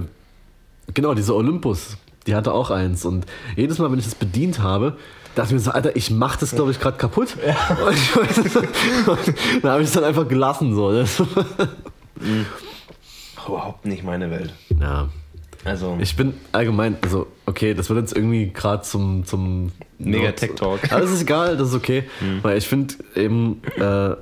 [0.93, 1.97] genau, diese Olympus,
[2.27, 4.97] die hatte auch eins und jedes Mal, wenn ich das bedient habe,
[5.35, 7.37] dachte ich mir so, Alter, ich mach das, glaube ich, gerade kaputt.
[7.87, 10.75] Und ich und dann habe ich es dann einfach gelassen.
[10.75, 10.93] So.
[10.93, 11.21] Das,
[13.47, 14.53] Überhaupt nicht meine Welt.
[14.79, 15.09] ja.
[15.63, 20.53] Also, Ich bin allgemein, also okay, das wird jetzt irgendwie gerade zum, zum Mega Tech
[20.57, 20.91] Talk.
[20.91, 22.05] Aber das ist egal, das ist okay.
[22.41, 24.15] Weil ich finde eben äh,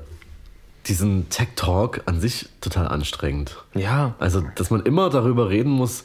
[0.89, 3.57] diesen Tech Talk an sich total anstrengend.
[3.75, 4.15] ja.
[4.19, 6.05] Also, dass man immer darüber reden muss.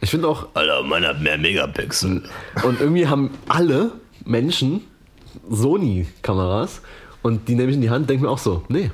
[0.00, 2.22] Ich finde auch, Alter, meiner hat mehr Megapixel.
[2.64, 3.92] und irgendwie haben alle
[4.24, 4.82] Menschen
[5.50, 6.80] Sony-Kameras
[7.22, 8.90] und die nehme ich in die Hand, denke mir auch so, nee.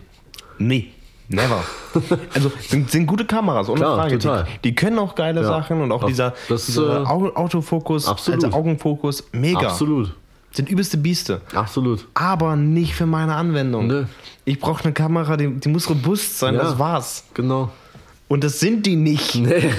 [0.59, 0.89] Nee.
[1.29, 1.63] Never.
[2.35, 4.19] Also sind, sind gute Kameras, ohne Klar, Frage.
[4.19, 4.45] total.
[4.65, 5.47] Die, die können auch geile Ja.
[5.47, 8.45] Sachen und auch Auf- dieser, das, dieser äh, Au- Autofokus, absolut.
[8.45, 9.69] also Augenfokus, mega.
[9.69, 10.13] Absolut.
[10.53, 11.41] Sind übelste Bieste.
[11.55, 12.07] Absolut.
[12.15, 13.87] Aber nicht für meine Anwendung.
[13.87, 14.05] Nö.
[14.45, 16.63] Ich brauche eine Kamera, die, die muss robust sein, Ja.
[16.63, 17.25] das war's.
[17.35, 17.71] Genau.
[18.29, 19.35] Und das sind die nicht.
[19.37, 19.71] Nee.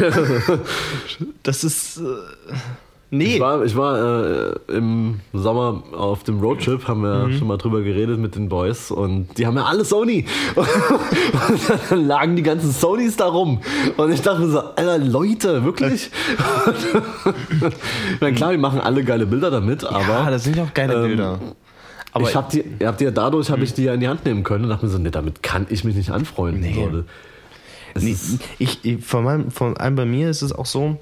[1.43, 1.97] Das ist.
[1.97, 2.01] Äh,
[3.13, 3.35] Nee.
[3.35, 7.37] Ich war, ich war äh, im Sommer auf dem Roadtrip, haben wir Mhm.
[7.37, 10.25] schon mal drüber geredet mit den Boys und die haben ja alle Sony.
[10.55, 11.59] Und
[11.89, 13.59] dann lagen die ganzen Sonys da rum.
[13.97, 16.09] Und ich dachte mir so, Alter, Leute, wirklich?
[18.21, 20.93] Na klar, die machen alle geile Bilder damit, aber ja, das sind ja auch geile
[20.95, 21.39] ähm, Bilder.
[22.13, 24.07] Aber ich hab die, ihr habt die ja dadurch habe ich die ja in die
[24.07, 26.61] Hand nehmen können und dachte mir so, nee, damit kann ich mich nicht anfreunden.
[26.61, 26.87] Nee.
[27.99, 28.15] Nee,
[28.59, 30.97] ich, ich, von, meinem, von allem bei mir ist es auch so,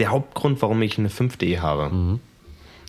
[0.00, 2.20] der Hauptgrund, warum ich eine 5D habe, Mhm.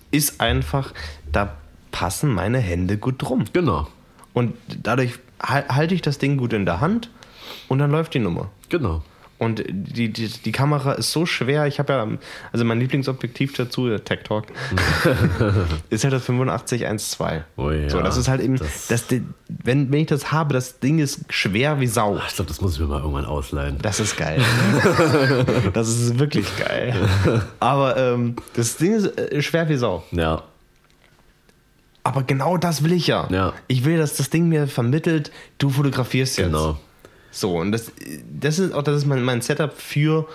[0.10, 0.94] ist einfach,
[1.32, 1.56] da
[1.92, 3.46] passen meine Hände gut drum.
[3.54, 3.88] genau,
[4.34, 7.10] Und dadurch hal- halte ich das Ding gut in der Hand
[7.68, 8.50] und dann läuft die Nummer.
[8.70, 9.04] genau.
[9.42, 11.66] Und die, die, die Kamera ist so schwer.
[11.66, 12.08] Ich habe ja,
[12.52, 14.46] also mein Lieblingsobjektiv dazu, der Tech Talk,
[15.90, 17.44] ist halt das 8512.
[17.58, 19.06] Oh ja, so, das ist halt eben, das- das,
[19.48, 22.18] wenn, wenn ich das habe, das Ding ist schwer wie Sau.
[22.28, 23.80] Ich glaube, das muss ich mir mal irgendwann ausleihen.
[23.82, 24.44] Das ist geil.
[25.74, 26.94] das ist wirklich geil.
[27.60, 30.04] Aber ähm, das Ding ist äh, schwer wie Sau.
[30.12, 30.44] Ja,
[32.04, 33.28] Aber genau das will ich ja.
[33.32, 33.54] Ja.
[33.68, 36.46] Ich will, dass das Ding mir vermittelt, du fotografierst jetzt.
[36.48, 36.78] genau.
[37.32, 37.92] So, und das,
[38.40, 40.28] das ist auch das ist mein, mein Setup für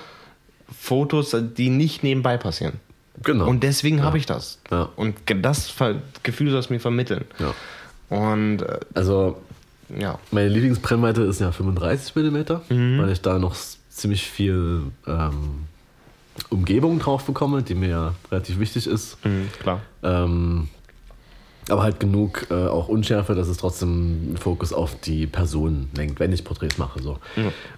[0.79, 2.75] Fotos, die nicht nebenbei passieren.
[3.23, 3.47] Genau.
[3.49, 4.59] Und deswegen habe ich das.
[4.71, 4.89] Ja.
[4.97, 5.73] Und das
[6.23, 7.25] Gefühl soll es mir vermitteln.
[7.39, 7.55] ja.
[8.09, 9.41] Und äh, Also,
[9.97, 10.19] ja.
[10.31, 12.37] meine Lieblingsbrennweite ist ja 35 mm,
[12.69, 12.99] Mhm.
[13.01, 13.57] weil ich da noch
[13.89, 15.65] ziemlich viel ähm,
[16.51, 19.17] Umgebung drauf bekomme, die mir ja relativ wichtig ist.
[19.25, 19.81] Mhm, klar.
[20.03, 20.69] Ähm,
[21.69, 26.33] aber halt genug äh, auch Unschärfe, dass es trotzdem Fokus auf die Person lenkt, wenn
[26.33, 27.03] ich Porträts mache.
[27.03, 27.19] So.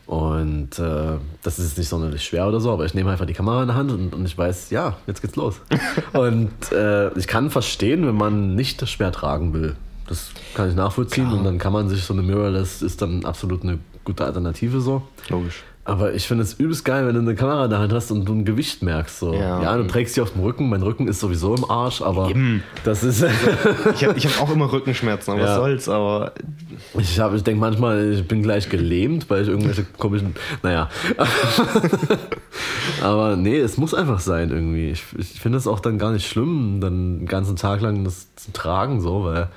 [0.07, 3.33] Und äh, das ist jetzt nicht sonderlich schwer oder so, aber ich nehme einfach die
[3.33, 5.61] Kamera in der Hand und, und ich weiß, ja, jetzt geht's los.
[6.13, 9.77] und äh, ich kann verstehen, wenn man nicht schwer tragen will.
[10.07, 13.63] Das kann ich nachvollziehen und dann kann man sich so eine Mirrorless ist dann absolut
[13.63, 15.03] eine gute Alternative so.
[15.29, 15.65] Logisch.
[15.89, 18.27] Aber ich finde es übelst geil, wenn du eine Kamera in der Hand hast und
[18.27, 19.21] du ein Gewicht merkst.
[19.21, 19.33] So.
[19.33, 19.63] Ja.
[19.63, 20.69] Ja, du trägst die auf dem Rücken.
[20.69, 22.63] Mein Rücken ist sowieso im Arsch, aber Eben.
[22.85, 23.25] das ist.
[23.95, 25.49] Ich habe hab auch immer Rückenschmerzen, aber Ja.
[25.49, 26.33] was soll's, aber
[26.99, 30.35] ich hab, ich denke manchmal, ich bin gleich gelähmt, weil ich irgendwelche komischen.
[30.63, 30.91] Naja.
[33.03, 34.91] aber nee, es muss einfach sein irgendwie.
[34.91, 38.35] Ich, ich finde es auch dann gar nicht schlimm, dann den ganzen Tag lang das
[38.37, 39.49] zu tragen, so, weil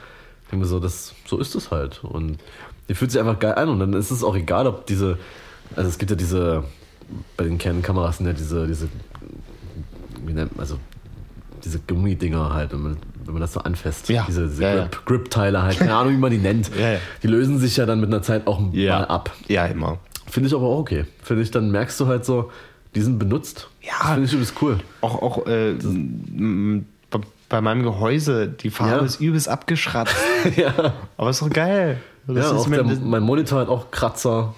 [0.44, 2.06] ich denke mir so, das, so ist es halt.
[2.06, 2.38] Und
[2.88, 5.18] die fühlt sich einfach geil an und dann ist es auch egal, ob diese.
[5.76, 6.64] Also es gibt ja diese.
[7.36, 8.88] Bei den Canon-Kameras sind ja diese, diese
[10.26, 10.78] wie nennt man, also
[11.64, 14.08] diese Gummidinger halt, wenn man, wenn man das so anfasst.
[14.10, 14.24] Ja.
[14.28, 14.82] Diese, diese Ja, ja.
[14.84, 16.72] Grip, Grip-Teile halt, keine Ahnung, wie man die nennt.
[16.80, 17.00] Ja, ja.
[17.22, 19.32] Die lösen sich ja dann mit einer Zeit auch mal ab.
[19.48, 20.00] Ja, immer.
[20.28, 21.06] Finde ich aber auch okay.
[21.22, 22.50] Finde ich, dann merkst du halt so,
[22.96, 23.68] die sind benutzt.
[23.82, 24.14] Ja.
[24.14, 24.78] Finde ich übelst cool.
[25.02, 25.76] Auch, auch äh,
[27.50, 29.06] bei- meinem Gehäuse, die Farbe Ja.
[29.06, 30.16] ist übelst abgeschratzt.
[30.56, 30.94] ja.
[31.18, 32.00] Aber ist doch geil.
[32.28, 34.54] Das ja, ist auch der, mein Monitor hat auch Kratzer.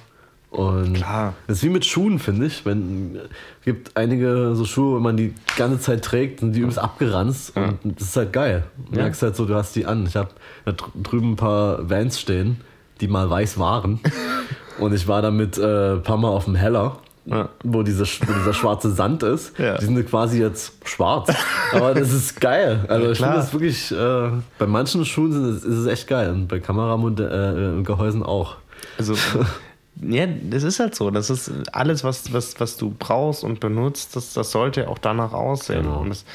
[0.54, 1.34] Und Klar.
[1.48, 2.64] Das ist wie mit Schuhen, finde ich.
[2.64, 3.16] Wenn,
[3.60, 7.54] es gibt einige so Schuhe, wenn man die ganze Zeit trägt, sind die übelst abgeranzt.
[7.58, 8.64] Und das ist halt geil.
[8.92, 9.02] Du Ja.
[9.04, 10.06] merkst halt so, du hast die an.
[10.06, 10.30] Ich habe
[10.66, 12.62] da dr- drüben ein paar Vans stehen,
[13.02, 14.00] die mal weiß waren.
[14.80, 16.98] und ich war damit äh, ein paar Mal auf dem Heller.
[17.26, 17.50] Ja.
[17.64, 19.58] Wo, diese, wo dieser schwarze Sand ist.
[19.58, 19.78] Ja.
[19.78, 21.34] Die sind quasi jetzt schwarz.
[21.72, 22.86] Aber das ist geil.
[22.90, 26.30] Also Ja, ich finde das wirklich, äh, bei manchen Schuhen ist es echt geil.
[26.32, 28.58] Und bei Kameramodellen äh, Gehäusen auch.
[29.00, 29.16] Also,
[30.02, 31.12] ja, das ist halt so.
[31.12, 35.34] Das ist alles, was, was, was du brauchst und benutzt, das, das sollte auch danach
[35.34, 35.84] aussehen.
[35.84, 36.00] Genau.
[36.02, 36.26] Und das,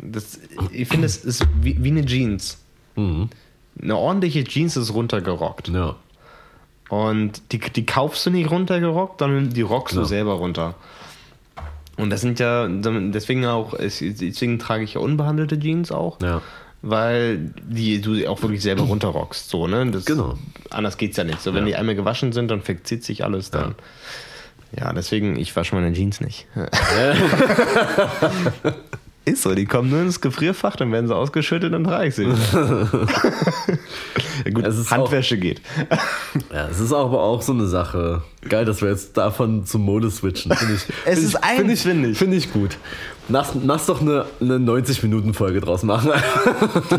[0.00, 0.40] das,
[0.70, 2.58] ich finde, es ist wie, wie eine Jeans.
[2.96, 5.68] Eine ordentliche Jeans ist runtergerockt.
[5.68, 5.96] Ja.
[6.90, 10.02] Und die, die kaufst du nicht runtergerockt, sondern die rockst Genau.
[10.04, 10.74] du selber runter.
[11.96, 16.20] Und das sind ja, deswegen auch, deswegen trage ich ja unbehandelte Jeans auch.
[16.20, 16.40] Ja.
[16.86, 19.48] Weil die du auch wirklich selber runterrockst.
[19.48, 19.90] So, ne?
[19.90, 20.36] Das, Genau.
[20.70, 21.40] Anders geht's ja nicht.
[21.40, 21.68] So, wenn Ja.
[21.68, 23.74] die einmal gewaschen sind, dann verzieht sich alles dann.
[24.78, 26.46] Ja, deswegen, ich wasche meine Jeans nicht.
[29.26, 32.24] Ist so, die kommen nur ins Gefrierfach, dann werden sie ausgeschüttet, dann trage ich sie.
[34.44, 35.62] ja, gut, Es ist Handwäsche geht.
[36.52, 38.22] Ja, es ist aber auch so eine Sache.
[38.46, 40.52] Geil, dass wir jetzt davon zum Mode switchen.
[40.54, 42.18] Find ich, Es find ist ich, find ich, finde ich.
[42.18, 42.76] Finde ich gut.
[43.28, 46.12] Lass, lass doch eine, eine 90-Minuten-Folge draus machen.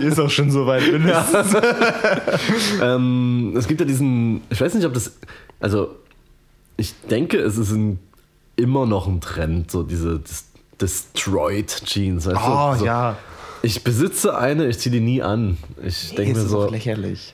[0.01, 1.55] Die ist auch schon so weit mindestens.
[2.81, 5.11] ähm, es gibt ja diesen, ich weiß nicht, ob das,
[5.59, 5.95] also
[6.77, 7.99] ich denke, es ist ein,
[8.55, 10.45] immer noch ein Trend, so diese Dis-
[10.81, 12.25] Destroyed Jeans.
[12.25, 12.79] Weißt Oh, du?
[12.79, 13.17] so, ja.
[13.61, 15.57] Ich besitze eine, ich ziehe die nie an.
[15.83, 17.33] Ich denke ist mir so, doch lächerlich.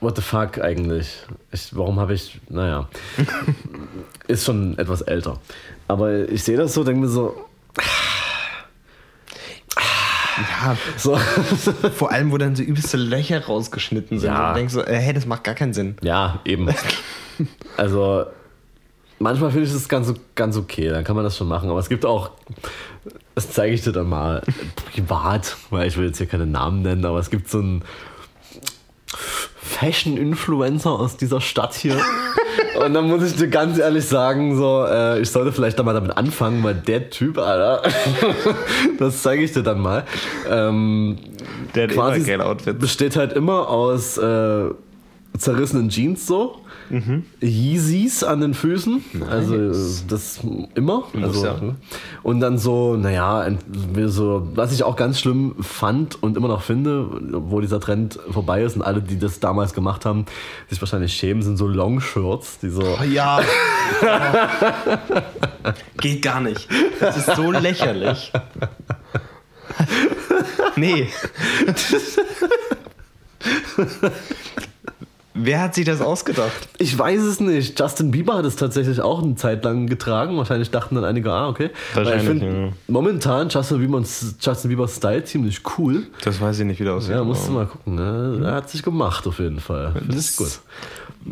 [0.00, 1.22] What the fuck eigentlich?
[1.52, 2.88] Ich, warum habe ich, naja,
[4.28, 5.38] ist schon etwas älter.
[5.86, 7.36] Aber ich sehe das so, denke mir so,
[10.38, 11.16] Ja, so
[11.94, 14.30] vor allem, wo dann so übelste Löcher rausgeschnitten sind.
[14.30, 14.48] Ja.
[14.48, 15.96] Und du denkst so, äh, hey, das macht gar keinen Sinn.
[16.02, 16.68] ja, eben.
[17.76, 18.26] Also,
[19.18, 21.70] manchmal finde ich das ganz, ganz okay, dann kann man das schon machen.
[21.70, 22.30] Aber es gibt auch,
[23.34, 24.42] das zeige ich dir dann mal
[24.92, 27.84] privat, weil ich will jetzt hier keine Namen nennen, aber es gibt so einen
[29.62, 31.96] Fashion-Influencer aus dieser Stadt hier.
[32.84, 35.92] Und dann muss ich dir ganz ehrlich sagen, so, äh, ich sollte vielleicht da mal
[35.94, 37.82] damit anfangen, weil der Typ, Alter,
[38.98, 40.04] das zeige ich dir dann mal.
[40.50, 41.16] Ähm,
[41.74, 42.78] Der hat quasi immer geile Outfits.
[42.78, 44.64] besteht halt immer aus äh,
[45.38, 46.58] zerrissenen Jeans so.
[46.92, 47.24] Mhm.
[47.40, 49.72] Yeezys an den Füßen, also äh,
[50.08, 50.40] das
[50.74, 51.04] immer.
[51.20, 51.58] Also, ja.
[52.22, 53.50] Und dann so, naja,
[54.08, 57.08] so, was ich auch ganz schlimm fand und immer noch finde,
[57.48, 60.26] wo dieser Trend vorbei ist und alle, die das damals gemacht haben,
[60.68, 62.82] sich wahrscheinlich schämen, sind so Longshirts, die so.
[63.10, 63.40] Ja.
[65.96, 66.68] Geht gar nicht.
[67.00, 68.32] Das ist so lächerlich.
[70.76, 71.08] Nee.
[75.34, 76.68] Wer hat sich das ausgedacht?
[76.78, 77.78] Ich weiß es nicht.
[77.78, 80.36] Justin Bieber hat es tatsächlich auch eine Zeit lang getragen.
[80.36, 81.70] Wahrscheinlich dachten dann einige, ah, okay.
[81.94, 82.72] Weil ich Wahrscheinlich, finde ja.
[82.88, 86.02] momentan Justin Bieber's, Justin Bieber's Style ziemlich cool.
[86.24, 87.12] Das weiß ich nicht, wie der aussieht.
[87.12, 87.94] Ja, musst du mal gucken.
[87.94, 88.42] Ne?
[88.44, 89.94] Er hat sich gemacht auf jeden Fall.
[90.06, 90.60] Das ist gut.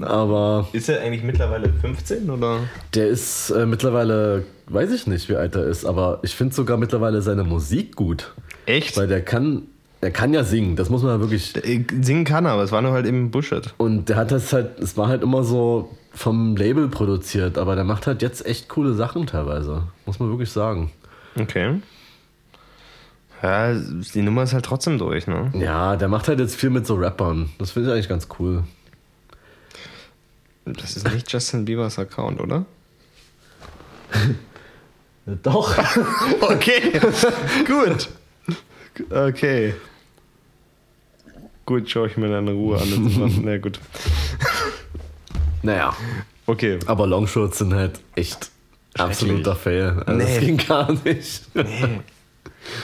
[0.02, 2.60] Aber Ist er eigentlich mittlerweile 15 oder?
[2.94, 6.76] der ist äh, mittlerweile, weiß ich nicht, wie alt er ist, aber ich finde sogar
[6.76, 8.32] mittlerweile seine Musik gut.
[8.66, 8.96] Echt?
[8.96, 9.62] Weil der kann,
[10.02, 11.54] der kann ja singen, das muss man wirklich.
[11.56, 13.74] Äh, Singen kann er, aber es war nur halt eben Bullshit.
[13.76, 17.84] Und der hat das halt, es war halt immer so vom Label produziert, aber der
[17.84, 19.82] macht halt jetzt echt coole Sachen teilweise.
[20.06, 20.90] Muss man wirklich sagen.
[21.38, 21.80] Okay.
[23.42, 25.50] Ja, die Nummer ist halt trotzdem durch, ne?
[25.54, 27.50] Ja, der macht halt jetzt viel mit so Rappern.
[27.58, 28.64] Das finde ich eigentlich ganz cool.
[30.64, 32.64] Das ist nicht Justin Biebers Account, oder?
[35.42, 35.76] Doch.
[36.40, 37.00] Okay,
[37.66, 38.08] gut.
[39.10, 39.74] Okay.
[41.70, 43.40] Gut, schaue ich mir dann in Ruhe an.
[43.44, 43.78] Na gut.
[45.62, 45.94] naja,
[46.46, 46.80] Okay.
[46.86, 48.50] aber Longshorts sind halt echt
[48.98, 50.02] absoluter Fail.
[50.04, 50.46] Also Das Nee.
[50.46, 51.42] ging gar nicht.
[51.54, 52.00] Nee.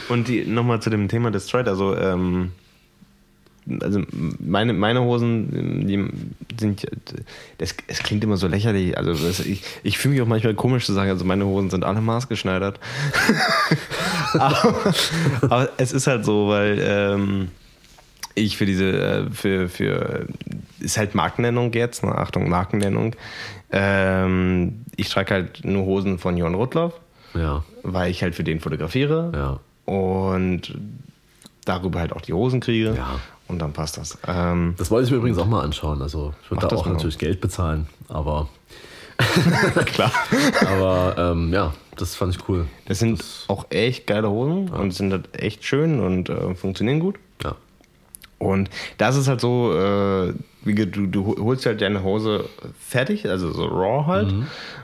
[0.08, 2.52] Und die nochmal zu dem Thema Destroyed, also ähm,
[3.80, 4.02] also
[4.38, 6.08] meine, meine Hosen, die
[6.60, 6.86] sind,
[7.58, 10.86] das, es klingt immer so lächerlich, also das, ich, ich fühle mich auch manchmal komisch
[10.86, 12.78] zu sagen, also meine Hosen sind alle maßgeschneidert.
[14.34, 14.94] aber,
[15.42, 17.48] aber es ist halt so, weil ähm,
[18.36, 20.26] ich für diese, äh, für, für,
[20.78, 22.14] ist halt Markennennung jetzt, ne?
[22.14, 23.16] Achtung, Markennennung.
[23.72, 26.92] Ähm, ich trage halt nur Hosen von Jon Rudloff,
[27.34, 29.92] Ja, weil ich halt für den fotografiere ja.
[29.92, 30.74] und
[31.64, 32.94] darüber halt auch die Hosen kriege.
[32.96, 33.18] Ja.
[33.48, 34.18] Und dann passt das.
[34.26, 36.02] Ähm, Das wollte ich mir übrigens auch mal anschauen.
[36.02, 38.48] Also ich würde da das auch natürlich Geld bezahlen, aber,
[39.86, 40.12] klar.
[40.66, 42.66] aber ähm, ja, das fand ich cool.
[42.86, 47.16] Das sind auch echt geile Hosen und sind halt echt schön und äh, funktionieren gut.
[48.38, 48.68] Und
[48.98, 50.34] das ist halt so, äh,
[50.66, 52.44] du, du holst halt deine Hose
[52.78, 54.34] fertig, also so raw halt,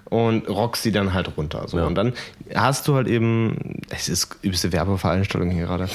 [0.06, 1.64] und rockst sie dann halt runter.
[1.66, 1.76] So.
[1.76, 1.86] Ja.
[1.86, 2.14] Und dann
[2.54, 5.88] hast du halt eben, es ist übelste Werbeveranstaltung hier gerade.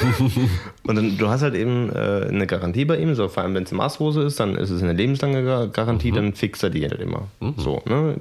[0.86, 3.64] und dann, du hast halt eben äh, eine Garantie bei ihm, so vor allem wenn
[3.64, 6.88] es eine Maßhose ist, dann ist es eine lebenslange Gar- Garantie, dann fixt er die
[6.88, 7.28] halt immer.
[7.58, 8.16] So, ne?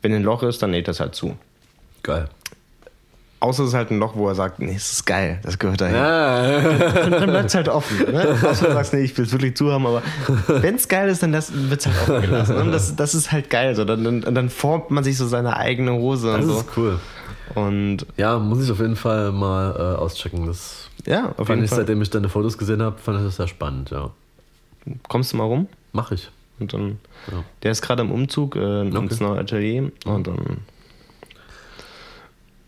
[0.00, 1.36] Wenn ein Loch ist, dann näht das halt zu.
[2.02, 2.28] Geil.
[3.40, 5.80] Außer es ist halt ein Loch, wo er sagt, nee, das ist geil, das gehört
[5.80, 5.94] dahin.
[5.94, 8.10] Ja, Dann, dann bleibt es halt offen.
[8.10, 8.36] Ne?
[8.42, 10.02] Außer du sagst, nee, ich will es wirklich zu haben, aber
[10.48, 11.44] wenn es geil ist, dann wird
[11.80, 12.56] es halt offen gelassen.
[12.56, 13.76] Und das, das ist halt geil.
[13.76, 13.84] So.
[13.84, 16.58] Dann, dann, dann formt man sich so seine eigene Hose und das so.
[16.60, 16.98] ist cool.
[17.54, 20.46] Und Ja, muss ich auf jeden Fall mal äh, auschecken.
[20.46, 21.78] Das ja, auf jeden ich, Fall.
[21.78, 24.10] seitdem ich deine Fotos gesehen habe, fand ich das sehr spannend, ja.
[25.08, 25.68] Kommst du mal rum?
[25.92, 26.28] Mach ich.
[26.58, 26.98] Und dann,
[27.30, 27.44] Ja.
[27.62, 29.92] der ist gerade im Umzug äh, ins neue Atelier.
[30.06, 30.58] Und dann,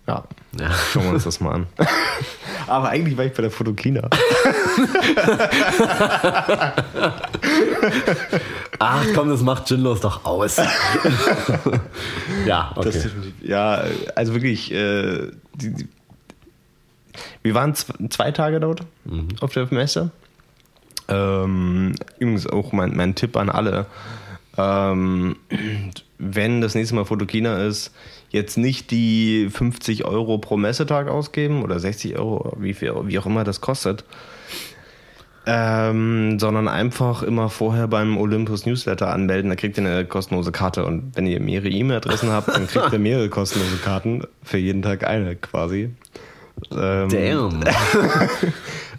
[0.07, 0.25] ja,
[0.59, 0.71] Ja.
[0.93, 1.67] schauen wir uns das mal an.
[2.67, 4.09] Aber eigentlich war ich bei der Fotokina.
[8.79, 10.57] Ach komm, das macht Ginlos doch aus.
[12.47, 12.91] ja, okay.
[12.93, 13.09] Das,
[13.43, 15.89] ja, also wirklich, äh, die, die,
[17.43, 18.83] wir waren zwei Tage dort
[19.41, 20.11] auf der Messe.
[21.09, 23.87] Ähm, übrigens auch mein, mein Tipp an alle.
[24.57, 25.37] Ähm,
[26.19, 27.93] wenn das nächste Mal Fotokina ist,
[28.31, 33.27] jetzt nicht die 50 Euro pro Messetag ausgeben oder 60 Euro, wie, viel, wie auch
[33.27, 34.05] immer das kostet.
[35.47, 40.85] Ähm, sondern einfach immer vorher beim Olympus Newsletter anmelden, da kriegt ihr eine kostenlose Karte.
[40.85, 44.23] Und wenn ihr mehrere E-Mail-Adressen habt, dann kriegt ihr mehrere kostenlose Karten.
[44.43, 45.91] Für jeden Tag eine quasi.
[46.73, 47.61] Ähm, Damn.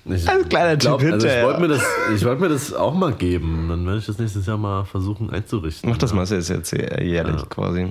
[0.03, 1.85] Ich Ein kleiner glaub, Tipp also ich wollte mir, das-
[2.15, 3.67] ich wollt mir das auch mal geben.
[3.69, 5.87] Dann werde ich das nächstes Jahr mal versuchen einzurichten.
[5.87, 6.15] Mach das ja.
[6.15, 7.45] mal jetzt, jetzt jährlich Ja.
[7.47, 7.89] quasi.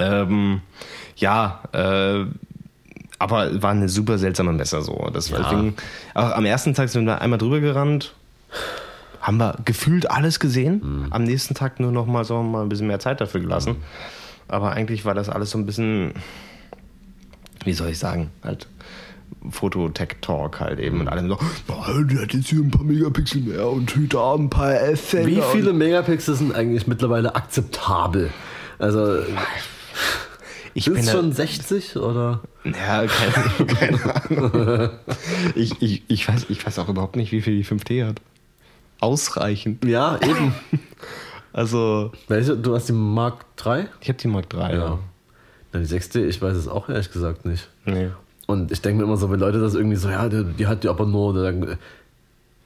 [0.00, 0.60] Ähm,
[1.16, 2.24] ja, äh,
[3.18, 5.10] aber war eine super seltsame Messe so.
[5.12, 5.38] Das Ja.
[5.38, 5.76] deswegen,
[6.14, 8.14] am ersten Tag sind wir einmal drüber gerannt
[9.20, 10.80] haben wir gefühlt alles gesehen.
[11.10, 13.76] Am nächsten Tag nur noch mal, wir mal ein bisschen mehr Zeit dafür gelassen.
[14.48, 16.14] Aber eigentlich war das alles so ein bisschen,
[17.64, 18.66] wie soll ich sagen, halt
[19.50, 21.00] Fototech-Talk halt eben.
[21.00, 24.50] Und alle so, oh, der hat jetzt hier ein paar Megapixel mehr und da ein
[24.50, 25.28] paar Effekte.
[25.28, 28.30] Wie viele Megapixel sind eigentlich mittlerweile akzeptabel?
[28.78, 29.18] Also,
[30.74, 32.40] Ich sind bin da- schon 60 oder?
[32.64, 34.90] Ja, keine, keine Ahnung.
[35.56, 38.20] Ich, ich, ich, weiß, ich weiß auch überhaupt nicht, wie viel die 5D hat.
[39.00, 39.84] Ausreichend.
[39.84, 40.54] Ja, eben.
[41.52, 42.56] Also, Welche?
[42.56, 43.88] Du hast die Mark 3?
[44.00, 44.72] ich habe die Mark 3.
[44.72, 45.00] Ja.
[45.72, 47.68] Na, die 6D, ich weiß es auch ehrlich gesagt nicht.
[47.84, 48.10] Nee.
[48.46, 50.84] Und ich denke mir immer so, wenn Leute das irgendwie so, ja, die, die hat
[50.84, 51.76] die aber nur, dann,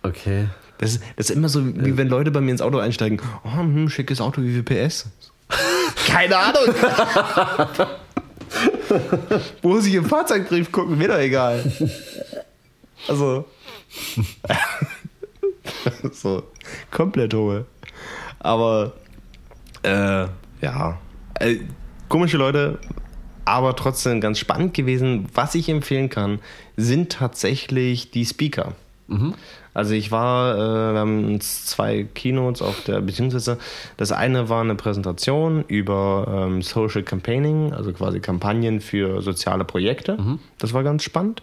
[0.03, 0.49] okay.
[0.77, 3.21] Das, ist, das ist immer so, wie wenn Leute bei mir ins Auto einsteigen.
[3.43, 5.07] Oh, hm, schickes Auto, wie viel PS?
[6.07, 6.75] Keine Ahnung.
[9.63, 11.65] Wo sie im Fahrzeugbrief gucken, mir doch egal.
[13.09, 13.47] Also.
[16.13, 16.45] so,
[16.91, 17.67] komplett hohe.
[18.39, 18.93] Aber,
[19.83, 20.27] äh,
[20.61, 20.99] ja.
[21.41, 21.59] Äh,
[22.09, 22.79] komische Leute,
[23.45, 25.27] aber trotzdem ganz spannend gewesen.
[25.35, 26.41] Was ich empfehlen kann,
[26.77, 28.75] sind tatsächlich die Speaker.
[29.75, 33.59] Also ich war, äh, wir haben uns zwei Keynotes auf der, beziehungsweise
[33.97, 40.17] das eine war eine Präsentation über ähm, Social Campaigning, also quasi Kampagnen für soziale Projekte.
[40.59, 41.43] Das war ganz spannend.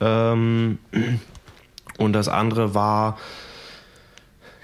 [0.00, 0.78] Ähm,
[1.98, 3.18] und das andere war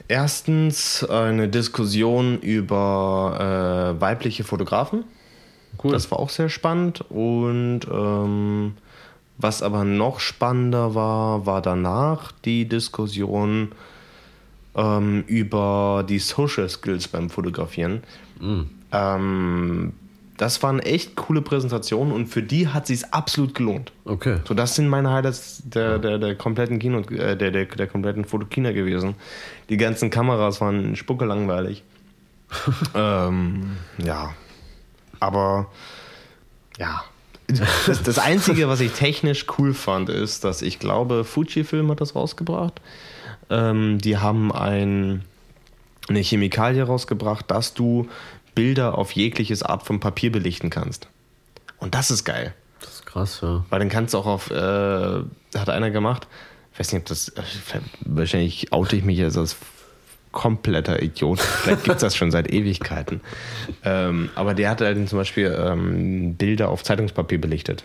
[0.08, 5.04] erstens eine Diskussion über äh, weibliche Fotografen.
[5.82, 5.92] Cool.
[5.92, 7.04] Das war auch sehr spannend.
[7.10, 8.74] Und ähm,
[9.38, 13.72] was aber noch spannender war, war danach die Diskussion
[14.74, 18.02] ähm, über die Social Skills beim Fotografieren.
[18.92, 19.92] Ähm,
[20.36, 23.92] das waren echt coole Präsentationen und für die hat sich absolut gelohnt.
[24.04, 24.38] Okay.
[24.46, 28.24] So, das sind meine Highlights der, der, der kompletten Kino, äh, der, der, der kompletten
[28.24, 29.14] Fotokina gewesen.
[29.70, 31.82] Die ganzen Kameras waren spucke langweilig.
[32.94, 34.34] ähm, ja.
[35.20, 35.70] Aber
[36.78, 37.02] ja.
[37.48, 42.14] Das, das Einzige, was ich technisch cool fand, ist, dass ich glaube, Fujifilm hat das
[42.14, 42.80] rausgebracht.
[43.50, 45.24] Ähm, die haben ein,
[46.08, 48.08] eine Chemikalie rausgebracht, dass du
[48.54, 51.08] Bilder auf jegliches Art von Papier belichten kannst.
[51.78, 52.54] Und das ist geil.
[52.80, 53.64] Das ist krass, ja.
[53.70, 56.26] Weil dann kannst du auch auf, äh, hat einer gemacht,
[56.72, 57.42] ich weiß nicht, ob das, äh,
[58.00, 59.56] wahrscheinlich oute ich mich jetzt als
[60.32, 61.40] kompletter Idiot.
[61.40, 63.20] Vielleicht gibt es das schon seit Ewigkeiten.
[63.84, 67.84] Ähm, aber der hat halt zum Beispiel ähm, Bilder auf Zeitungspapier belichtet.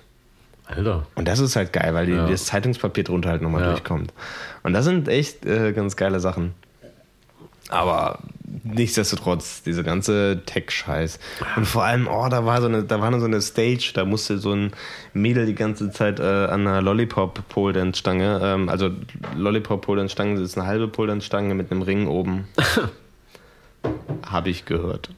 [0.66, 1.06] Alter.
[1.16, 2.28] Und das ist halt geil, weil die, Ja.
[2.28, 3.70] das Zeitungspapier drunter halt nochmal Ja.
[3.72, 4.14] durchkommt.
[4.64, 6.54] Und das sind echt äh, ganz geile Sachen.
[7.72, 8.20] Aber
[8.64, 11.20] nichtsdestotrotz, diese ganze Tech-Scheiß.
[11.56, 14.38] Und vor allem, oh, da war so eine, da war so eine Stage, da musste
[14.38, 14.72] so ein
[15.14, 18.92] Mädel die ganze Zeit äh, an einer Lollipop-Pole-Dance-Stange, ähm, also
[19.36, 22.48] Lollipop-Pole-Dance-Stange ist eine halbe Pole-Dance-Stange mit einem Ring oben.
[24.30, 25.10] Habe ich gehört.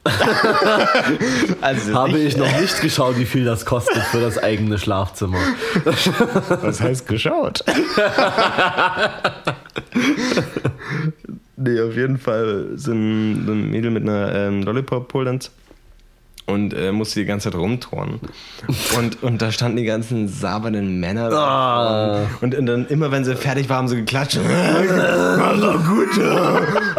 [1.60, 5.38] also Habe ich noch nicht geschaut, wie viel das kostet für das eigene Schlafzimmer.
[5.84, 7.64] Was heißt geschaut?
[11.56, 15.50] nee, auf jeden Fall so ein, so ein Mädel mit einer ähm, Lollipop-Pole-Dance
[16.46, 18.20] und äh, musste die ganze Zeit rumturnen.
[18.98, 21.38] Und, und da standen die ganzen sabernden Männer da.
[21.38, 22.26] Ah.
[22.42, 24.38] Und, und dann immer, wenn sie fertig waren, haben sie geklatscht.
[24.42, 24.82] Na
[25.88, 26.10] gut,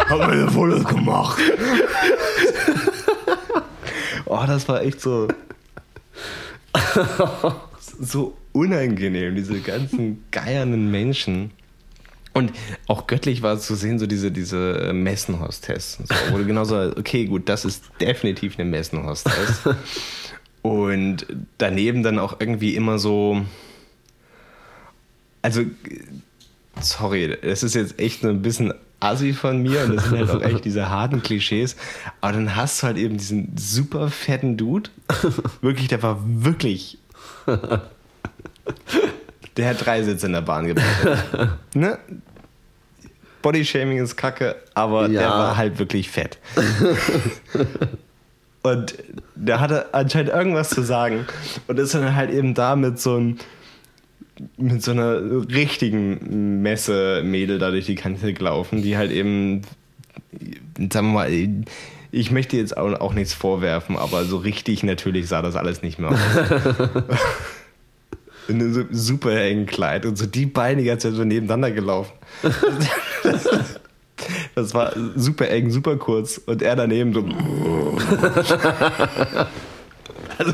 [0.09, 1.39] haben wir ja volles gemacht.
[4.25, 5.27] oh, das war echt so
[7.99, 11.51] so unangenehm, diese ganzen geiernden Menschen.
[12.35, 12.51] Und
[12.87, 15.99] auch göttlich war es zu sehen, so diese, diese Messenhostess.
[16.03, 19.61] So, wo du genau so, okay, gut, das ist definitiv eine Messenhostess.
[20.61, 21.25] Und
[21.57, 23.45] daneben dann auch irgendwie immer so.
[25.41, 25.61] Also,
[26.81, 30.41] sorry, das ist jetzt echt ein bisschen assi von mir und das sind halt auch
[30.41, 31.75] echt diese harten Klischees.
[32.19, 34.89] Aber dann hast du halt eben diesen super fetten Dude.
[35.61, 36.97] Wirklich, der war wirklich.
[39.57, 41.57] Der hat drei Sitze in der Bahn gebracht.
[41.73, 41.97] ne?
[43.41, 45.29] Bodyshaming ist kacke, aber der Ja.
[45.29, 46.39] war halt wirklich fett.
[48.63, 48.95] Und
[49.35, 51.25] der hatte anscheinend irgendwas zu sagen
[51.67, 53.37] und ist dann halt eben da mit so einem
[54.57, 59.61] mit so einer richtigen Messe-Mädel da durch die Kante gelaufen, die halt eben,
[60.91, 61.31] sagen wir mal,
[62.11, 65.99] ich möchte jetzt auch, auch nichts vorwerfen, aber so richtig natürlich sah das alles nicht
[65.99, 66.19] mehr aus.
[68.47, 72.11] In einem super engen Kleid und so die Beine die ganze Zeit so nebeneinander gelaufen.
[74.55, 77.21] Das war super eng, super kurz und er daneben so.
[80.37, 80.53] Also,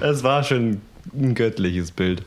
[0.00, 0.80] das war schon
[1.16, 2.22] ein göttliches Bild.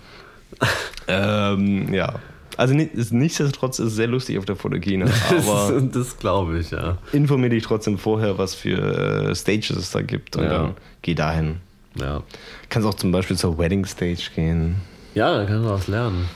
[1.07, 2.15] Ähm, ja.
[2.57, 6.97] Also nichtsdestotrotz ist es sehr lustig auf der Fotokina, aber das das glaube ich, ja.
[7.13, 10.49] informier dich trotzdem vorher, was für äh, Stages es da gibt und Ja.
[10.49, 11.57] dann geh dahin.
[11.95, 12.23] Ja,
[12.69, 14.75] Kannst auch zum Beispiel zur Wedding Stage gehen.
[15.13, 16.27] Ja da kannst du was lernen.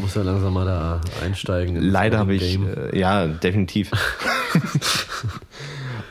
[0.00, 1.76] Muss ja langsam mal da einsteigen.
[1.76, 3.90] ins Leider habe ich, äh, ja, definitiv.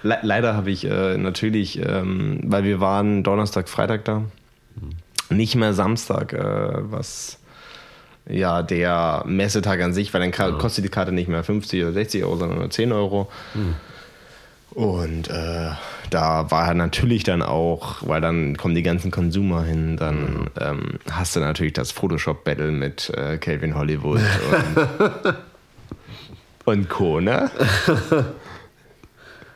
[0.03, 4.23] Le leider habe ich äh, natürlich, ähm, weil wir waren Donnerstag, Freitag da,
[5.30, 6.40] nicht mehr Samstag, äh,
[6.91, 7.38] was
[8.27, 11.91] ja der Messetag an sich, weil dann ka- kostet die Karte nicht mehr 50 oder
[11.94, 13.30] 60 Euro, sondern nur 10 Euro.
[14.72, 15.72] Und äh,
[16.12, 21.00] da war halt natürlich dann auch, weil dann kommen die ganzen Consumer hin, dann ähm,
[21.12, 25.36] hast du natürlich das Photoshop-Battle mit äh, Calvin Hollywood und,
[26.66, 27.50] und Co., ne?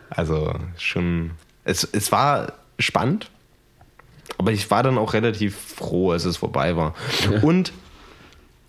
[0.09, 1.31] Also schon,
[1.63, 3.29] es, es war spannend,
[4.37, 6.93] aber ich war dann auch relativ froh, als es vorbei war.
[7.41, 7.71] Und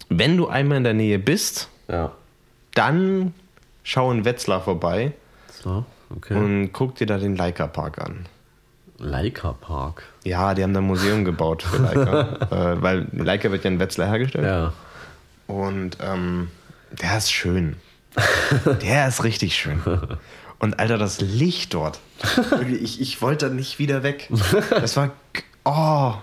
[0.08, 2.12] wenn du einmal in der Nähe bist, Ja.
[2.74, 3.34] dann
[3.82, 5.12] schau in Wetzlar vorbei
[5.62, 6.34] So, okay.
[6.34, 8.26] und guck dir da den Leica Park an.
[8.98, 10.04] Leica Park.
[10.24, 12.38] Ja, die haben da ein Museum gebaut für Leica,
[12.74, 14.46] äh, weil Leica wird ja in Wetzlar hergestellt.
[14.46, 14.72] Ja.
[15.46, 16.48] Und ähm,
[16.90, 17.76] der ist schön.
[18.82, 19.80] Der ist richtig schön.
[20.58, 22.00] Und Alter, das Licht dort.
[22.80, 24.30] Ich, ich wollte da nicht wieder weg.
[24.70, 25.10] Das war.
[25.64, 26.14] Oh.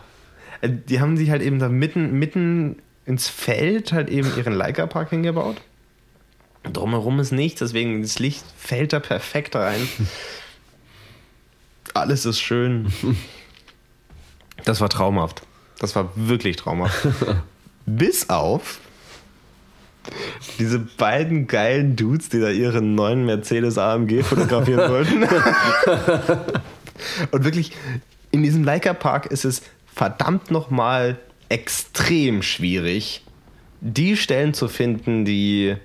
[0.63, 5.57] Die haben sich halt eben da mitten, mitten ins Feld halt eben ihren Leica-Park hingebaut.
[6.63, 9.87] Drumherum ist nichts, deswegen das Licht fällt da perfekt rein.
[11.93, 12.91] Alles ist schön.
[14.63, 15.41] Das war traumhaft.
[15.79, 17.07] Das war wirklich traumhaft.
[17.85, 18.79] Bis auf
[20.57, 25.23] diese beiden geilen Dudes, die da ihren neuen Mercedes AMG fotografieren wollten.
[27.31, 27.71] Und wirklich,
[28.31, 29.61] in diesem Leica Park ist es
[29.93, 31.19] verdammt nochmal
[31.49, 33.23] extrem schwierig,
[33.81, 35.75] die Stellen zu finden, die,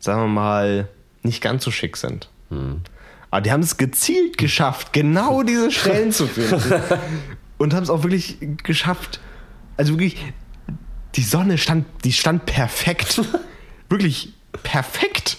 [0.00, 0.88] sagen wir mal,
[1.22, 2.28] nicht ganz so schick sind.
[3.30, 6.60] Aber die haben es gezielt geschafft, genau diese Stellen zu finden.
[7.58, 9.20] Und haben es auch wirklich geschafft.
[9.76, 10.16] Also wirklich,
[11.14, 13.20] die Sonne stand, die stand perfekt.
[13.88, 14.32] Wirklich
[14.64, 15.36] perfekt.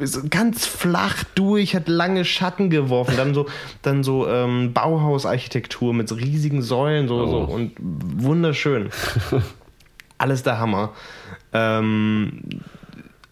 [0.00, 3.46] So ganz flach durch, hat lange Schatten geworfen, dann so,
[3.82, 7.52] dann so ähm, Bauhausarchitektur mit so riesigen Säulen so, so Oh.
[7.54, 8.90] und wunderschön.
[10.18, 10.92] Alles der Hammer.
[11.58, 12.40] Ähm,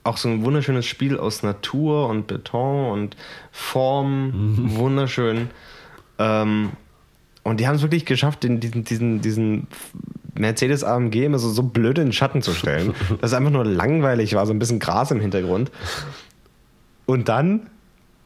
[0.02, 3.16] auch so ein wunderschönes Spiel aus Natur und Beton und
[3.50, 5.50] Form, wunderschön.
[6.18, 6.70] Ähm,
[7.42, 9.66] und die haben es wirklich geschafft, den, diesen, diesen, diesen
[10.34, 13.64] Mercedes AMG immer so, so blöd in den Schatten zu stellen, dass es einfach nur
[13.64, 15.70] langweilig war, so ein bisschen Gras im Hintergrund.
[17.06, 17.68] Und dann,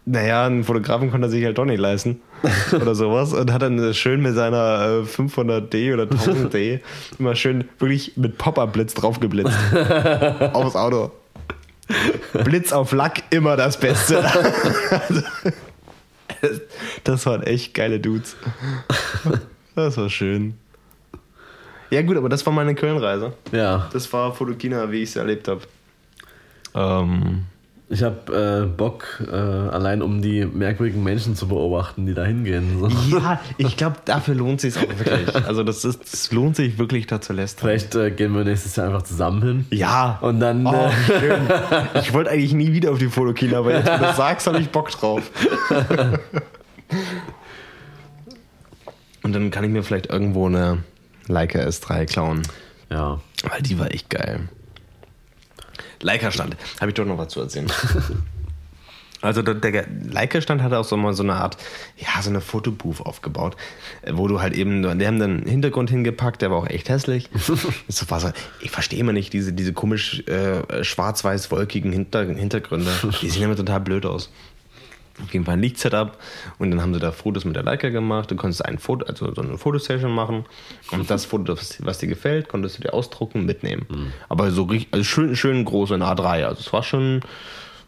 [0.07, 2.21] naja, einen Fotografen konnte er sich halt doch nicht leisten
[2.73, 6.81] oder sowas und hat dann schön mit seiner äh, 500D oder 1000D
[7.19, 9.57] immer schön wirklich mit Pop-Up-Blitz draufgeblitzt
[10.53, 11.13] aufs Auto.
[12.45, 14.25] Blitz auf Lack, immer das Beste.
[17.03, 18.37] das waren echt geile Dudes.
[19.75, 20.55] Das war schön.
[21.91, 23.33] Ja gut, aber das war meine Köln-Reise.
[23.51, 23.89] Ja.
[23.93, 25.63] Das war Fotokina, wie ich es erlebt habe.
[26.75, 27.47] Ähm,
[27.93, 32.79] Ich habe äh, Bock, äh, allein um die merkwürdigen Menschen zu beobachten, die da hingehen.
[32.79, 32.87] So.
[33.19, 35.35] ja, ich glaube, dafür lohnt sich auch wirklich.
[35.45, 37.63] Also das, ist, das lohnt sich wirklich da zu lästern.
[37.69, 39.67] Vielleicht äh, gehen wir nächstes Jahr einfach zusammen hin.
[39.71, 40.19] Ja.
[40.21, 40.65] Und dann.
[40.67, 41.41] Oh, Äh, schön.
[42.01, 44.61] Ich wollte eigentlich nie wieder auf die Fotokina, aber jetzt, wenn du das sagst, habe
[44.61, 45.29] ich Bock drauf.
[49.25, 50.79] Und dann kann ich mir vielleicht irgendwo eine
[51.27, 52.43] Leica S3 klauen.
[52.89, 53.21] ja.
[53.49, 54.49] Weil die war echt geil.
[56.03, 56.57] Leica-Stand.
[56.81, 57.71] Habe ich doch noch was zu erzählen.
[59.23, 61.59] Also der, der Leica-Stand hatte auch so mal so eine Art,
[61.99, 63.57] ja, so eine Fotobooth aufgebaut,
[64.03, 66.89] äh, wo du halt eben, die haben dann einen Hintergrund hingepackt, der war auch echt
[66.89, 67.29] hässlich.
[67.87, 72.91] Das war so, ich verstehe immer nicht diese, diese komisch äh, schwarz-weiß-wolkigen Hinter, Hintergründe.
[73.21, 74.31] Die sehen immer total blöd aus.
[75.23, 76.19] Auf jeden Fall ein Lichtsetup
[76.59, 78.31] und dann haben sie da Fotos mit der Leica gemacht.
[78.31, 80.45] Du konntest ein Foto, also so eine Fotosession machen
[80.91, 83.87] und das Foto, was dir gefällt, konntest du dir ausdrucken, mitnehmen.
[84.29, 86.45] Aber so richtig, also schön, schön groß in A3.
[86.45, 87.21] Also es war schon,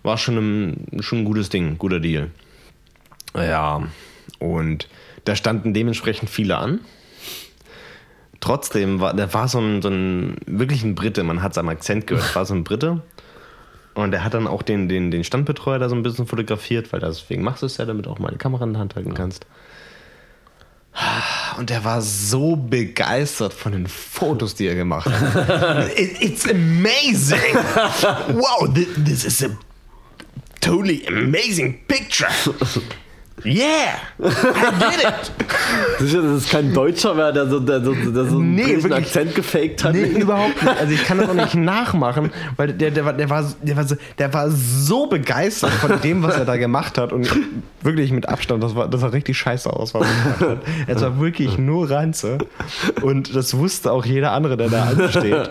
[0.03, 2.31] war schon ein, schon ein gutes Ding, guter Deal.
[3.35, 3.83] Ja,
[4.39, 4.89] und
[5.25, 6.81] da standen dementsprechend viele an.
[8.41, 11.69] Trotzdem war, da war so ein, so ein wirklich ein Brite, man hat es am
[11.69, 13.03] Akzent gehört, war so ein Brite.
[13.94, 17.01] Und er hat dann auch den, den, den Standbetreuer da so ein bisschen fotografiert, weil
[17.01, 19.12] deswegen machst du es ja, damit du auch mal eine Kamera in der Hand halten
[19.14, 19.44] kannst.
[21.59, 25.89] Und er war so begeistert von den Fotos, die er gemacht hat.
[25.98, 27.55] It, it's amazing!
[28.35, 29.48] Wow, thi- this is a
[30.60, 32.28] totally amazing picture!
[33.44, 33.98] Yeah!
[34.20, 35.32] I did it!
[35.98, 38.93] Sicher, dass es kein Deutscher wäre, der so, der so, der so einen Nee, wirklich.
[38.93, 39.94] Akzent gefaked hat.
[39.94, 40.78] Nee, überhaupt nicht.
[40.78, 43.85] Also ich kann das auch nicht nachmachen, weil der, der, war, der, war, der, war
[43.85, 47.12] so, der war so begeistert von dem, was er da gemacht hat.
[47.12, 47.31] Und
[47.82, 50.59] wirklich mit Abstand, das, war, das sah richtig scheiße aus, was er gemacht hat.
[50.86, 52.39] Es war wirklich nur Ranze.
[53.02, 55.51] Und das wusste auch jeder andere, der da ansteht.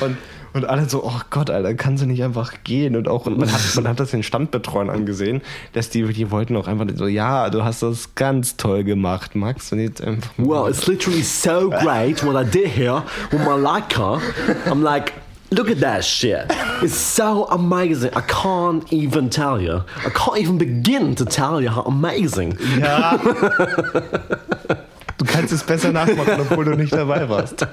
[0.00, 0.16] Und,
[0.52, 2.96] und alle so, oh Gott, Alter, kann sie nicht einfach gehen?
[2.96, 5.42] Und auch, man hat, man hat das den Standbetreuern angesehen,
[5.72, 9.72] dass die, die wollten auch einfach so, ja, du hast das ganz toll gemacht, Max.
[9.72, 14.20] Und jetzt einfach Well, it's literally so great what I did here with my Leica.
[14.66, 15.12] I'm like,
[15.50, 16.46] look at that shit.
[16.82, 18.10] It's so amazing.
[18.16, 19.82] I can't even tell you.
[20.04, 22.56] I can't even begin to tell you how amazing.
[22.78, 23.18] Ja.
[25.18, 27.66] Du kannst es besser nachmachen, obwohl du nicht dabei warst.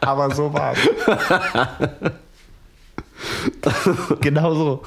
[0.00, 0.78] Aber so war es.
[4.20, 4.82] Genau so.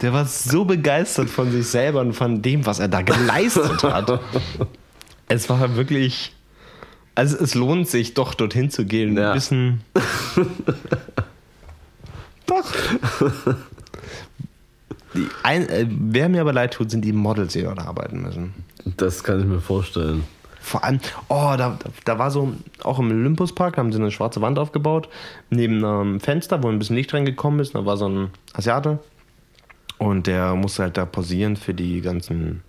[0.00, 4.20] Der war so begeistert von sich selber und von dem, was er da geleistet hat.
[5.28, 6.34] Es war wirklich.
[7.14, 9.16] Also es lohnt sich doch dorthin zu gehen.
[9.16, 9.30] Ja.
[9.30, 9.80] Ein bisschen.
[12.46, 12.64] Doch.
[15.42, 18.54] Ein, äh, wer mir aber leid tut, sind die Models, die dort arbeiten müssen.
[18.96, 20.24] Das kann ich mir vorstellen.
[20.60, 24.42] Vor allem, oh, da, da war so, auch im Olympuspark, da haben sie eine schwarze
[24.42, 25.08] Wand aufgebaut,
[25.50, 27.74] neben einem Fenster, wo ein bisschen Licht reingekommen ist.
[27.74, 28.98] Da war so ein Asiate
[29.98, 32.62] und der musste halt da posieren für die ganzen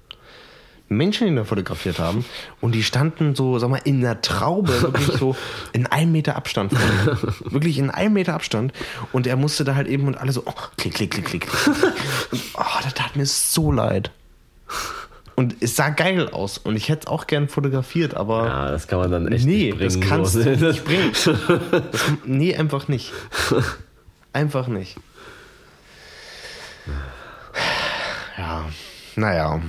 [0.90, 2.26] Menschen, die da fotografiert haben.
[2.62, 5.36] Und die standen so, sag mal, in der Traube, wirklich so
[5.74, 6.74] in einem Meter Abstand.
[6.74, 7.18] von ihm.
[7.52, 8.74] wirklich in einem Meter Abstand.
[9.12, 11.48] Und er musste da halt eben und alle so, oh, klick, klick, klick, klick.
[12.32, 14.12] Und, oh, das tat mir so leid.
[15.36, 16.58] Und es sah geil aus.
[16.58, 19.72] Und ich hätte es auch gern fotografiert, aber Ja, das kann man dann echt nee,
[19.72, 20.02] nicht bringen.
[20.02, 20.44] das kannst so.
[20.44, 21.12] du nicht bringen.
[21.14, 23.14] Das, nee, einfach nicht.
[24.34, 24.98] Einfach nicht.
[28.38, 28.66] Ja,
[29.16, 29.62] naja.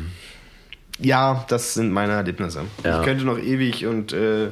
[1.01, 2.63] Ja, das sind meine Erlebnisse.
[2.85, 3.01] Ja.
[3.01, 4.49] Ich könnte noch ewig und äh,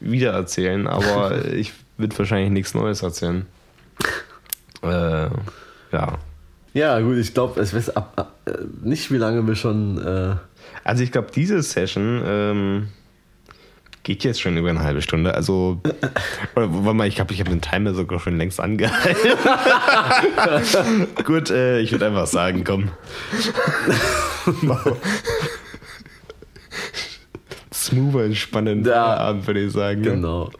[0.00, 3.46] wieder erzählen, aber ich würde wahrscheinlich nichts Neues erzählen.
[4.82, 5.28] Äh,
[5.92, 6.18] ja.
[6.74, 8.52] Ja, gut, ich glaube, es weiß ab, ab, äh,
[8.82, 9.96] nicht, wie lange wir schon.
[10.04, 10.34] Äh,
[10.84, 12.88] Also ich glaube, diese Session ähm,
[14.02, 15.32] geht jetzt schon über eine halbe Stunde.
[15.34, 15.80] Also,
[16.54, 19.16] oder, warte mal, ich glaube, ich habe den Timer sogar schon längst angehalten.
[21.24, 22.90] Gut, äh, ich würde einfach sagen, komm.
[27.86, 29.16] Smoother, entspannender Ja.
[29.16, 30.00] Abend, würde ich sagen.
[30.02, 30.10] ne?
[30.10, 30.50] genau.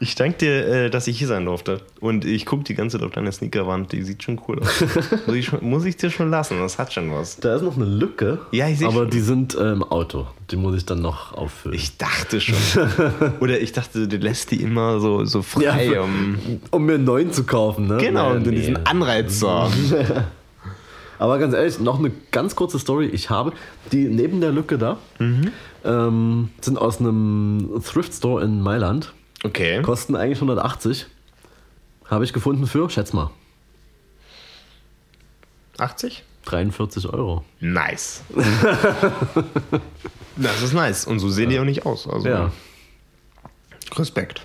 [0.00, 1.80] Ich danke dir, äh, dass ich hier sein durfte.
[2.00, 3.92] Und ich gucke die ganze Zeit auf deine Sneakerwand.
[3.92, 4.84] Die sieht schon cool aus.
[5.28, 6.58] muss, ich schon, muss ich dir schon lassen.
[6.58, 7.36] Das hat schon was.
[7.36, 8.40] Da ist noch eine Lücke.
[8.50, 9.10] Ja, ich seh Aber schon.
[9.10, 10.26] die sind äh, im Auto.
[10.50, 11.76] Die muss ich dann noch auffüllen.
[11.78, 12.56] Ich dachte schon.
[13.40, 16.36] Oder ich dachte, du lässt die immer so, so frei, Ja, um.
[16.72, 17.98] um mir einen neuen zu kaufen, ne?
[17.98, 18.50] Genau, um nee.
[18.56, 19.72] diesen Anreiz zu haben.
[21.20, 23.06] Aber ganz ehrlich, noch eine ganz kurze Story.
[23.06, 23.52] Ich habe
[23.92, 24.98] die neben der Lücke da
[25.84, 29.12] ähm, sind aus einem Thrift Store in Mailand.
[29.44, 29.82] Okay.
[29.82, 31.06] Kosten eigentlich 180.
[32.06, 33.30] Habe ich gefunden für, schätz mal,
[35.78, 36.22] 80?
[36.44, 37.44] 43 Euro.
[37.60, 38.22] Nice.
[40.36, 41.06] das ist nice.
[41.06, 42.08] Und so sehen die auch nicht aus.
[42.08, 42.50] Also, Ja,
[43.96, 44.42] Respekt.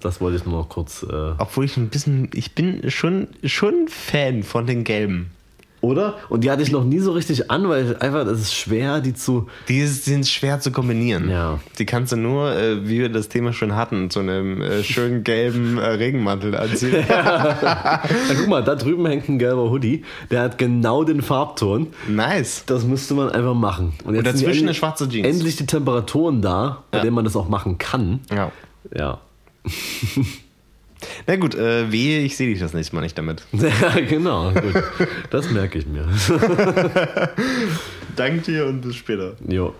[0.00, 1.02] das wollte ich nur noch kurz.
[1.02, 5.30] Äh, Obwohl ich ein bisschen, ich bin schon, schon Fan von den Gelben.
[5.80, 6.16] Oder?
[6.28, 9.14] Und die hatte ich noch nie so richtig an, weil einfach, es ist schwer, die
[9.14, 9.46] zu.
[9.68, 11.30] Die sind schwer zu kombinieren.
[11.30, 11.60] Ja.
[11.78, 15.22] Die kannst du nur, äh, wie wir das Thema schon hatten, zu einem äh, schönen
[15.24, 17.04] gelben äh, Regenmantel anziehen.
[17.08, 18.02] Ja,
[18.36, 20.04] guck mal, da drüben hängt ein gelber Hoodie.
[20.30, 21.88] Der hat genau den Farbton.
[22.08, 22.64] Nice.
[22.66, 23.92] Das müsste man einfach machen.
[24.04, 25.26] Und, jetzt dazwischen sind die eine schwarze Jeans.
[25.26, 27.04] Endlich die Temperaturen da, bei Ja.
[27.04, 28.20] denen man das auch machen kann.
[28.34, 28.50] Ja.
[28.96, 29.20] Ja.
[31.26, 33.42] Na gut, äh, wehe, ich sehe dich das nächste Mal nicht damit.
[33.52, 34.52] Ja, genau.
[34.52, 34.82] Gut.
[35.30, 36.06] Das merke ich mir.
[38.16, 39.34] Danke dir und bis später.
[39.46, 39.74] Jo.